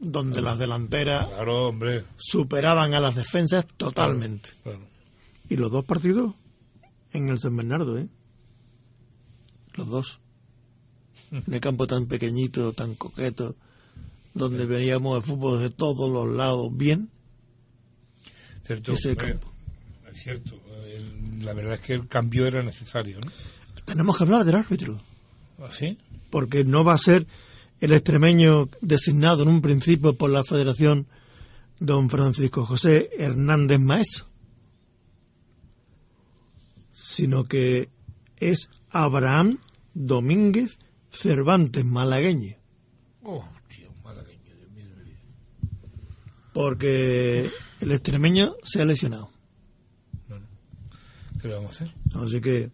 donde 0.00 0.40
las 0.40 0.58
delanteras 0.58 1.28
Claro, 1.28 1.74
superaban 2.16 2.94
a 2.94 3.00
las 3.00 3.16
defensas 3.16 3.66
totalmente. 3.76 4.50
Claro. 4.62 4.89
Y 5.50 5.56
los 5.56 5.70
dos 5.70 5.84
partidos 5.84 6.34
en 7.12 7.28
el 7.28 7.38
San 7.38 7.56
Bernardo, 7.56 7.98
¿eh? 7.98 8.08
Los 9.74 9.88
dos. 9.88 10.20
En 11.32 11.52
el 11.52 11.60
campo 11.60 11.86
tan 11.86 12.06
pequeñito, 12.06 12.72
tan 12.72 12.94
coqueto, 12.94 13.54
donde 14.34 14.64
veíamos 14.64 15.16
el 15.18 15.22
fútbol 15.24 15.60
de 15.60 15.70
todos 15.70 16.10
los 16.10 16.34
lados 16.36 16.68
bien. 16.76 17.10
Cierto, 18.64 18.92
Ese 18.92 19.10
hombre, 19.10 19.30
campo. 19.32 19.52
es 20.12 20.22
cierto. 20.22 20.54
El- 20.86 21.44
la 21.44 21.52
verdad 21.54 21.74
es 21.74 21.80
que 21.80 21.94
el 21.94 22.06
cambio 22.08 22.46
era 22.46 22.62
necesario, 22.62 23.18
¿no? 23.24 23.30
Tenemos 23.84 24.16
que 24.16 24.24
hablar 24.24 24.44
del 24.44 24.54
árbitro, 24.56 25.00
¿Así? 25.64 25.98
porque 26.30 26.62
no 26.64 26.84
va 26.84 26.94
a 26.94 26.98
ser 26.98 27.26
el 27.80 27.92
extremeño 27.92 28.68
designado 28.82 29.42
en 29.42 29.48
un 29.48 29.62
principio 29.62 30.14
por 30.16 30.30
la 30.30 30.44
Federación 30.44 31.06
don 31.80 32.10
Francisco 32.10 32.64
José 32.66 33.10
Hernández 33.18 33.80
Maeso, 33.80 34.26
sino 37.00 37.44
que 37.44 37.88
es 38.38 38.70
Abraham 38.90 39.58
Domínguez 39.94 40.78
Cervantes 41.10 41.84
Malagueño. 41.84 42.56
Oh, 43.22 43.44
tío, 43.68 43.90
malagueño, 44.04 44.54
Dios 44.56 44.70
mío 44.70 44.84
porque 46.52 47.48
el 47.80 47.92
extremeño 47.92 48.54
se 48.62 48.82
ha 48.82 48.84
lesionado. 48.84 49.30
¿Qué 51.40 51.48
le 51.48 51.54
vamos 51.54 51.70
a 51.80 51.84
hacer? 51.84 51.96
Así 52.22 52.40
que 52.40 52.70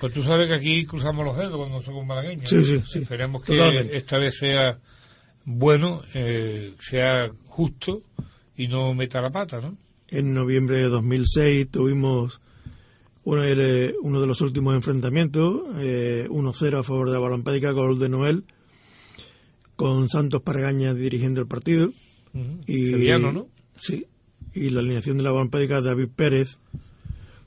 Pues 0.00 0.12
tú 0.12 0.22
sabes 0.22 0.48
que 0.48 0.54
aquí 0.54 0.84
cruzamos 0.84 1.24
los 1.24 1.36
dedos 1.36 1.56
cuando 1.56 1.80
somos 1.80 2.04
malagueños. 2.04 2.50
Sí, 2.50 2.64
sí, 2.64 2.82
sí. 2.90 2.98
Esperemos 3.00 3.42
que 3.42 3.56
Totalmente. 3.56 3.96
esta 3.96 4.18
vez 4.18 4.36
sea 4.36 4.78
bueno, 5.44 6.02
eh, 6.14 6.74
sea 6.80 7.30
justo 7.46 8.02
y 8.56 8.68
no 8.68 8.94
meta 8.94 9.20
la 9.20 9.30
pata, 9.30 9.60
¿no? 9.60 9.76
en 10.10 10.34
noviembre 10.34 10.78
de 10.78 10.88
2006 10.88 11.70
tuvimos 11.70 12.39
uno 13.30 13.42
de, 13.42 13.94
uno 14.02 14.20
de 14.20 14.26
los 14.26 14.40
últimos 14.40 14.74
enfrentamientos, 14.74 15.62
eh, 15.78 16.26
1-0 16.28 16.78
a 16.78 16.82
favor 16.82 17.06
de 17.06 17.12
la 17.12 17.20
Balompédica, 17.20 17.70
gol 17.70 17.96
de 18.00 18.08
Noel, 18.08 18.44
con 19.76 20.08
Santos 20.08 20.42
Paragaña 20.42 20.94
dirigiendo 20.94 21.40
el 21.40 21.46
partido. 21.46 21.92
Ujú. 22.34 22.60
Y, 22.66 22.86
Sevillano, 22.86 23.30
¿no? 23.30 23.46
Sí. 23.76 24.04
Y 24.52 24.70
la 24.70 24.80
alineación 24.80 25.16
de 25.16 25.22
la 25.22 25.30
Balompédica, 25.30 25.80
David 25.80 26.08
Pérez, 26.16 26.58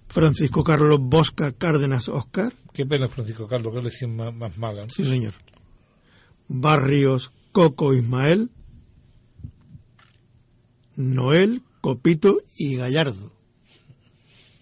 Francisco 0.07 0.63
Carlos 0.63 0.99
Bosca 1.01 1.51
Cárdenas 1.51 2.07
Oscar, 2.07 2.53
Qué 2.71 2.85
pena, 2.85 3.09
Francisco 3.09 3.45
Carlos, 3.45 3.73
que 3.73 3.79
es 3.79 3.85
decir 3.85 4.07
más, 4.07 4.33
más 4.33 4.57
mala, 4.57 4.83
¿no? 4.83 4.89
sí 4.89 5.03
señor, 5.03 5.33
Barrios 6.47 7.33
Coco 7.51 7.93
Ismael, 7.93 8.49
Noel, 10.95 11.61
Copito 11.81 12.41
y 12.55 12.77
Gallardo. 12.77 13.33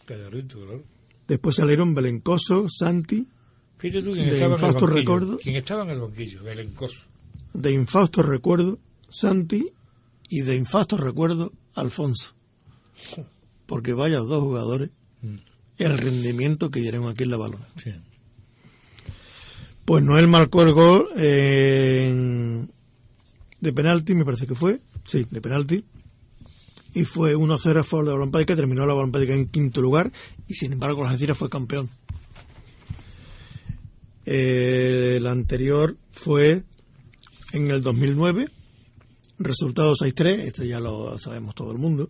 Calladito, 0.06 0.58
claro. 0.58 0.91
Después 1.32 1.56
salieron 1.56 1.96
Belencoso, 1.96 2.68
Santi, 2.68 3.26
Fíjate 3.78 4.04
tú 4.04 4.12
quién 4.12 4.26
De 4.26 4.34
estaba 4.34 4.56
en 4.58 4.64
el 4.66 4.72
banquillo. 4.74 4.88
recuerdo. 4.88 5.38
¿Quién 5.42 5.56
estaba 5.56 5.84
en 5.84 5.90
el 5.92 6.00
banquillo? 6.02 6.44
Belencoso. 6.44 7.06
de 7.54 7.72
infausto 7.72 8.22
recuerdo, 8.22 8.80
Santi, 9.10 9.72
y 10.28 10.42
de 10.42 10.56
infausto 10.58 10.98
recuerdo, 10.98 11.54
Alfonso. 11.74 12.34
Porque 13.66 13.94
vaya 13.94 14.18
dos 14.20 14.44
jugadores, 14.44 14.90
Mm. 15.22 15.36
el 15.78 15.98
rendimiento 15.98 16.70
que 16.70 16.82
dieron 16.82 17.08
aquí 17.08 17.24
en 17.24 17.32
la 17.32 17.38
balona. 17.38 17.66
Sí. 17.78 17.92
Pues 19.86 20.04
Noel 20.04 20.28
marcó 20.28 20.64
el 20.64 20.74
gol 20.74 21.08
en- 21.16 22.70
de 23.62 23.72
penalti, 23.74 24.16
me 24.16 24.26
parece 24.26 24.48
que 24.48 24.56
fue, 24.56 24.82
sí, 25.06 25.26
de 25.32 25.40
penalti, 25.42 25.86
y 26.94 27.06
fue 27.06 27.36
1-0 27.36 27.80
a 27.80 27.84
favor 27.84 28.06
de 28.06 28.12
la 28.12 28.16
Balompádica, 28.18 28.56
terminó 28.56 28.86
la 28.86 28.94
Balompádica 28.94 29.34
en 29.34 29.48
quinto 29.48 29.82
lugar, 29.82 30.12
y 30.48 30.54
sin 30.56 30.74
embargo 30.74 31.02
la 31.04 31.10
Algeciras 31.10 31.38
fue 31.38 31.50
campeón. 31.50 31.90
Eh, 34.26 35.16
el 35.18 35.28
anterior 35.28 35.96
fue 36.12 36.64
en 37.54 37.72
el 37.72 37.82
2009, 37.82 38.48
resultado 39.40 39.94
6-3, 39.96 40.40
esto 40.42 40.64
ya 40.64 40.80
lo 40.80 41.18
sabemos 41.18 41.56
todo 41.56 41.72
el 41.72 41.78
mundo, 41.80 42.10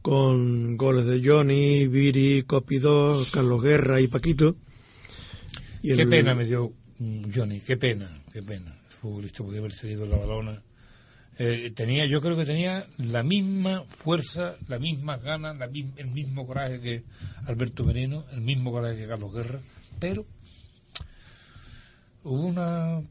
con 0.00 0.76
goles 0.76 1.06
de 1.06 1.20
Johnny, 1.24 1.86
Viri, 1.88 2.44
Copidó, 2.44 3.24
Carlos 3.32 3.62
Guerra 3.62 4.00
y 4.00 4.08
Paquito. 4.08 4.54
Y 5.82 5.94
Qué 5.94 6.02
el- 6.02 6.08
pena 6.08 6.34
me 6.34 6.44
dio 6.44 6.72
mm, 6.98 7.24
Johnny, 7.34 7.60
qué 7.60 7.76
pena, 7.76 8.22
qué 8.32 8.42
pena. 8.42 8.78
El 8.90 8.96
futbolista 9.10 9.42
podía 9.44 9.58
haber 9.60 9.72
seguido 9.72 10.06
la 10.06 10.16
balona. 10.16 10.62
Eh, 11.38 11.72
tenía, 11.74 12.06
yo 12.06 12.20
creo 12.20 12.36
que 12.36 12.44
tenía 12.44 12.86
la 12.98 13.24
misma 13.24 13.82
fuerza, 13.82 14.56
las 14.68 14.80
mismas 14.80 15.20
ganas, 15.20 15.56
la 15.58 15.66
el 15.66 16.10
mismo 16.12 16.46
coraje 16.46 16.80
que 16.80 17.02
Alberto 17.46 17.84
Merino, 17.84 18.24
el 18.32 18.40
mismo 18.40 18.70
coraje 18.70 18.96
que 18.96 19.08
Carlos 19.08 19.32
Guerra, 19.32 19.58
pero 19.98 20.24
hubo 22.22 22.46
una, 22.46 23.02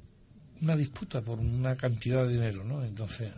una 0.61 0.75
disputa 0.75 1.21
por 1.21 1.39
una 1.39 1.75
cantidad 1.75 2.25
de 2.25 2.33
dinero, 2.33 2.63
¿no? 2.63 2.83
Entonces 2.85 3.31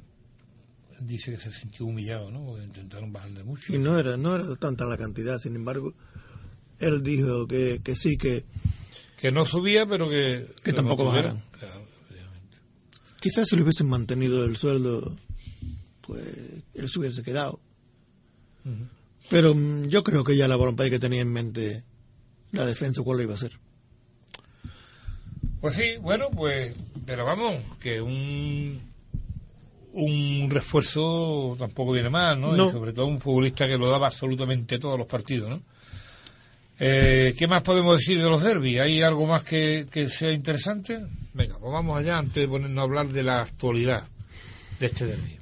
dice 1.00 1.32
que 1.32 1.38
se 1.38 1.52
sintió 1.52 1.86
humillado, 1.86 2.32
¿no? 2.32 2.46
Porque 2.46 2.64
intentaron 2.66 3.12
bajarle 3.12 3.44
mucho. 3.44 3.74
Y 3.74 3.80
no 3.80 4.00
era, 4.00 4.18
no 4.18 4.36
era 4.36 4.56
tanta 4.56 4.86
la 4.86 4.98
cantidad, 4.98 5.40
sin 5.40 5.56
embargo, 5.56 5.94
él 6.80 7.02
dijo 7.04 7.48
que, 7.48 7.82
que 7.84 7.96
sí, 7.96 8.18
que, 8.18 8.46
Que 9.18 9.32
no 9.32 9.46
subía, 9.46 9.86
pero 9.86 10.10
que... 10.10 10.48
Que 10.64 10.74
tampoco 10.74 11.06
bajaran. 11.06 11.44
Claro. 11.60 11.75
Quizás 13.26 13.48
si 13.48 13.56
le 13.56 13.64
hubiesen 13.64 13.90
mantenido 13.90 14.46
el 14.46 14.56
sueldo, 14.56 15.16
pues 16.02 16.24
él 16.76 16.88
se 16.88 17.00
hubiese 17.00 17.24
quedado. 17.24 17.60
Pero 19.32 19.56
mm, 19.56 19.88
yo 19.88 20.04
creo 20.04 20.24
que 20.24 20.38
ya 20.38 20.48
la 20.48 20.56
voluntad 20.56 20.86
que 20.86 21.00
tenía 21.00 21.22
en 21.22 21.34
mente 21.34 21.84
la 22.52 22.68
defensa, 22.68 23.02
¿cuál 23.02 23.22
iba 23.22 23.34
a 23.34 23.38
ser? 23.38 23.54
Pues 25.60 25.74
sí, 25.74 25.98
bueno, 26.00 26.30
pues, 26.30 26.76
pero 27.08 27.26
vamos, 27.26 27.56
que 27.80 28.00
un 28.00 28.80
un 29.94 30.48
refuerzo 30.52 31.56
tampoco 31.58 31.94
viene 31.94 32.12
mal, 32.12 32.40
¿no? 32.40 32.56
No. 32.56 32.68
Y 32.68 32.72
sobre 32.72 32.94
todo 32.94 33.08
un 33.08 33.20
futbolista 33.20 33.66
que 33.66 33.80
lo 33.80 33.90
daba 33.90 34.06
absolutamente 34.06 34.78
todos 34.78 35.00
los 35.00 35.08
partidos, 35.08 35.50
¿no? 35.50 35.62
Eh, 36.78 37.34
¿Qué 37.36 37.48
más 37.48 37.64
podemos 37.64 37.98
decir 37.98 38.22
de 38.22 38.30
los 38.30 38.44
derbis? 38.44 38.82
¿Hay 38.82 39.02
algo 39.02 39.26
más 39.26 39.44
que, 39.44 39.88
que 39.92 40.10
sea 40.10 40.32
interesante? 40.32 41.00
Venga, 41.36 41.58
pues 41.60 41.72
vamos 41.72 41.98
allá 42.00 42.18
antes 42.18 42.36
de 42.36 42.48
ponernos 42.48 42.78
a 42.82 42.84
hablar 42.86 43.10
de 43.10 43.22
la 43.22 43.42
actualidad 43.42 44.04
de 44.80 44.86
este 44.86 45.06
derbi. 45.06 45.38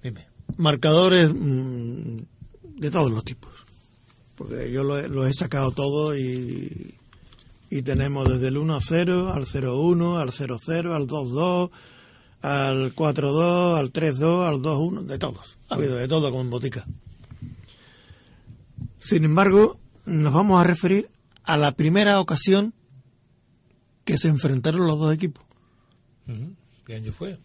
Dime. 0.00 0.26
Marcadores 0.58 1.32
mm, 1.34 2.16
de 2.78 2.90
todos 2.92 3.10
los 3.10 3.24
tipos. 3.24 3.50
Porque 4.36 4.70
yo 4.70 4.84
lo 4.84 4.96
he- 4.98 5.08
los 5.08 5.34
sacado 5.34 5.72
todos 5.72 6.16
y, 6.16 6.94
y 7.68 7.82
tenemos 7.82 8.28
desde 8.28 8.46
el 8.48 8.58
1-0 8.58 9.32
al 9.34 9.44
0-1, 9.46 10.18
al 10.20 10.30
0-0, 10.30 10.94
al 10.94 11.06
2-2, 11.08 11.70
al 12.42 12.94
4-2, 12.94 13.78
al 13.78 13.92
3-2, 13.92 14.46
al 14.48 14.62
2-1, 14.62 15.02
de 15.06 15.18
todos. 15.18 15.58
Ha 15.68 15.74
habido 15.74 15.96
de 15.96 16.06
todo 16.06 16.30
como 16.30 16.42
en 16.42 16.50
botica. 16.50 16.86
Sin 18.98 19.24
embargo, 19.24 19.80
nos 20.04 20.32
vamos 20.32 20.60
a 20.60 20.64
referir 20.64 21.08
a 21.42 21.56
la 21.56 21.72
primera 21.72 22.20
ocasión 22.20 22.72
que 24.06 24.16
se 24.16 24.28
enfrentaron 24.28 24.86
los 24.86 24.98
dos 24.98 25.12
equipos. 25.12 25.44
¿Qué 26.86 26.94
año 26.94 27.12
fue? 27.12 27.36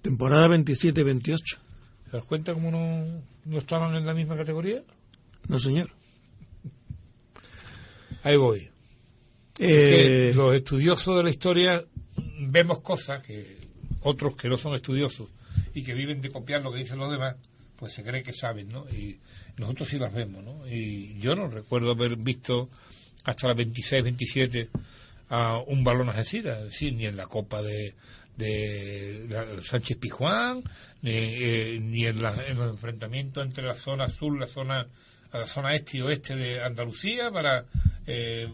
Temporada 0.00 0.48
27-28. 0.48 1.58
¿Te 2.04 2.16
das 2.16 2.24
cuenta 2.24 2.54
cómo 2.54 2.70
no, 2.70 3.22
no 3.44 3.58
estaban 3.58 3.94
en 3.94 4.06
la 4.06 4.14
misma 4.14 4.36
categoría? 4.36 4.82
No, 5.48 5.58
señor. 5.58 5.90
Ahí 8.22 8.36
voy. 8.36 8.70
Eh, 9.58 10.32
los 10.34 10.54
estudiosos 10.54 11.18
de 11.18 11.22
la 11.22 11.30
historia 11.30 11.84
vemos 12.40 12.80
cosas 12.80 13.24
que 13.24 13.68
otros 14.00 14.34
que 14.34 14.48
no 14.48 14.56
son 14.56 14.74
estudiosos 14.74 15.28
y 15.74 15.82
que 15.82 15.94
viven 15.94 16.22
de 16.22 16.30
copiar 16.30 16.62
lo 16.62 16.72
que 16.72 16.78
dicen 16.78 16.98
los 16.98 17.10
demás, 17.10 17.36
pues 17.76 17.92
se 17.92 18.02
cree 18.02 18.22
que 18.22 18.32
saben, 18.32 18.70
¿no? 18.70 18.88
Y 18.88 19.18
nosotros 19.58 19.88
sí 19.88 19.98
las 19.98 20.12
vemos, 20.12 20.42
¿no? 20.42 20.66
Y 20.66 21.18
yo 21.18 21.36
no 21.36 21.48
recuerdo 21.48 21.90
haber 21.90 22.16
visto 22.16 22.70
hasta 23.24 23.48
la 23.48 23.54
26, 23.54 24.02
27 24.02 24.70
a 25.28 25.58
un 25.66 25.82
balón 25.84 26.08
Algeciras, 26.08 26.58
es 26.58 26.64
decir, 26.72 26.92
ni 26.94 27.06
en 27.06 27.16
la 27.16 27.26
Copa 27.26 27.62
de, 27.62 27.94
de 28.36 29.58
Sánchez 29.62 29.96
Pijuán, 29.98 30.62
ni, 31.02 31.10
eh, 31.12 31.78
ni 31.80 32.06
en, 32.06 32.22
la- 32.22 32.46
en 32.46 32.58
los 32.58 32.70
enfrentamientos 32.70 33.44
entre 33.44 33.64
la 33.64 33.74
zona 33.74 34.08
sur, 34.08 34.38
la 34.38 34.46
zona 34.46 34.86
la 35.32 35.46
zona 35.46 35.74
este 35.74 35.98
y 35.98 36.00
oeste 36.00 36.34
de 36.36 36.62
Andalucía 36.62 37.30
para 37.30 37.66
eh, 38.06 38.48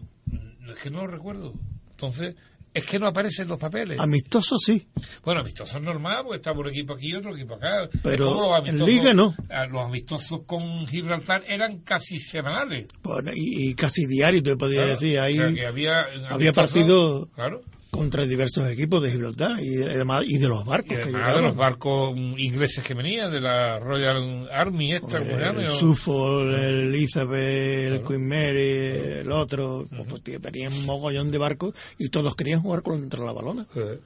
es 0.66 0.74
que 0.82 0.90
no 0.90 1.02
lo 1.02 1.06
recuerdo. 1.08 1.54
Entonces, 1.90 2.34
es 2.74 2.86
que 2.86 2.98
no 2.98 3.06
aparecen 3.06 3.48
los 3.48 3.58
papeles. 3.58 3.98
amistoso 4.00 4.56
sí. 4.58 4.86
Bueno, 5.24 5.40
amistosos 5.40 5.76
es 5.76 5.82
normal, 5.82 6.22
porque 6.24 6.36
está 6.36 6.52
un 6.52 6.68
equipo 6.68 6.94
aquí 6.94 7.08
y 7.10 7.14
otro 7.14 7.34
equipo 7.34 7.54
acá. 7.54 7.88
Pero 8.02 8.56
en 8.64 8.84
Liga 8.86 9.12
no. 9.14 9.34
ah, 9.50 9.66
Los 9.66 9.84
amistosos 9.86 10.42
con 10.46 10.86
Gibraltar 10.86 11.42
eran 11.48 11.80
casi 11.80 12.18
semanales. 12.18 12.86
Bueno, 13.02 13.30
y, 13.34 13.70
y 13.70 13.74
casi 13.74 14.06
diario 14.06 14.42
te 14.42 14.56
Claro, 14.56 14.86
decir 14.88 15.18
ahí 15.18 15.38
o 15.38 15.42
sea, 15.46 15.54
que 15.54 15.66
había, 15.66 16.06
había 16.28 16.52
partidos 16.52 17.28
Claro. 17.34 17.62
Contra 17.92 18.24
diversos 18.24 18.66
equipos 18.70 19.02
de 19.02 19.10
Gibraltar 19.12 19.60
y 19.62 19.82
además 19.82 20.24
y 20.26 20.38
de 20.38 20.48
los 20.48 20.64
Y 20.64 20.68
barcos 20.68 20.96
que 20.96 21.02
además 21.02 21.36
de 21.36 21.42
los 21.42 21.54
barcos 21.56 22.16
ingleses 22.38 22.82
que 22.82 22.94
venían, 22.94 23.30
de 23.30 23.38
la 23.42 23.78
Royal 23.80 24.48
Army, 24.50 24.94
esta, 24.94 25.18
¿cómo 25.18 25.30
se 25.32 25.38
llama? 25.44 25.60
el 25.60 25.66
O- 25.68 25.70
Suffolk, 25.72 26.54
el 26.54 26.88
Elizabeth, 26.88 27.38
el 27.38 27.92
Claro. 28.00 28.08
Queen 28.08 28.26
Mary, 28.28 29.20
el 29.20 29.30
otro, 29.30 29.86
pues, 29.94 30.06
pues, 30.08 30.22
tío, 30.22 30.40
tenían 30.40 30.72
un 30.72 30.86
mogollón 30.86 31.30
de 31.30 31.36
barcos 31.36 31.74
y 31.98 32.08
todos 32.08 32.34
querían 32.34 32.62
jugar 32.62 32.82
contra 32.82 33.22
la 33.24 33.32
balona. 33.32 33.66
Eh, 33.76 33.98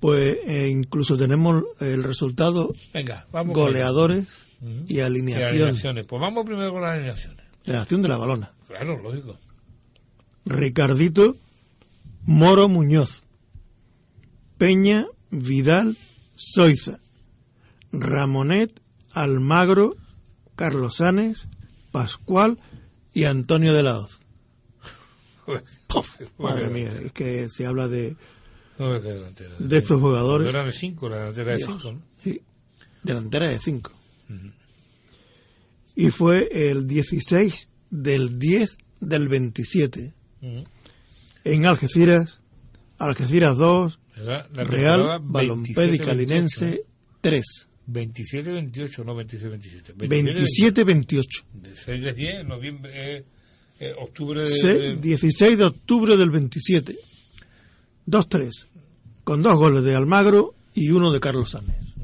Pues 0.00 0.38
eh, 0.44 0.68
incluso 0.68 1.16
tenemos 1.16 1.62
el 1.78 2.02
resultado, 2.02 2.74
Venga, 2.92 3.26
vamos. 3.30 3.54
goleadores 3.54 4.26
Ujú. 4.60 4.70
y 4.88 4.96
Y 4.96 5.00
alineación. 5.00 5.48
alineaciones. 5.48 6.06
Pues 6.06 6.20
vamos 6.20 6.44
primero 6.44 6.72
con 6.72 6.82
las 6.82 6.94
alineaciones. 6.96 7.38
Alineación 7.66 8.02
de 8.02 8.08
la 8.08 8.16
balona. 8.16 8.50
Claro, 8.66 9.00
lógico. 9.00 9.38
Ricardito, 10.44 11.36
Moro 12.26 12.68
Muñoz, 12.68 13.24
Peña, 14.58 15.06
Vidal, 15.30 15.96
Soiza, 16.36 16.98
Ramonet, 17.92 18.80
Almagro, 19.12 19.96
Carlos 20.56 20.96
Sanes, 20.96 21.48
Pascual 21.92 22.58
y 23.12 23.24
Antonio 23.24 23.72
de 23.72 23.82
la 23.82 23.98
Hoz. 24.00 24.20
Madre 26.38 26.68
mía, 26.68 26.88
es 26.88 27.12
que 27.12 27.48
se 27.48 27.66
habla 27.66 27.88
de, 27.88 28.16
No, 28.78 28.98
delantera. 29.00 29.54
de 29.58 29.76
estos 29.76 30.00
jugadores. 30.00 30.48
era 30.48 30.64
de 30.64 30.72
5, 30.72 31.08
la 31.08 31.16
delantera 31.18 31.52
de 31.52 31.56
Dios. 31.58 31.70
5, 31.82 31.92
¿no? 31.92 32.02
Sí, 32.22 32.40
delantera 33.02 33.48
de 33.48 33.58
5. 33.58 33.92
Y 35.96 36.10
fue 36.10 36.48
el 36.70 36.86
16 36.88 37.68
del 37.90 38.38
10 38.38 38.78
del 39.00 39.28
27 39.28 40.12
Ujú. 40.42 40.64
En 41.44 41.66
Algeciras, 41.66 42.40
Algeciras 42.98 43.58
2, 43.58 43.98
Era 44.16 44.24
la 44.24 44.42
temporada 44.64 44.96
Real, 44.96 45.20
Balompédica 45.22 46.12
27-28, 46.12 46.16
Linense 46.16 46.84
3. 47.20 47.44
27-28, 47.90 49.04
no 49.04 49.14
27-27. 49.20 49.94
27-28. 49.96 51.24
De 51.52 51.76
6 51.76 52.02
de 52.02 52.12
10, 52.14 52.44
noviembre, 52.46 52.92
eh, 52.94 53.24
eh, 53.80 53.94
octubre 53.98 54.40
de... 54.40 54.46
Se- 54.46 54.68
de- 54.74 54.96
16 54.96 55.58
de 55.58 55.64
octubre 55.64 56.16
del 56.16 56.30
27. 56.30 56.96
2-3. 58.06 58.50
Con 59.24 59.42
dos 59.42 59.56
goles 59.56 59.82
de 59.84 59.94
Almagro 59.94 60.54
y 60.74 60.90
uno 60.90 61.12
de 61.12 61.20
Carlos 61.20 61.50
Sánchez. 61.50 61.94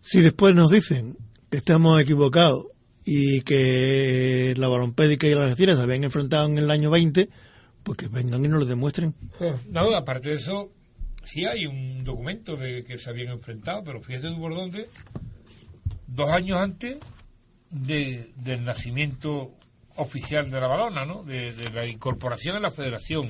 Si 0.00 0.20
después 0.20 0.54
nos 0.54 0.70
dicen 0.70 1.16
que 1.50 1.58
estamos 1.58 2.00
equivocados 2.00 2.66
y 3.04 3.42
que 3.42 4.54
la 4.56 4.68
Balompédica 4.68 5.26
y 5.26 5.34
la 5.34 5.44
Algeciras 5.44 5.78
se 5.78 5.82
habían 5.82 6.04
enfrentado 6.04 6.46
en 6.46 6.58
el 6.58 6.70
año 6.70 6.90
20, 6.90 7.28
pues 7.82 7.98
que 7.98 8.08
vengan 8.08 8.44
y 8.44 8.48
nos 8.48 8.60
lo 8.60 8.66
demuestren. 8.66 9.14
No, 9.68 9.94
aparte 9.94 10.30
de 10.30 10.36
eso, 10.36 10.70
sí 11.24 11.46
hay 11.46 11.66
un 11.66 12.04
documento 12.04 12.56
de 12.56 12.84
que 12.84 12.98
se 12.98 13.10
habían 13.10 13.32
enfrentado, 13.32 13.82
pero 13.84 14.02
fíjate 14.02 14.28
tú 14.28 14.40
por 14.40 14.54
dónde, 14.54 14.88
dos 16.06 16.30
años 16.30 16.58
antes 16.58 16.98
de, 17.70 18.32
del 18.36 18.64
nacimiento 18.64 19.52
oficial 19.96 20.50
de 20.50 20.60
la 20.60 20.66
balona, 20.66 21.04
¿no? 21.04 21.24
De, 21.24 21.52
de 21.52 21.70
la 21.70 21.86
incorporación 21.86 22.56
a 22.56 22.60
la 22.60 22.70
federación. 22.70 23.28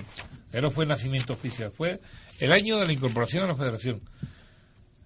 No 0.52 0.70
fue 0.70 0.84
el 0.84 0.88
nacimiento 0.88 1.32
oficial, 1.32 1.70
fue 1.70 2.00
el 2.40 2.52
año 2.52 2.78
de 2.78 2.86
la 2.86 2.92
incorporación 2.92 3.44
a 3.44 3.46
la 3.46 3.54
federación. 3.54 4.00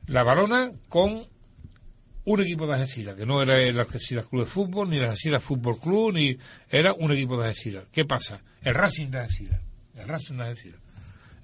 La 0.06 0.22
balona 0.22 0.72
con 0.88 1.24
un 2.24 2.40
equipo 2.40 2.66
de 2.66 2.74
Algeciras, 2.74 3.16
que 3.16 3.26
no 3.26 3.42
era 3.42 3.60
el 3.60 3.78
Algeciras 3.78 4.26
Club 4.26 4.44
de 4.44 4.50
Fútbol, 4.50 4.88
ni 4.88 4.96
el 4.96 5.04
Algeciras 5.04 5.42
Fútbol 5.42 5.78
Club, 5.78 6.14
ni 6.14 6.36
era 6.70 6.94
un 6.94 7.12
equipo 7.12 7.36
de 7.38 7.48
Algeciras. 7.48 7.84
¿Qué 7.92 8.04
pasa? 8.04 8.40
El 8.62 8.74
Racing 8.74 9.08
de 9.08 9.18
Algeciras. 9.20 9.60
El 9.94 10.08
Racing 10.08 10.36
de 10.36 10.42
Algeciras. 10.42 10.80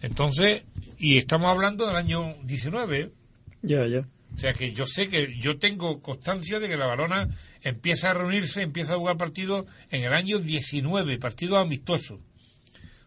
Entonces, 0.01 0.63
y 0.99 1.19
estamos 1.19 1.49
hablando 1.49 1.87
del 1.87 1.97
año 1.97 2.35
19, 2.45 3.01
¿eh? 3.01 3.11
Ya, 3.63 3.87
ya. 3.87 4.09
o 4.35 4.39
sea 4.39 4.55
que 4.55 4.73
yo 4.73 4.87
sé 4.87 5.11
que 5.11 5.39
yo 5.39 5.59
tengo 5.59 6.01
constancia 6.01 6.59
de 6.59 6.69
que 6.69 6.79
la 6.79 6.87
balona 6.87 7.29
empieza 7.61 8.11
a 8.11 8.15
reunirse, 8.15 8.63
empieza 8.63 8.95
a 8.95 8.97
jugar 8.97 9.19
partidos 9.19 9.67
en 9.91 10.05
el 10.05 10.15
año 10.15 10.39
19, 10.39 11.19
partidos 11.19 11.59
amistosos, 11.59 12.21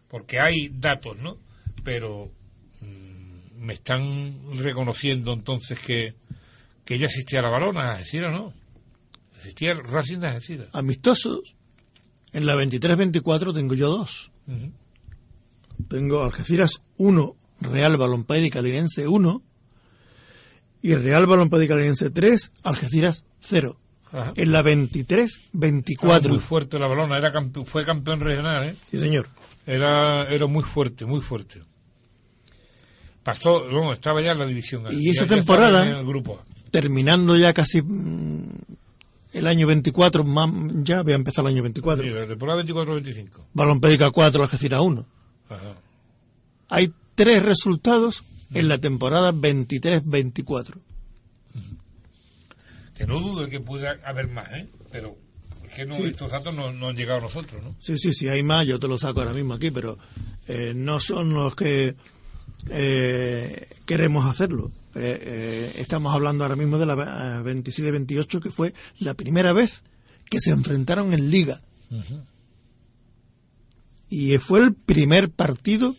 porque 0.06 0.38
hay 0.38 0.70
datos, 0.72 1.16
¿no? 1.18 1.38
Pero 1.82 2.30
mm, 2.80 3.58
me 3.58 3.74
están 3.74 4.32
reconociendo 4.58 5.32
entonces 5.32 5.80
que, 5.80 6.14
que 6.84 6.98
ya 6.98 7.06
existía 7.06 7.40
la 7.42 7.48
balona, 7.48 7.90
Algeciras, 7.92 8.32
¿no? 8.32 8.52
Existía 9.36 9.72
el 9.72 9.78
Racing 9.84 10.18
de 10.18 10.28
Algeciras. 10.28 10.68
Amistosos. 10.72 11.54
En 12.32 12.46
la 12.46 12.54
23-24 12.56 13.54
tengo 13.54 13.74
yo 13.74 13.88
dos. 13.88 14.30
Ujú. 14.46 14.72
Tengo 15.88 16.22
Algeciras 16.22 16.80
1, 16.96 17.36
Real 17.60 17.96
Balompédica 17.96 18.60
Linense 18.62 19.06
1 19.06 19.42
y 20.82 20.94
Real 20.94 21.26
Balompédica 21.26 21.76
Linense 21.76 22.10
3, 22.10 22.52
Algeciras 22.62 23.24
0. 23.40 23.78
Ajá. 24.12 24.32
En 24.36 24.52
la 24.52 24.60
Estaba 24.60 24.74
23-24. 24.76 26.28
Muy 26.28 26.38
fuerte 26.38 26.78
la 26.78 26.86
balona, 26.86 27.16
era 27.18 27.32
campe- 27.32 27.64
fue 27.64 27.84
campeón 27.84 28.20
regional, 28.20 28.66
¿eh? 28.68 28.76
Sí, 28.90 28.98
señor. 28.98 29.28
Era, 29.66 30.24
era 30.28 30.46
muy 30.46 30.62
fuerte, 30.62 31.04
muy 31.06 31.20
fuerte. 31.20 31.62
Pasó, 33.22 33.64
no, 33.70 33.92
estaba 33.92 34.20
ya 34.20 34.32
en 34.32 34.38
la 34.40 34.46
división. 34.46 34.84
Y 34.90 35.10
esa 35.10 35.26
temporada- 35.26 35.84
En 35.88 35.96
el 35.96 36.04
grupo. 36.06 36.40
Terminando 36.74 37.36
ya 37.36 37.52
casi 37.54 37.80
mm, 37.82 38.48
el 39.32 39.46
año 39.46 39.68
24, 39.68 40.24
mam- 40.24 40.82
ya 40.82 41.02
voy 41.04 41.12
a 41.12 41.14
empezar 41.14 41.44
el 41.44 41.52
año 41.52 41.62
24. 41.62 42.02
Sí, 42.04 42.10
la 42.10 42.26
temporada 42.26 42.64
24-25. 42.64 43.28
Balón 43.52 43.80
Pédica 43.80 44.10
4, 44.10 44.42
Algeciras 44.42 44.80
1. 44.80 45.06
Ajá. 45.50 45.60
Hay 46.70 46.92
tres 47.14 47.44
resultados 47.44 48.24
en 48.52 48.66
la 48.66 48.78
temporada 48.78 49.32
23-24. 49.32 50.74
Que 52.96 53.06
no 53.06 53.20
dudo 53.20 53.48
que 53.48 53.60
pueda 53.60 53.96
haber 54.04 54.28
más, 54.28 54.50
¿eh? 54.52 54.68
Pero 54.90 55.16
es 55.68 55.72
que 55.74 55.86
no, 55.86 55.94
Sí. 55.94 56.04
estos 56.06 56.32
datos 56.32 56.54
no, 56.56 56.72
no 56.72 56.88
han 56.88 56.96
llegado 56.96 57.20
a 57.20 57.22
nosotros, 57.22 57.62
¿no? 57.62 57.76
Sí, 57.78 57.96
sí, 57.98 58.10
sí, 58.12 58.28
hay 58.28 58.42
más, 58.42 58.66
yo 58.66 58.80
te 58.80 58.88
lo 58.88 58.98
saco 58.98 59.20
ahora 59.20 59.32
mismo 59.32 59.54
aquí, 59.54 59.70
pero 59.70 59.96
eh, 60.48 60.72
no 60.74 60.98
son 60.98 61.34
los 61.34 61.54
que 61.54 61.94
eh, 62.70 63.68
queremos 63.86 64.26
hacerlo. 64.26 64.72
Eh, 64.96 65.20
eh, 65.22 65.72
estamos 65.78 66.14
hablando 66.14 66.44
ahora 66.44 66.56
mismo 66.56 66.78
de 66.78 66.86
la 66.86 66.94
eh, 66.94 67.42
27-28, 67.44 68.40
que 68.40 68.50
fue 68.50 68.74
la 68.98 69.14
primera 69.14 69.52
vez 69.52 69.82
que 70.30 70.40
se 70.40 70.50
enfrentaron 70.52 71.12
en 71.12 71.30
Liga. 71.30 71.60
Y 74.08 74.38
fue 74.38 74.60
el 74.60 74.74
primer 74.74 75.30
partido 75.30 75.94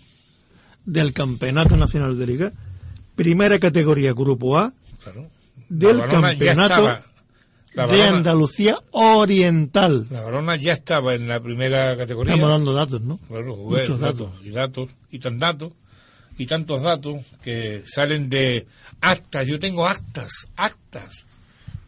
del 0.86 1.14
Campeonato 1.14 1.76
Nacional 1.76 2.18
de 2.18 2.28
Liga, 2.28 2.54
primera 3.16 3.60
categoría 3.60 4.14
Grupo 4.14 4.58
A 4.58 4.74
Claro. 5.04 5.28
del 5.70 6.00
Campeonato 6.08 7.00
de 7.76 8.04
Andalucía 8.04 8.78
Oriental. 8.92 10.08
La 10.10 10.22
Barona 10.22 10.56
ya 10.56 10.74
estaba 10.74 11.14
en 11.16 11.28
la 11.28 11.42
primera 11.42 11.98
categoría. 11.98 12.34
Estamos 12.34 12.50
dando 12.50 12.74
datos, 12.74 13.02
¿no? 13.02 13.20
Muchos 13.30 14.00
datos. 14.00 14.32
Y 14.44 14.50
datos, 14.52 14.90
y 15.12 15.20
tan 15.20 15.38
datos, 15.40 15.74
y 16.38 16.46
tantos 16.46 16.82
datos 16.82 17.24
que 17.44 17.84
salen 17.86 18.30
de 18.30 18.68
actas. 19.02 19.48
Yo 19.48 19.60
tengo 19.60 19.88
actas, 19.88 20.32
actas 20.56 21.26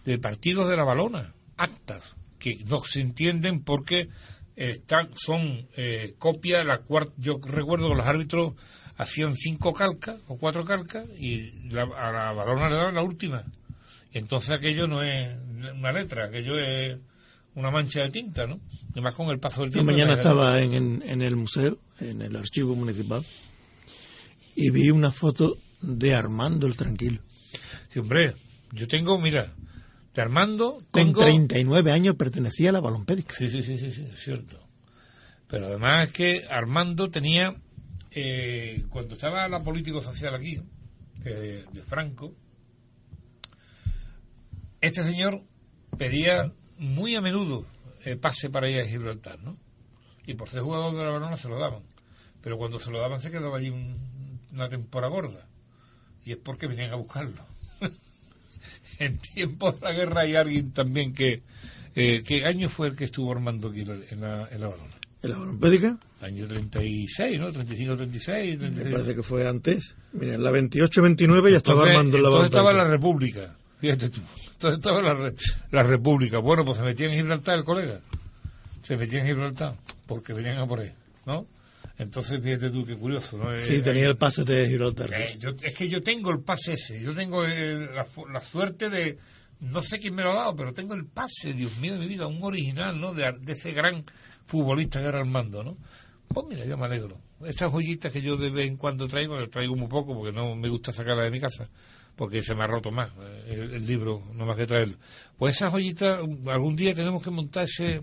de 0.06 0.18
partidos 0.20 0.70
de 0.70 0.78
la 0.78 0.84
balona, 0.84 1.34
actas, 1.58 2.16
que 2.40 2.64
no 2.68 2.80
se 2.84 3.02
entienden 3.02 3.62
porque 3.62 4.10
están, 4.56 5.10
son 5.16 5.68
eh, 5.76 6.16
copia 6.18 6.60
de 6.60 6.66
la 6.66 6.80
cuarta. 6.80 7.14
Yo 7.18 7.40
recuerdo 7.44 7.90
que 7.90 7.96
los 7.96 8.08
árbitros 8.08 8.54
hacían 8.98 9.36
cinco 9.36 9.74
calcas 9.74 10.18
o 10.28 10.38
cuatro 10.38 10.66
calcas 10.66 11.06
y 11.20 11.70
la- 11.70 11.84
a 11.98 12.12
la 12.12 12.32
balona 12.34 12.70
le 12.70 12.76
daban 12.76 12.96
la 12.96 13.04
última. 13.04 13.44
Entonces 14.14 14.50
aquello 14.52 14.88
no 14.88 15.04
es 15.04 15.30
una 15.76 15.92
letra, 15.92 16.26
aquello 16.26 16.58
es 16.58 16.98
una 17.54 17.70
mancha 17.70 18.02
de 18.02 18.10
tinta, 18.10 18.48
¿no? 18.48 18.60
Y 18.96 19.02
más 19.02 19.14
con 19.14 19.30
el 19.30 19.40
paso 19.40 19.62
del 19.64 19.72
tiempo. 19.72 19.92
mañana 19.92 20.12
la- 20.14 20.18
estaba 20.18 20.60
en, 20.60 20.74
en- 20.74 21.04
en 21.06 21.22
el 21.22 21.36
museo, 21.36 21.78
en 22.00 22.22
el 22.22 22.36
archivo 22.36 22.74
municipal, 22.76 23.24
y 24.60 24.72
vi 24.72 24.90
una 24.90 25.12
foto 25.12 25.58
de 25.82 26.16
Armando 26.16 26.66
el 26.66 26.76
Tranquilo. 26.76 27.22
Sí, 27.90 28.00
hombre, 28.00 28.34
yo 28.72 28.88
tengo, 28.88 29.20
mira, 29.20 29.54
de 30.14 30.22
Armando 30.22 30.80
Con 30.92 30.92
tengo... 30.92 31.22
39 31.22 31.92
años 31.92 32.16
pertenecía 32.16 32.70
a 32.70 32.74
la 32.74 32.80
balompédica. 32.82 33.36
Sí, 33.36 33.50
sí, 33.52 33.62
sí, 33.62 33.78
sí, 33.78 33.92
sí, 33.92 34.02
es 34.12 34.20
cierto. 34.20 34.60
Pero 35.48 35.68
además 35.68 36.08
es 36.08 36.14
que 36.14 36.44
Armando 36.50 37.10
tenía, 37.12 37.56
eh, 38.12 38.84
cuando 38.90 39.14
estaba 39.14 39.48
la 39.48 39.64
político 39.64 40.02
social 40.02 40.34
aquí, 40.34 40.60
eh, 41.24 41.64
de 41.72 41.82
Franco, 41.84 42.34
este 44.82 45.04
señor 45.04 45.44
pedía 45.98 46.52
muy 46.78 47.16
a 47.16 47.22
menudo 47.22 47.66
eh, 48.06 48.16
pase 48.16 48.50
para 48.50 48.70
ir 48.70 48.80
a 48.82 48.86
Gibraltar, 48.88 49.42
¿no? 49.44 49.56
Y 50.26 50.34
por 50.34 50.50
ser 50.50 50.62
jugador 50.62 50.96
de 50.96 51.04
la 51.04 51.10
balona 51.12 51.38
se 51.38 51.48
lo 51.50 51.58
daban. 51.60 51.84
Pero 52.42 52.58
cuando 52.58 52.80
se 52.80 52.92
lo 52.92 53.00
daban 53.00 53.22
se 53.22 53.32
quedaba 53.32 53.58
allí 53.58 53.70
un- 53.70 54.17
una 54.58 54.70
temporada 54.70 55.12
gorda. 55.12 55.48
Y 56.26 56.32
es 56.32 56.38
porque 56.38 56.68
venían 56.68 56.92
a 56.92 56.96
buscarlo. 56.96 57.46
en 59.00 59.18
tiempos 59.20 59.80
de 59.80 59.82
la 59.82 59.94
guerra 59.94 60.22
hay 60.22 60.36
alguien 60.36 60.72
también 60.72 61.14
que... 61.14 61.42
Eh, 61.96 62.22
¿Qué 62.24 62.46
año 62.46 62.70
fue 62.70 62.90
el 62.90 62.96
que 62.96 63.06
estuvo 63.06 63.32
Armando 63.32 63.70
aquí 63.70 63.82
en 63.82 63.88
la, 63.88 63.96
en 64.12 64.22
la, 64.22 64.50
en 64.52 64.62
la 64.62 64.68
balona? 64.68 64.98
En 65.24 65.32
la 65.32 65.38
balompédica, 65.40 65.98
Año 66.22 66.48
36, 66.48 67.40
¿no? 67.40 67.52
35, 67.52 67.96
36. 67.96 68.52
me 68.52 68.58
36. 68.58 68.94
parece 68.94 69.16
que 69.16 69.24
fue 69.24 69.48
antes. 69.48 69.96
Mira, 70.14 70.36
en 70.36 70.44
la 70.44 70.52
28-29 70.52 71.52
ya 71.52 71.58
estaba 71.58 71.80
Entonces, 71.80 71.96
Armando 71.96 72.18
en 72.18 72.24
la 72.24 72.30
entonces 72.30 72.46
estaba 72.46 72.74
la. 72.74 72.88
República. 72.88 73.56
Fíjate 73.80 74.10
tú. 74.10 74.22
Entonces 74.52 74.78
estaba 74.78 75.02
la, 75.02 75.34
la 75.72 75.84
República. 75.84 76.38
Bueno, 76.38 76.66
pues 76.66 76.78
se 76.78 76.84
metía 76.84 77.08
en 77.08 77.14
Gibraltar 77.14 77.58
el 77.58 77.64
colega. 77.64 78.00
Se 78.84 78.96
metía 78.96 79.22
en 79.22 79.28
Gibraltar 79.28 79.76
porque 80.06 80.34
venían 80.34 80.58
a 80.60 80.68
por 80.68 80.82
él, 80.82 80.94
¿no? 81.26 81.48
Entonces, 82.00 82.40
fíjate 82.44 82.70
tú, 82.70 82.86
qué 82.86 82.96
curioso, 82.96 83.38
¿no? 83.38 83.58
Sí, 83.60 83.76
Eh, 83.76 83.82
tenía 83.82 84.08
el 84.08 84.18
pase 84.18 84.44
de 84.44 84.68
Gibraltar. 84.68 85.12
Eh, 85.14 85.36
yo- 85.40 85.56
es 85.62 85.76
que 85.76 85.90
yo 85.90 86.04
tengo 86.04 86.32
el 86.32 86.42
pase 86.42 86.74
ese. 86.74 87.02
Yo 87.02 87.14
tengo 87.16 87.44
la, 87.46 88.06
la 88.32 88.42
suerte 88.42 88.90
de. 88.90 89.18
No 89.60 89.82
sé 89.82 89.98
quién 89.98 90.14
me 90.14 90.22
lo 90.22 90.32
ha 90.32 90.36
dado, 90.36 90.56
pero 90.56 90.74
tengo 90.74 90.94
el 90.94 91.06
pase, 91.06 91.54
Dios 91.54 91.78
mío 91.80 91.94
de 91.94 92.00
mi 92.00 92.06
vida, 92.08 92.28
un 92.28 92.44
original, 92.44 93.00
¿no? 93.02 93.14
De, 93.16 93.32
de 93.42 93.54
ese 93.54 93.72
gran 93.72 94.04
futbolista 94.46 95.00
que 95.02 95.08
era 95.08 95.20
Armando, 95.20 95.64
¿no? 95.64 95.78
Pues 96.28 96.46
mira, 96.48 96.66
yo 96.66 96.78
me 96.78 96.86
alegro. 96.86 97.18
Esas 97.44 97.72
joyitas 97.72 98.12
que 98.12 98.22
yo 98.22 98.38
de 98.38 98.52
vez 98.52 98.68
en 98.68 98.78
cuando 98.78 99.08
traigo, 99.08 99.38
que 99.40 99.48
traigo 99.48 99.76
muy 99.76 99.88
poco 99.88 100.14
porque 100.16 100.32
no 100.36 100.56
me 100.56 100.70
gusta 100.70 100.92
sacarlas 100.92 101.26
de 101.26 101.32
mi 101.32 101.40
casa, 101.40 101.68
porque 102.16 102.44
se 102.44 102.54
me 102.54 102.64
ha 102.64 102.68
roto 102.68 102.92
más 102.92 103.10
eh, 103.20 103.46
el, 103.50 103.74
el 103.74 103.86
libro, 103.88 104.22
no 104.36 104.46
más 104.46 104.58
que 104.58 104.68
traerlo. 104.68 104.98
Pues 105.38 105.56
esas 105.56 105.72
joyitas, 105.72 106.20
algún 106.48 106.76
día 106.76 106.94
tenemos 106.94 107.24
que 107.24 107.32
montar 107.32 107.64
ese 107.64 108.02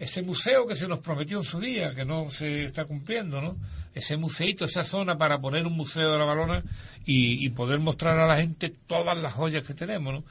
ese 0.00 0.22
museo 0.22 0.66
que 0.66 0.74
se 0.74 0.88
nos 0.88 0.98
prometió 0.98 1.38
en 1.38 1.44
su 1.44 1.60
día, 1.60 1.94
que 1.94 2.04
no 2.04 2.28
se 2.30 2.64
está 2.64 2.84
cumpliendo, 2.86 3.40
¿no? 3.40 3.56
Ese 3.94 4.16
museito, 4.16 4.64
esa 4.64 4.82
zona 4.82 5.16
para 5.18 5.40
poner 5.40 5.66
un 5.66 5.74
museo 5.74 6.10
de 6.12 6.18
la 6.18 6.24
balona 6.24 6.64
y, 7.04 7.46
y 7.46 7.50
poder 7.50 7.78
mostrar 7.78 8.18
a 8.18 8.26
la 8.26 8.36
gente 8.36 8.70
todas 8.86 9.16
las 9.16 9.34
joyas 9.34 9.62
que 9.62 9.74
tenemos, 9.74 10.14
¿no? 10.14 10.24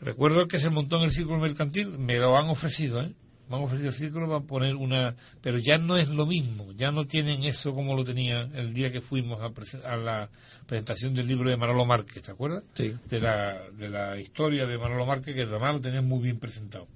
Recuerdo 0.00 0.46
que 0.46 0.58
se 0.60 0.68
montó 0.68 0.98
en 0.98 1.04
el 1.04 1.10
círculo 1.10 1.38
mercantil, 1.38 1.98
me 1.98 2.16
lo 2.18 2.36
han 2.36 2.48
ofrecido, 2.50 3.00
¿eh? 3.00 3.12
Me 3.48 3.56
han 3.56 3.62
ofrecido 3.62 3.90
el 3.90 3.94
círculo 3.94 4.26
para 4.26 4.40
poner 4.40 4.74
una... 4.74 5.14
Pero 5.40 5.58
ya 5.58 5.78
no 5.78 5.96
es 5.96 6.08
lo 6.08 6.26
mismo, 6.26 6.72
ya 6.72 6.90
no 6.90 7.06
tienen 7.06 7.44
eso 7.44 7.72
como 7.72 7.94
lo 7.94 8.04
tenía 8.04 8.40
el 8.54 8.74
día 8.74 8.90
que 8.90 9.00
fuimos 9.00 9.40
a, 9.40 9.50
presen- 9.50 9.84
a 9.84 9.96
la 9.96 10.28
presentación 10.66 11.14
del 11.14 11.28
libro 11.28 11.48
de 11.48 11.56
Manolo 11.56 11.86
Márquez, 11.86 12.24
¿te 12.24 12.32
acuerdas? 12.32 12.64
Sí. 12.74 12.92
De 13.08 13.20
la, 13.20 13.56
de 13.70 13.88
la 13.88 14.18
historia 14.20 14.66
de 14.66 14.76
Manolo 14.76 15.06
Márquez, 15.06 15.34
que 15.34 15.42
además 15.42 15.74
lo 15.74 15.80
tenían 15.80 16.06
muy 16.08 16.18
bien 16.20 16.40
presentado. 16.40 16.88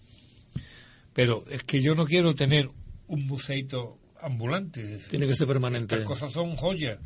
Pero 1.20 1.44
es 1.50 1.64
que 1.64 1.82
yo 1.82 1.94
no 1.94 2.06
quiero 2.06 2.34
tener 2.34 2.70
un 3.06 3.26
museito 3.26 3.98
ambulante. 4.22 5.00
Tiene 5.10 5.26
que 5.26 5.34
ser 5.34 5.46
permanente. 5.46 5.96
Estas 5.96 6.08
cosas 6.08 6.32
son 6.32 6.56
joyas. 6.56 6.98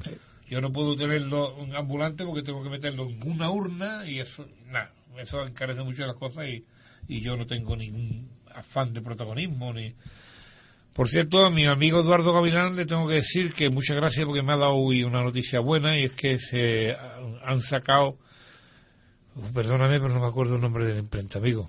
Yo 0.48 0.60
no 0.60 0.70
puedo 0.70 0.94
tenerlo 0.94 1.56
un 1.56 1.74
ambulante 1.74 2.24
porque 2.24 2.44
tengo 2.44 2.62
que 2.62 2.70
meterlo 2.70 3.10
en 3.10 3.28
una 3.28 3.50
urna 3.50 4.08
y 4.08 4.20
eso, 4.20 4.46
nada, 4.68 4.92
eso 5.18 5.44
encarece 5.44 5.82
mucho 5.82 6.06
las 6.06 6.14
cosas 6.14 6.46
y, 6.46 6.64
y 7.08 7.22
yo 7.22 7.36
no 7.36 7.44
tengo 7.44 7.74
ningún 7.74 8.28
afán 8.54 8.94
de 8.94 9.00
protagonismo 9.00 9.72
ni. 9.72 9.92
Por 10.92 11.08
cierto, 11.08 11.44
a 11.44 11.50
mi 11.50 11.66
amigo 11.66 11.98
Eduardo 11.98 12.32
Gavilán 12.32 12.76
le 12.76 12.86
tengo 12.86 13.08
que 13.08 13.14
decir 13.14 13.52
que 13.52 13.68
muchas 13.68 13.96
gracias 13.96 14.26
porque 14.26 14.44
me 14.44 14.52
ha 14.52 14.58
dado 14.58 14.76
hoy 14.76 15.02
una 15.02 15.24
noticia 15.24 15.58
buena 15.58 15.98
y 15.98 16.04
es 16.04 16.12
que 16.12 16.38
se 16.38 16.96
han 17.42 17.60
sacado, 17.60 18.16
perdóname, 19.52 19.98
pero 19.98 20.14
no 20.14 20.20
me 20.20 20.28
acuerdo 20.28 20.54
el 20.54 20.60
nombre 20.60 20.86
de 20.86 20.92
la 20.92 21.00
imprenta, 21.00 21.40
amigo. 21.40 21.68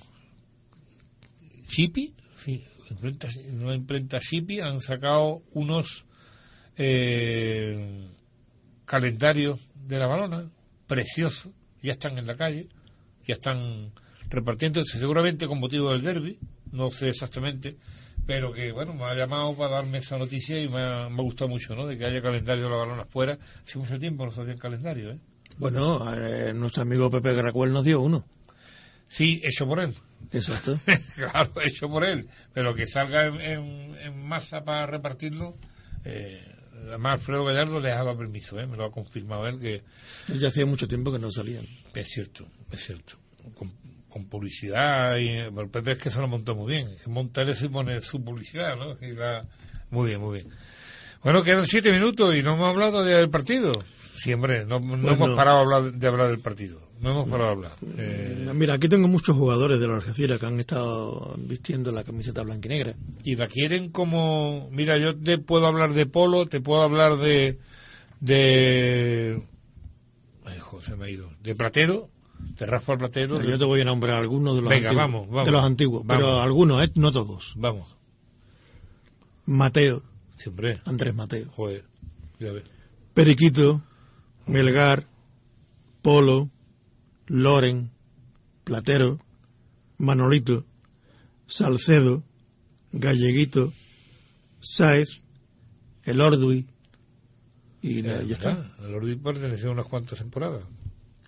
Chipi, 1.68 2.14
sí, 2.46 2.64
imprenta, 2.92 3.28
una 3.62 3.74
imprenta 3.74 4.20
Chipi 4.20 4.60
han 4.60 4.80
sacado 4.80 5.42
unos 5.54 6.06
eh, 6.78 8.08
calendarios 8.86 9.60
de 9.74 9.98
la 9.98 10.06
balona, 10.06 10.50
preciosos, 10.86 11.52
ya 11.82 11.94
están 11.94 12.18
en 12.20 12.28
la 12.28 12.36
calle, 12.36 12.68
ya 13.26 13.34
están 13.34 13.92
repartiendo, 14.30 14.84
seguramente 14.86 15.48
con 15.48 15.60
motivo 15.60 15.92
del 15.92 16.04
derby, 16.04 16.38
no 16.72 16.92
sé 16.92 17.10
exactamente, 17.10 17.78
pero 18.28 18.54
que 18.54 18.72
bueno, 18.72 18.94
me 18.94 19.06
ha 19.06 19.16
llamado 19.16 19.56
para 19.56 19.72
darme 19.72 20.00
esa 20.00 20.18
noticia 20.20 20.62
y 20.62 20.70
me 20.70 20.82
ha, 20.82 21.10
me 21.10 21.22
ha 21.22 21.24
gustado 21.24 21.50
mucho, 21.50 21.76
¿no? 21.76 21.88
De 21.88 21.98
que 21.98 22.06
haya 22.06 22.22
calendario 22.22 22.66
de 22.66 22.70
la 22.70 22.78
balona 22.78 23.06
fuera. 23.06 23.38
Hace 23.64 23.78
mucho 23.78 24.00
tiempo 24.00 24.26
no 24.26 24.32
se 24.32 24.42
hacían 24.42 24.58
calendario, 24.58 25.12
¿eh? 25.12 25.20
Bueno, 25.58 26.14
eh, 26.14 26.54
nuestro 26.54 26.82
amigo 26.82 27.10
Pepe 27.10 27.34
Gracuel 27.34 27.72
nos 27.72 27.86
dio 27.86 28.02
uno. 28.02 28.26
Sí, 29.08 29.42
hecho 29.44 29.68
por 29.68 29.80
él. 29.80 29.94
Exacto. 30.32 30.80
claro, 31.16 31.52
hecho 31.64 31.90
por 31.90 32.04
él, 32.04 32.28
pero 32.54 32.74
que 32.76 32.88
salga 32.88 33.28
en, 33.28 33.40
en- 33.42 33.98
en 33.98 34.28
masa 34.28 34.64
para 34.64 34.86
repartirlo. 34.86 35.58
Eh, 36.04 36.44
además, 36.88 37.14
Alfredo 37.14 37.46
Gallardo 37.46 37.80
le 37.80 37.90
daba 37.90 38.18
permiso, 38.18 38.60
¿eh? 38.60 38.68
me 38.68 38.78
lo 38.78 38.86
ha 38.86 38.92
confirmado 38.92 39.48
él, 39.48 39.60
que 39.60 39.84
Ya 40.36 40.48
hacía 40.50 40.66
mucho 40.66 40.88
tiempo 40.88 41.12
que 41.12 41.20
no 41.20 41.32
salían. 41.32 41.66
es 41.94 42.08
cierto, 42.08 42.46
es 42.72 42.86
cierto. 42.86 43.16
Con, 43.56 43.72
con 44.10 44.26
publicidad, 44.26 45.18
y 45.18 45.30
el 45.30 45.70
Pepe 45.70 45.92
es 45.94 45.98
que 46.00 46.10
se 46.10 46.20
lo 46.20 46.28
montó 46.28 46.56
muy 46.56 46.72
bien, 46.74 46.96
que 46.96 47.10
montar 47.10 47.50
eso 47.50 47.66
y 47.66 47.70
poner 47.70 48.04
su 48.04 48.24
publicidad, 48.24 48.76
¿no? 48.78 48.98
Y 49.06 49.14
la- 49.14 49.46
muy 49.92 50.10
bien, 50.10 50.22
muy 50.22 50.42
bien. 50.42 50.54
Bueno, 51.24 51.44
quedan 51.44 51.66
siete 51.68 51.92
minutos 51.92 52.36
y 52.36 52.44
no 52.44 52.54
hemos 52.54 52.70
hablado 52.70 53.04
del 53.04 53.30
partido. 53.30 53.72
Sí, 54.16 54.32
hombre, 54.34 54.66
no, 54.66 54.80
no 54.80 54.88
Bueno. 54.98 55.12
hemos 55.12 55.38
parado 55.38 55.58
de 55.58 55.64
hablar, 55.64 55.94
de 55.94 56.08
hablar 56.08 56.28
del 56.30 56.40
partido. 56.40 56.80
No 57.02 57.12
hemos 57.12 57.28
parado 57.30 57.50
de 57.50 57.56
hablar. 57.56 57.72
Eh, 57.98 58.52
Mira, 58.54 58.76
aquí 58.76 58.88
tengo 58.88 59.08
muchos 59.08 59.36
jugadores 59.36 59.80
de 59.80 59.88
la 59.88 59.96
Algeciras 59.96 60.40
que 60.40 60.46
han 60.46 60.60
estado 60.60 61.36
vistiendo 61.38 61.92
la 61.92 62.04
camiseta 62.04 62.42
blanca 62.44 62.70
y 63.24 63.36
la 63.36 63.48
quieren 63.48 63.90
como 63.90 64.70
mira 64.72 64.98
yo 64.98 65.16
te 65.16 65.38
puedo 65.38 65.68
hablar 65.68 65.94
de 65.94 66.06
polo 66.06 66.46
te 66.46 66.62
puedo 66.62 66.82
hablar 66.84 67.18
de 67.18 67.60
de 68.22 69.42
ay, 70.46 70.58
José 70.60 70.96
me 70.96 71.06
ha 71.06 71.10
ido 71.10 71.30
de 71.44 71.54
platero 71.56 72.10
de 72.58 72.66
Rafa 72.66 72.98
Platero. 72.98 73.42
Yo 73.42 73.58
te 73.58 73.66
voy 73.66 73.82
a 73.82 73.86
nombrar 73.86 74.18
algunos 74.18 74.56
de 74.56 74.62
los 74.62 74.70
Venga, 74.70 74.90
antiguos. 74.90 75.04
vamos, 75.06 75.28
vamos. 75.30 75.46
de 75.46 75.52
los 75.52 75.64
antiguos, 75.64 76.06
Vamos. 76.06 76.24
pero 76.24 76.42
algunos, 76.42 76.86
¿eh? 76.86 76.92
no 76.96 77.12
todos. 77.12 77.54
Vamos, 77.58 77.96
Mateo, 79.46 80.04
siempre. 80.36 80.80
Andrés 80.86 81.14
Mateo. 81.16 81.48
Joder, 81.56 81.84
ya 82.40 82.52
ves. 82.52 82.64
Periquito, 83.14 83.82
Melgar, 84.48 85.06
Polo, 86.02 86.50
Loren, 87.28 87.92
Platero, 88.64 89.20
Manolito, 89.98 90.66
Salcedo, 91.48 92.24
Galleguito, 92.92 93.74
Sáez, 94.60 95.24
El 96.04 96.22
Ordui, 96.22 96.66
y 97.82 98.02
la- 98.02 98.22
Eh, 98.22 98.28
ya 98.28 98.34
está. 98.36 98.72
El 98.84 98.94
Ordi 98.96 99.16
perteneció 99.16 99.70
a 99.70 99.74
unas 99.74 99.86
cuantas 99.86 100.20
temporadas. 100.20 100.64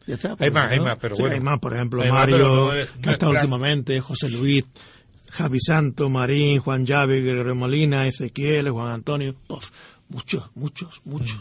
Ya 0.08 0.16
está, 0.16 0.36
Hay 0.40 0.50
más, 0.52 0.72
hay 0.72 0.80
más, 0.80 0.98
pero 1.00 1.16
Sí, 1.16 1.22
bueno. 1.22 1.36
Hay 1.36 1.42
más, 1.42 1.60
por 1.60 1.74
ejemplo, 1.74 2.02
Hay 2.02 2.12
Mario, 2.12 2.38
no 2.38 2.74
es- 2.74 2.90
que 2.90 2.94
ha 2.98 3.12
es 3.12 3.14
estado 3.14 3.32
plan- 3.34 3.44
últimamente, 3.44 4.00
José 4.00 4.30
Luis, 4.30 4.66
Javi 5.32 5.60
Santo, 5.60 6.10
Marín, 6.10 6.60
Juan 6.60 6.86
Llave, 6.86 7.22
Guerrero 7.22 7.54
Molina, 7.56 8.08
Ezequiel, 8.08 8.70
Juan 8.70 8.92
Antonio, 8.94 9.36
pues, 9.48 9.72
muchos, 10.10 10.50
muchos, 10.56 11.02
muchos. 11.06 11.38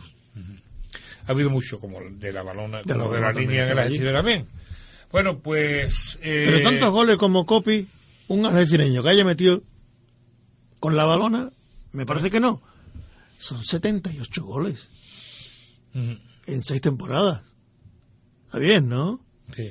Ha 1.27 1.33
habido 1.33 1.51
mucho, 1.51 1.81
como 1.81 1.99
de 2.01 2.33
la 2.33 2.43
balona, 2.43 2.83
De 2.83 2.95
la 2.95 3.01
como 3.03 3.15
de 3.15 3.21
la 3.21 3.33
línea 3.33 3.65
en 3.67 3.71
el. 3.73 3.79
Algeciras 3.79 4.15
también. 4.15 4.47
Bueno, 5.11 5.39
pues... 5.39 6.19
eh, 6.23 6.45
Pero 6.47 6.63
tantos 6.63 6.91
goles 6.91 7.17
como 7.17 7.47
Copi, 7.47 7.87
un 8.29 8.45
algecireño 8.47 9.03
que 9.03 9.09
haya 9.09 9.25
metido 9.25 9.63
con 10.81 10.97
la 10.97 11.05
balona, 11.05 11.51
me 11.93 12.05
parece 12.07 12.31
que 12.31 12.41
no. 12.41 12.61
Son 13.39 13.63
78 13.65 14.45
goles 14.45 14.89
ujú, 15.95 16.19
en 16.47 16.63
seis 16.63 16.81
temporadas. 16.81 17.43
Está 18.47 18.59
bien, 18.59 18.89
¿no? 18.89 19.21
Sí, 19.55 19.71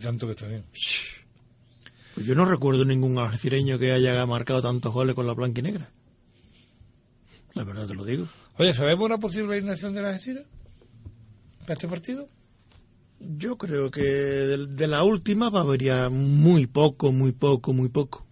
tanto 0.00 0.26
que 0.26 0.32
está 0.32 0.46
bien. 0.46 0.64
Pues 2.14 2.26
yo 2.26 2.34
no 2.34 2.44
recuerdo 2.44 2.84
ningún 2.84 3.18
algecireño 3.18 3.78
que 3.78 3.92
haya 3.92 4.24
marcado 4.26 4.60
tantos 4.62 4.92
goles 4.92 5.14
con 5.14 5.26
la 5.26 5.34
blanca 5.34 5.60
y 5.60 5.62
negra. 5.62 5.90
La 7.54 7.64
verdad 7.64 7.86
te 7.86 7.94
lo 7.94 8.04
digo. 8.04 8.28
Oye, 8.58 8.72
¿sabemos 8.72 9.06
una 9.06 9.18
posible 9.18 9.54
alineación 9.54 9.92
de 9.94 10.02
la 10.02 10.08
Algeciras? 10.10 10.44
¿Para 11.68 11.74
este 11.76 11.86
partido? 11.88 12.26
Yo 13.20 13.58
creo 13.58 13.90
que 13.90 14.00
de, 14.02 14.66
de 14.68 14.86
la 14.86 15.04
última 15.04 15.50
va 15.50 15.58
a 15.60 15.62
haber 15.64 15.82
ya 15.82 16.08
muy 16.08 16.66
poco, 16.66 17.12
muy 17.12 17.32
poco, 17.32 17.74
muy 17.74 17.90
poco. 17.90 18.24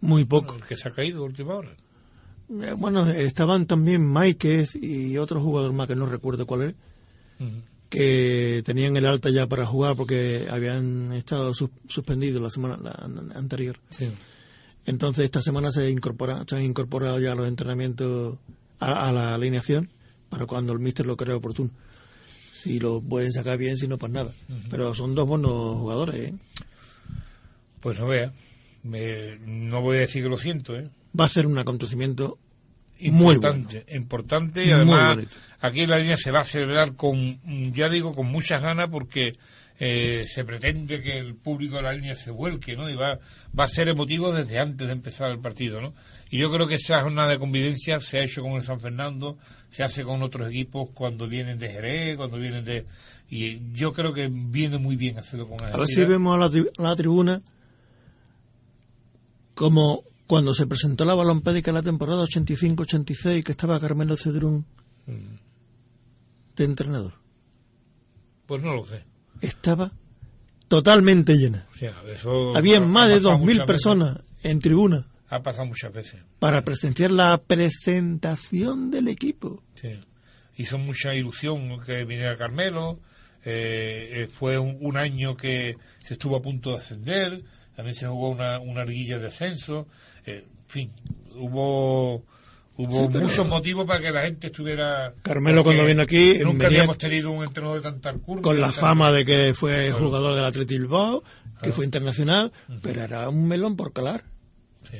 Muy 0.00 0.24
poco. 0.24 0.56
El 0.56 0.62
que 0.64 0.74
se 0.76 0.88
ha 0.88 0.92
caído 0.92 1.20
a 1.22 1.26
última 1.26 1.54
hora. 1.56 1.68
Eh, 2.48 2.74
Bueno, 2.78 3.08
estaban 3.10 3.66
también 3.66 4.06
Máiquez 4.06 4.74
y 4.74 5.18
otro 5.18 5.42
jugador 5.42 5.74
más 5.74 5.86
que 5.86 5.94
no 5.94 6.06
recuerdo 6.06 6.46
cuál 6.46 6.74
Ujú. 7.38 7.50
que 7.90 8.62
tenían 8.64 8.96
el 8.96 9.04
alta 9.04 9.28
ya 9.28 9.46
para 9.46 9.66
jugar 9.66 9.96
porque 9.96 10.46
habían 10.50 11.12
estado 11.12 11.52
sus- 11.52 11.68
suspendidos 11.88 12.40
la 12.40 12.48
semana 12.48 12.78
la 12.82 12.92
an- 12.92 13.32
anterior. 13.36 13.76
Sí. 13.90 14.08
Entonces 14.86 15.24
esta 15.26 15.42
semana 15.42 15.70
se 15.70 15.90
incorpora, 15.90 16.42
se 16.48 16.56
han 16.56 16.62
incorporado 16.62 17.20
ya 17.20 17.34
los 17.34 17.46
entrenamientos 17.46 18.38
a, 18.80 19.08
a 19.08 19.12
la 19.12 19.34
alineación 19.34 19.90
para 20.32 20.46
cuando 20.46 20.72
el 20.72 20.78
míster 20.78 21.04
lo 21.04 21.14
crea 21.14 21.36
oportuno. 21.36 21.68
Si 22.50 22.80
lo 22.80 23.02
pueden 23.02 23.32
sacar 23.32 23.58
bien, 23.58 23.76
si 23.76 23.86
no, 23.86 23.98
pues 23.98 24.10
nada. 24.12 24.32
Pero 24.70 24.94
son 24.94 25.14
dos 25.14 25.28
buenos 25.28 25.78
jugadores, 25.78 26.14
¿eh? 26.16 26.34
Pues 27.80 27.98
no 27.98 28.06
vea. 28.06 28.32
Me- 28.82 29.36
no 29.46 29.82
voy 29.82 29.98
a 29.98 30.00
decir 30.00 30.22
que 30.22 30.28
lo 30.30 30.38
siento, 30.38 30.74
¿eh? 30.76 30.88
Va 31.18 31.26
a 31.26 31.28
ser 31.28 31.46
un 31.46 31.58
acontecimiento 31.58 32.38
muy 33.00 33.36
bueno. 33.36 33.56
Importante, 33.56 33.96
importante 33.96 34.64
y 34.64 34.70
además 34.70 35.18
aquí 35.60 35.86
la 35.86 35.98
línea 35.98 36.16
se 36.16 36.30
va 36.30 36.40
a 36.40 36.44
celebrar 36.44 36.94
con, 36.94 37.40
ya 37.74 37.88
digo, 37.88 38.14
con 38.14 38.26
muchas 38.28 38.62
ganas 38.62 38.88
porque 38.88 39.34
eh, 39.80 40.24
se 40.26 40.44
pretende 40.44 41.02
que 41.02 41.18
el 41.18 41.34
público 41.34 41.76
de 41.76 41.82
la 41.82 41.92
línea 41.92 42.14
se 42.16 42.30
vuelque, 42.30 42.76
¿no? 42.76 42.88
Y 42.88 42.94
va, 42.94 43.18
va 43.58 43.64
a 43.64 43.68
ser 43.68 43.88
emotivo 43.88 44.32
desde 44.32 44.58
antes 44.60 44.86
de 44.86 44.92
empezar 44.92 45.30
el 45.30 45.40
partido, 45.40 45.80
¿no? 45.82 45.92
Y 46.32 46.38
yo 46.38 46.50
creo 46.50 46.66
que 46.66 46.76
esa 46.76 47.02
jornada 47.02 47.28
de 47.28 47.38
convivencia 47.38 48.00
se 48.00 48.18
ha 48.18 48.24
hecho 48.24 48.40
con 48.40 48.52
el 48.52 48.62
San 48.62 48.80
Fernando, 48.80 49.36
se 49.68 49.82
hace 49.82 50.02
con 50.02 50.22
otros 50.22 50.48
equipos 50.48 50.88
cuando 50.94 51.28
vienen 51.28 51.58
de 51.58 51.68
Jerez, 51.68 52.16
cuando 52.16 52.38
vienen 52.38 52.64
de... 52.64 52.86
Y 53.28 53.60
yo 53.72 53.92
creo 53.92 54.14
que 54.14 54.28
viene 54.32 54.78
muy 54.78 54.96
bien 54.96 55.18
hacerlo 55.18 55.46
con 55.46 55.62
A 55.62 55.76
ver 55.76 55.86
si 55.86 56.02
vemos 56.04 56.34
a 56.34 56.38
la, 56.38 56.48
tri- 56.50 56.70
a 56.78 56.82
la 56.82 56.96
tribuna 56.96 57.42
como 59.54 60.04
cuando 60.26 60.54
se 60.54 60.66
presentó 60.66 61.04
la 61.04 61.14
balompédica 61.14 61.70
en 61.70 61.74
la 61.74 61.82
temporada 61.82 62.24
85-86 62.24 63.44
que 63.44 63.52
estaba 63.52 63.78
Carmelo 63.80 64.16
Cedrún 64.16 64.64
Mm. 65.06 65.34
de 66.56 66.64
entrenador. 66.64 67.14
Pues 68.46 68.62
no 68.62 68.72
lo 68.74 68.84
sé. 68.84 69.04
Estaba 69.40 69.90
totalmente 70.68 71.34
llena. 71.34 71.66
O 71.74 71.76
sea, 71.76 71.92
eso 72.14 72.56
Había 72.56 72.78
ha- 72.78 72.80
más 72.80 73.08
de 73.08 73.16
pasado 73.16 73.34
2.000 73.34 73.38
muchas 73.40 73.56
veces. 73.56 73.66
personas 73.66 74.18
en 74.44 74.58
tribuna 74.60 75.06
Ha 75.34 75.42
pasado 75.42 75.64
muchas 75.66 75.92
veces. 75.92 76.20
para 76.38 76.62
presenciar 76.62 77.10
la 77.10 77.38
presentación 77.38 78.90
del 78.90 79.08
equipo. 79.08 79.62
Sí. 79.74 79.98
Hizo 80.56 80.76
mucha 80.78 81.14
ilusión 81.14 81.80
que 81.84 82.04
viniera 82.04 82.36
Carmelo. 82.36 83.00
eh, 83.44 84.08
eh, 84.24 84.28
fue 84.28 84.58
un, 84.58 84.76
un 84.80 84.96
año 84.96 85.36
que 85.36 85.76
se 86.02 86.14
estuvo 86.14 86.36
a 86.36 86.42
punto 86.42 86.70
de 86.72 86.76
ascender. 86.76 87.42
También 87.74 87.94
se 87.96 88.06
jugó 88.06 88.28
una, 88.30 88.58
una 88.60 88.82
arguilla 88.82 89.18
de 89.18 89.28
ascenso. 89.28 89.88
eh, 90.26 90.44
en 90.46 90.68
fin, 90.68 90.90
hubo 91.34 92.22
hubo 92.76 92.98
Sí, 93.00 93.08
pero- 93.10 93.24
muchos 93.24 93.46
motivos 93.48 93.84
para 93.86 94.00
que 94.00 94.10
la 94.12 94.22
gente 94.22 94.46
estuviera. 94.48 95.14
Carmelo 95.22 95.64
cuando 95.64 95.84
vino 95.86 96.02
aquí, 96.02 96.34
Nunca 96.38 96.64
venía 96.66 96.80
habíamos 96.80 96.98
tenido 96.98 97.30
un 97.30 97.42
entrenador 97.44 97.78
de 97.78 97.82
tanta 97.90 98.10
alcurnia. 98.10 98.42
Con 98.42 98.60
la 98.60 98.66
tanta- 98.68 98.80
fama 98.80 99.10
de 99.12 99.24
que 99.24 99.54
fue 99.54 99.88
Claro. 99.88 100.04
jugador 100.06 100.34
del 100.36 100.44
Atleti 100.44 100.78
Bilbao, 100.78 101.22
que 101.22 101.58
Claro. 101.60 101.72
fue 101.72 101.84
internacional, 101.86 102.52
pero 102.82 103.02
era 103.02 103.28
un 103.30 103.48
melón 103.48 103.76
por 103.76 103.92
calar. 103.94 104.24
Sí. 104.90 104.98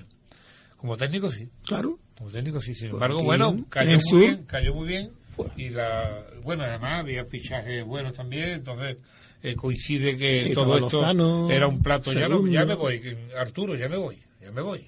Como 0.82 0.96
técnico, 0.98 1.30
sí. 1.30 1.48
Claro. 1.64 1.98
Como 2.18 2.28
técnico, 2.30 2.60
sí. 2.60 2.74
Sin 2.74 2.88
embargo, 2.90 3.22
bueno, 3.22 3.48
en 3.50 3.62
cayó 3.64 3.92
muy 3.92 4.00
sur- 4.02 4.18
bien, 4.20 4.44
cayó 4.44 4.74
muy 4.74 4.88
bien. 4.88 5.10
Y 5.56 5.70
la, 5.70 6.26
bueno, 6.42 6.64
además 6.64 7.00
había 7.00 7.24
fichajes 7.24 7.84
buenos 7.86 8.14
también, 8.14 8.50
entonces 8.50 8.98
eh, 9.42 9.54
coincide 9.56 10.16
que 10.18 10.48
Y 10.50 10.52
todo 10.52 10.74
esto 10.76 11.00
Lozano, 11.00 11.50
era 11.50 11.66
un 11.68 11.80
plato. 11.80 12.12
Ya, 12.12 12.28
no- 12.28 12.46
ya 12.46 12.66
me 12.66 12.74
voy, 12.74 13.16
Arturo, 13.38 13.74
ya 13.76 13.88
me 13.88 13.96
voy, 13.96 14.18
ya 14.40 14.52
me 14.52 14.60
voy. 14.60 14.86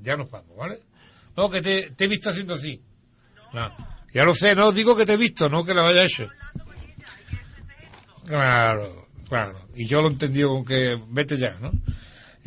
Ya 0.00 0.16
nos 0.16 0.30
vamos, 0.30 0.56
¿vale? 0.56 0.78
No, 1.36 1.50
que 1.50 1.60
te, 1.60 1.90
te 1.90 2.04
he 2.04 2.08
visto 2.08 2.30
haciendo 2.30 2.54
así. 2.54 2.80
No, 3.52 3.70
ya 4.14 4.24
lo 4.24 4.32
sé, 4.34 4.54
no 4.54 4.70
digo 4.72 4.96
que 4.96 5.04
te 5.04 5.14
he 5.14 5.16
visto, 5.18 5.48
no 5.50 5.64
que 5.64 5.74
lo 5.74 5.82
haya 5.82 6.04
hecho. 6.04 6.28
Claro, 8.24 9.08
claro. 9.28 9.68
Y 9.74 9.86
yo 9.86 10.00
lo 10.02 10.08
he 10.08 10.12
entendido 10.12 10.50
con 10.50 10.64
que 10.64 10.98
vete 11.08 11.36
ya, 11.36 11.56
¿no? 11.60 11.72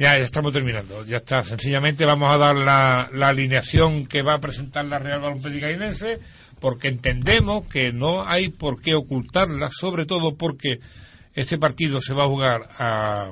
Ya, 0.02 0.18
estamos 0.18 0.52
terminando. 0.52 1.06
Ya 1.06 1.18
está. 1.18 1.44
Sencillamente 1.44 2.06
vamos 2.06 2.34
a 2.34 2.38
dar 2.40 2.56
la, 2.56 3.28
alineación 3.28 4.08
que 4.08 4.24
va 4.24 4.34
a 4.34 4.42
presentar 4.42 4.84
la 4.86 4.98
Real 4.98 5.22
Cainense 5.40 6.18
porque 6.60 6.88
entendemos 6.88 7.68
que 7.68 7.94
no 7.94 8.24
hay 8.26 8.50
por 8.50 8.82
qué 8.82 8.96
ocultarla, 8.96 9.70
sobre 9.70 10.08
todo 10.08 10.34
porque 10.34 10.80
este 11.36 11.60
partido 11.60 12.02
se 12.02 12.16
va 12.16 12.24
a 12.24 12.28
jugar 12.28 12.68
a, 12.80 13.32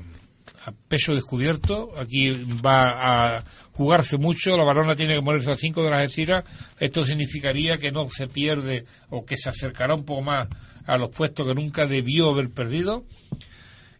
a 0.64 0.72
peso 0.88 1.16
descubierto. 1.16 1.92
Aquí 1.98 2.46
va 2.64 3.38
a 3.38 3.44
jugarse 3.72 4.20
mucho. 4.20 4.56
La 4.56 4.64
balona 4.64 4.96
tiene 4.96 5.16
que 5.16 5.22
morirse 5.22 5.50
a 5.50 5.58
5 5.58 5.84
de 5.84 5.90
las 5.90 6.02
Algeciras. 6.02 6.44
Esto 6.78 7.04
significaría 7.04 7.80
que 7.80 7.92
no 7.92 8.08
se 8.12 8.28
pierde 8.28 8.86
o 9.10 9.26
que 9.26 9.38
se 9.38 9.50
acercará 9.50 9.96
un 9.96 10.06
poco 10.06 10.22
más 10.22 10.48
a 10.86 11.00
los 11.00 11.10
puestos 11.10 11.48
que 11.48 11.56
nunca 11.56 11.88
debió 11.88 12.30
haber 12.30 12.52
perdido. 12.52 13.06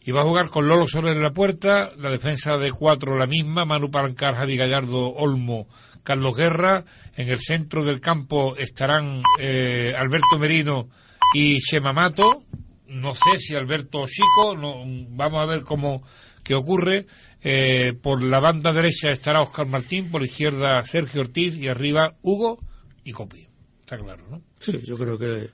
Y 0.10 0.12
va 0.12 0.22
a 0.22 0.24
jugar 0.24 0.50
con 0.50 0.68
Lolo 0.68 0.88
Soler 0.88 1.16
en 1.16 1.22
la 1.22 1.34
puerta, 1.34 1.92
la 1.96 2.10
defensa 2.10 2.58
de 2.58 2.72
cuatro 2.72 3.16
la 3.16 3.28
misma, 3.28 3.66
Manu 3.66 3.92
Palancar, 3.92 4.34
Javi 4.34 4.58
Gallardo, 4.58 5.14
Olmo, 5.14 5.68
Carlos 6.02 6.36
Guerra. 6.36 6.84
En 7.16 7.30
el 7.30 7.40
centro 7.40 7.86
del 7.86 8.02
campo 8.02 8.56
estarán 8.58 9.22
eh, 9.40 9.94
Alberto 9.96 10.40
Merino 10.40 10.90
y 11.36 11.60
Chema 11.60 11.94
Mato. 11.94 12.44
No 12.88 13.14
sé 13.14 13.38
si 13.38 13.54
Alberto 13.54 14.08
Chico, 14.08 14.58
no, 14.58 14.84
vamos 15.10 15.44
a 15.44 15.46
ver 15.46 15.62
cómo 15.62 16.02
qué 16.44 16.56
ocurre. 16.56 17.06
Eh, 17.44 17.94
por 18.02 18.24
la 18.24 18.40
banda 18.40 18.74
derecha 18.74 19.12
estará 19.12 19.44
Oscar 19.44 19.68
Martín, 19.68 20.10
por 20.10 20.22
la 20.22 20.28
izquierda 20.28 20.84
Sergio 20.88 21.22
Ortiz 21.22 21.56
y 21.56 21.68
arriba 21.68 22.16
Hugo 22.24 22.58
y 23.04 23.12
Copi. 23.12 23.48
Está 23.82 24.00
claro, 24.00 24.26
¿no? 24.28 24.42
Sí, 24.58 24.82
yo 24.84 24.96
creo 24.96 25.20
que 25.20 25.52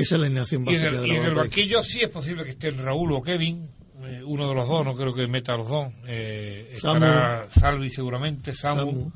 esa 0.00 0.14
es 0.14 0.20
la 0.20 0.26
alineación 0.26 0.64
Y 0.66 0.68
en 0.68 0.72
básica 0.74 0.88
el, 0.88 1.00
de 1.00 1.06
y 1.06 1.10
la 1.10 1.16
en 1.16 1.24
el 1.24 1.34
banquillo 1.34 1.82
sí 1.82 2.00
es 2.00 2.08
posible 2.08 2.44
que 2.44 2.50
estén 2.50 2.78
Raúl 2.78 3.12
o 3.12 3.22
Kevin, 3.22 3.68
eh, 4.04 4.22
uno 4.24 4.48
de 4.48 4.54
los 4.54 4.68
dos, 4.68 4.84
no 4.84 4.94
creo 4.94 5.14
que 5.14 5.26
meta 5.26 5.54
a 5.54 5.56
los 5.56 5.68
dos. 5.68 5.92
Eh, 6.06 6.70
estará 6.74 7.46
Salvi 7.50 7.90
seguramente, 7.90 8.52
Samu, 8.52 8.90
Samu. 8.90 9.12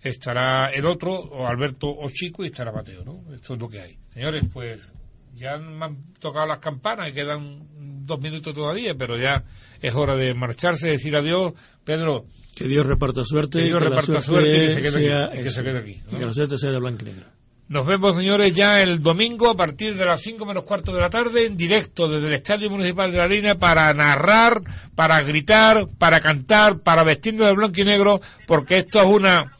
estará 0.00 0.68
el 0.68 0.86
otro, 0.86 1.12
o 1.14 1.46
Alberto 1.46 1.88
o 1.88 2.08
Chico, 2.10 2.44
y 2.44 2.46
estará 2.46 2.70
Mateo, 2.72 3.04
¿no? 3.04 3.24
Esto 3.34 3.54
es 3.54 3.60
lo 3.60 3.68
que 3.68 3.80
hay. 3.80 3.98
Señores, 4.12 4.44
pues 4.52 4.92
ya 5.34 5.58
me 5.58 5.84
han 5.84 6.14
tocado 6.18 6.46
las 6.46 6.58
campanas 6.58 7.08
y 7.08 7.12
quedan 7.12 7.66
dos 8.06 8.20
minutos 8.20 8.54
todavía, 8.54 8.94
pero 8.94 9.16
ya 9.16 9.44
es 9.80 9.94
hora 9.94 10.16
de 10.16 10.34
marcharse, 10.34 10.88
decir 10.88 11.16
adiós. 11.16 11.52
Pedro, 11.84 12.26
Que 12.54 12.66
Dios 12.68 12.84
reparta 12.86 13.24
suerte. 13.24 13.58
Que 13.60 13.64
Dios 13.66 13.80
reparta 13.82 14.20
suerte 14.20 14.64
y 14.64 14.66
que 14.82 14.90
se 14.90 15.00
quede 15.00 15.14
aquí, 15.24 15.32
y 15.32 15.42
que 15.42 15.42
se 15.42 15.48
eso, 15.48 15.64
quede 15.64 15.78
aquí, 15.78 16.02
¿no? 16.10 16.16
y 16.16 16.20
que 16.20 16.26
la 16.26 16.32
suerte 16.32 16.58
sea 16.58 16.70
de 16.72 16.78
blanco 16.78 17.02
y 17.02 17.04
negro. 17.06 17.26
Nos 17.70 17.86
vemos, 17.86 18.16
señores, 18.16 18.52
ya 18.52 18.82
el 18.82 19.00
domingo 19.00 19.48
a 19.48 19.56
partir 19.56 19.94
de 19.94 20.04
las 20.04 20.20
5 20.22 20.44
menos 20.44 20.64
cuarto 20.64 20.92
de 20.92 21.00
la 21.00 21.08
tarde 21.08 21.46
en 21.46 21.56
directo 21.56 22.08
desde 22.08 22.26
el 22.26 22.34
Estadio 22.34 22.68
Municipal 22.68 23.12
de 23.12 23.18
la 23.18 23.28
Línea 23.28 23.60
para 23.60 23.94
narrar, 23.94 24.60
para 24.96 25.22
gritar, 25.22 25.86
para 25.96 26.18
cantar, 26.18 26.80
para 26.80 27.04
vestirnos 27.04 27.46
de 27.46 27.54
blanco 27.54 27.80
y 27.80 27.84
negro, 27.84 28.20
porque 28.48 28.78
esto 28.78 29.00
es 29.00 29.06
una, 29.06 29.56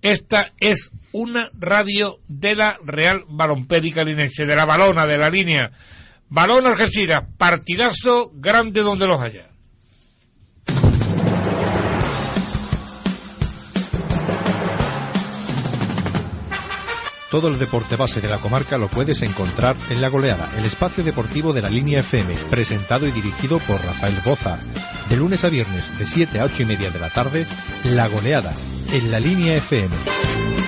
esta 0.00 0.52
es 0.60 0.92
una 1.10 1.50
radio 1.58 2.20
de 2.28 2.54
la 2.54 2.78
Real 2.84 3.24
Balompédica 3.28 4.04
Linense, 4.04 4.46
de 4.46 4.54
la 4.54 4.64
balona, 4.64 5.04
de 5.04 5.18
la 5.18 5.28
línea. 5.28 5.72
Balón 6.28 6.68
Algeciras, 6.68 7.24
partidazo 7.36 8.30
grande 8.32 8.82
donde 8.82 9.08
los 9.08 9.20
haya. 9.20 9.49
Todo 17.30 17.46
el 17.46 17.60
deporte 17.60 17.94
base 17.94 18.20
de 18.20 18.28
la 18.28 18.38
comarca 18.38 18.76
lo 18.76 18.88
puedes 18.88 19.22
encontrar 19.22 19.76
en 19.88 20.00
La 20.00 20.08
Goleada, 20.08 20.50
el 20.58 20.64
espacio 20.64 21.04
deportivo 21.04 21.52
de 21.52 21.62
la 21.62 21.70
línea 21.70 22.00
FM, 22.00 22.34
presentado 22.50 23.06
y 23.06 23.12
dirigido 23.12 23.60
por 23.60 23.80
Rafael 23.80 24.16
Boza. 24.24 24.58
De 25.08 25.16
lunes 25.16 25.44
a 25.44 25.48
viernes, 25.48 25.96
de 25.96 26.06
7 26.06 26.40
a 26.40 26.44
8 26.44 26.64
y 26.64 26.66
media 26.66 26.90
de 26.90 26.98
la 26.98 27.10
tarde, 27.10 27.46
La 27.84 28.08
Goleada, 28.08 28.52
en 28.92 29.12
la 29.12 29.20
línea 29.20 29.54
FM. 29.56 30.59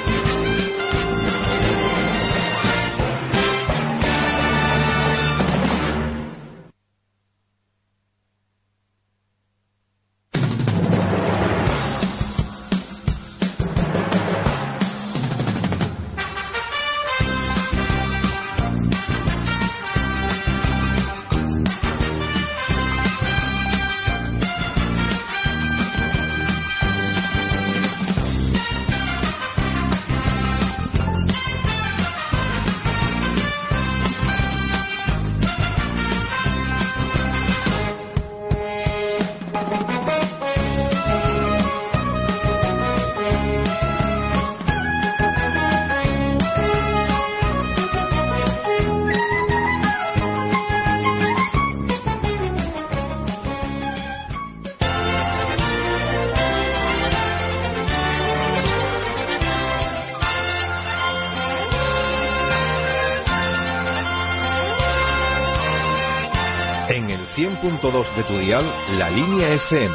La 68.98 69.08
línea 69.10 69.48
FM, 69.48 69.94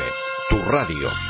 tu 0.49 0.61
radio. 0.63 1.26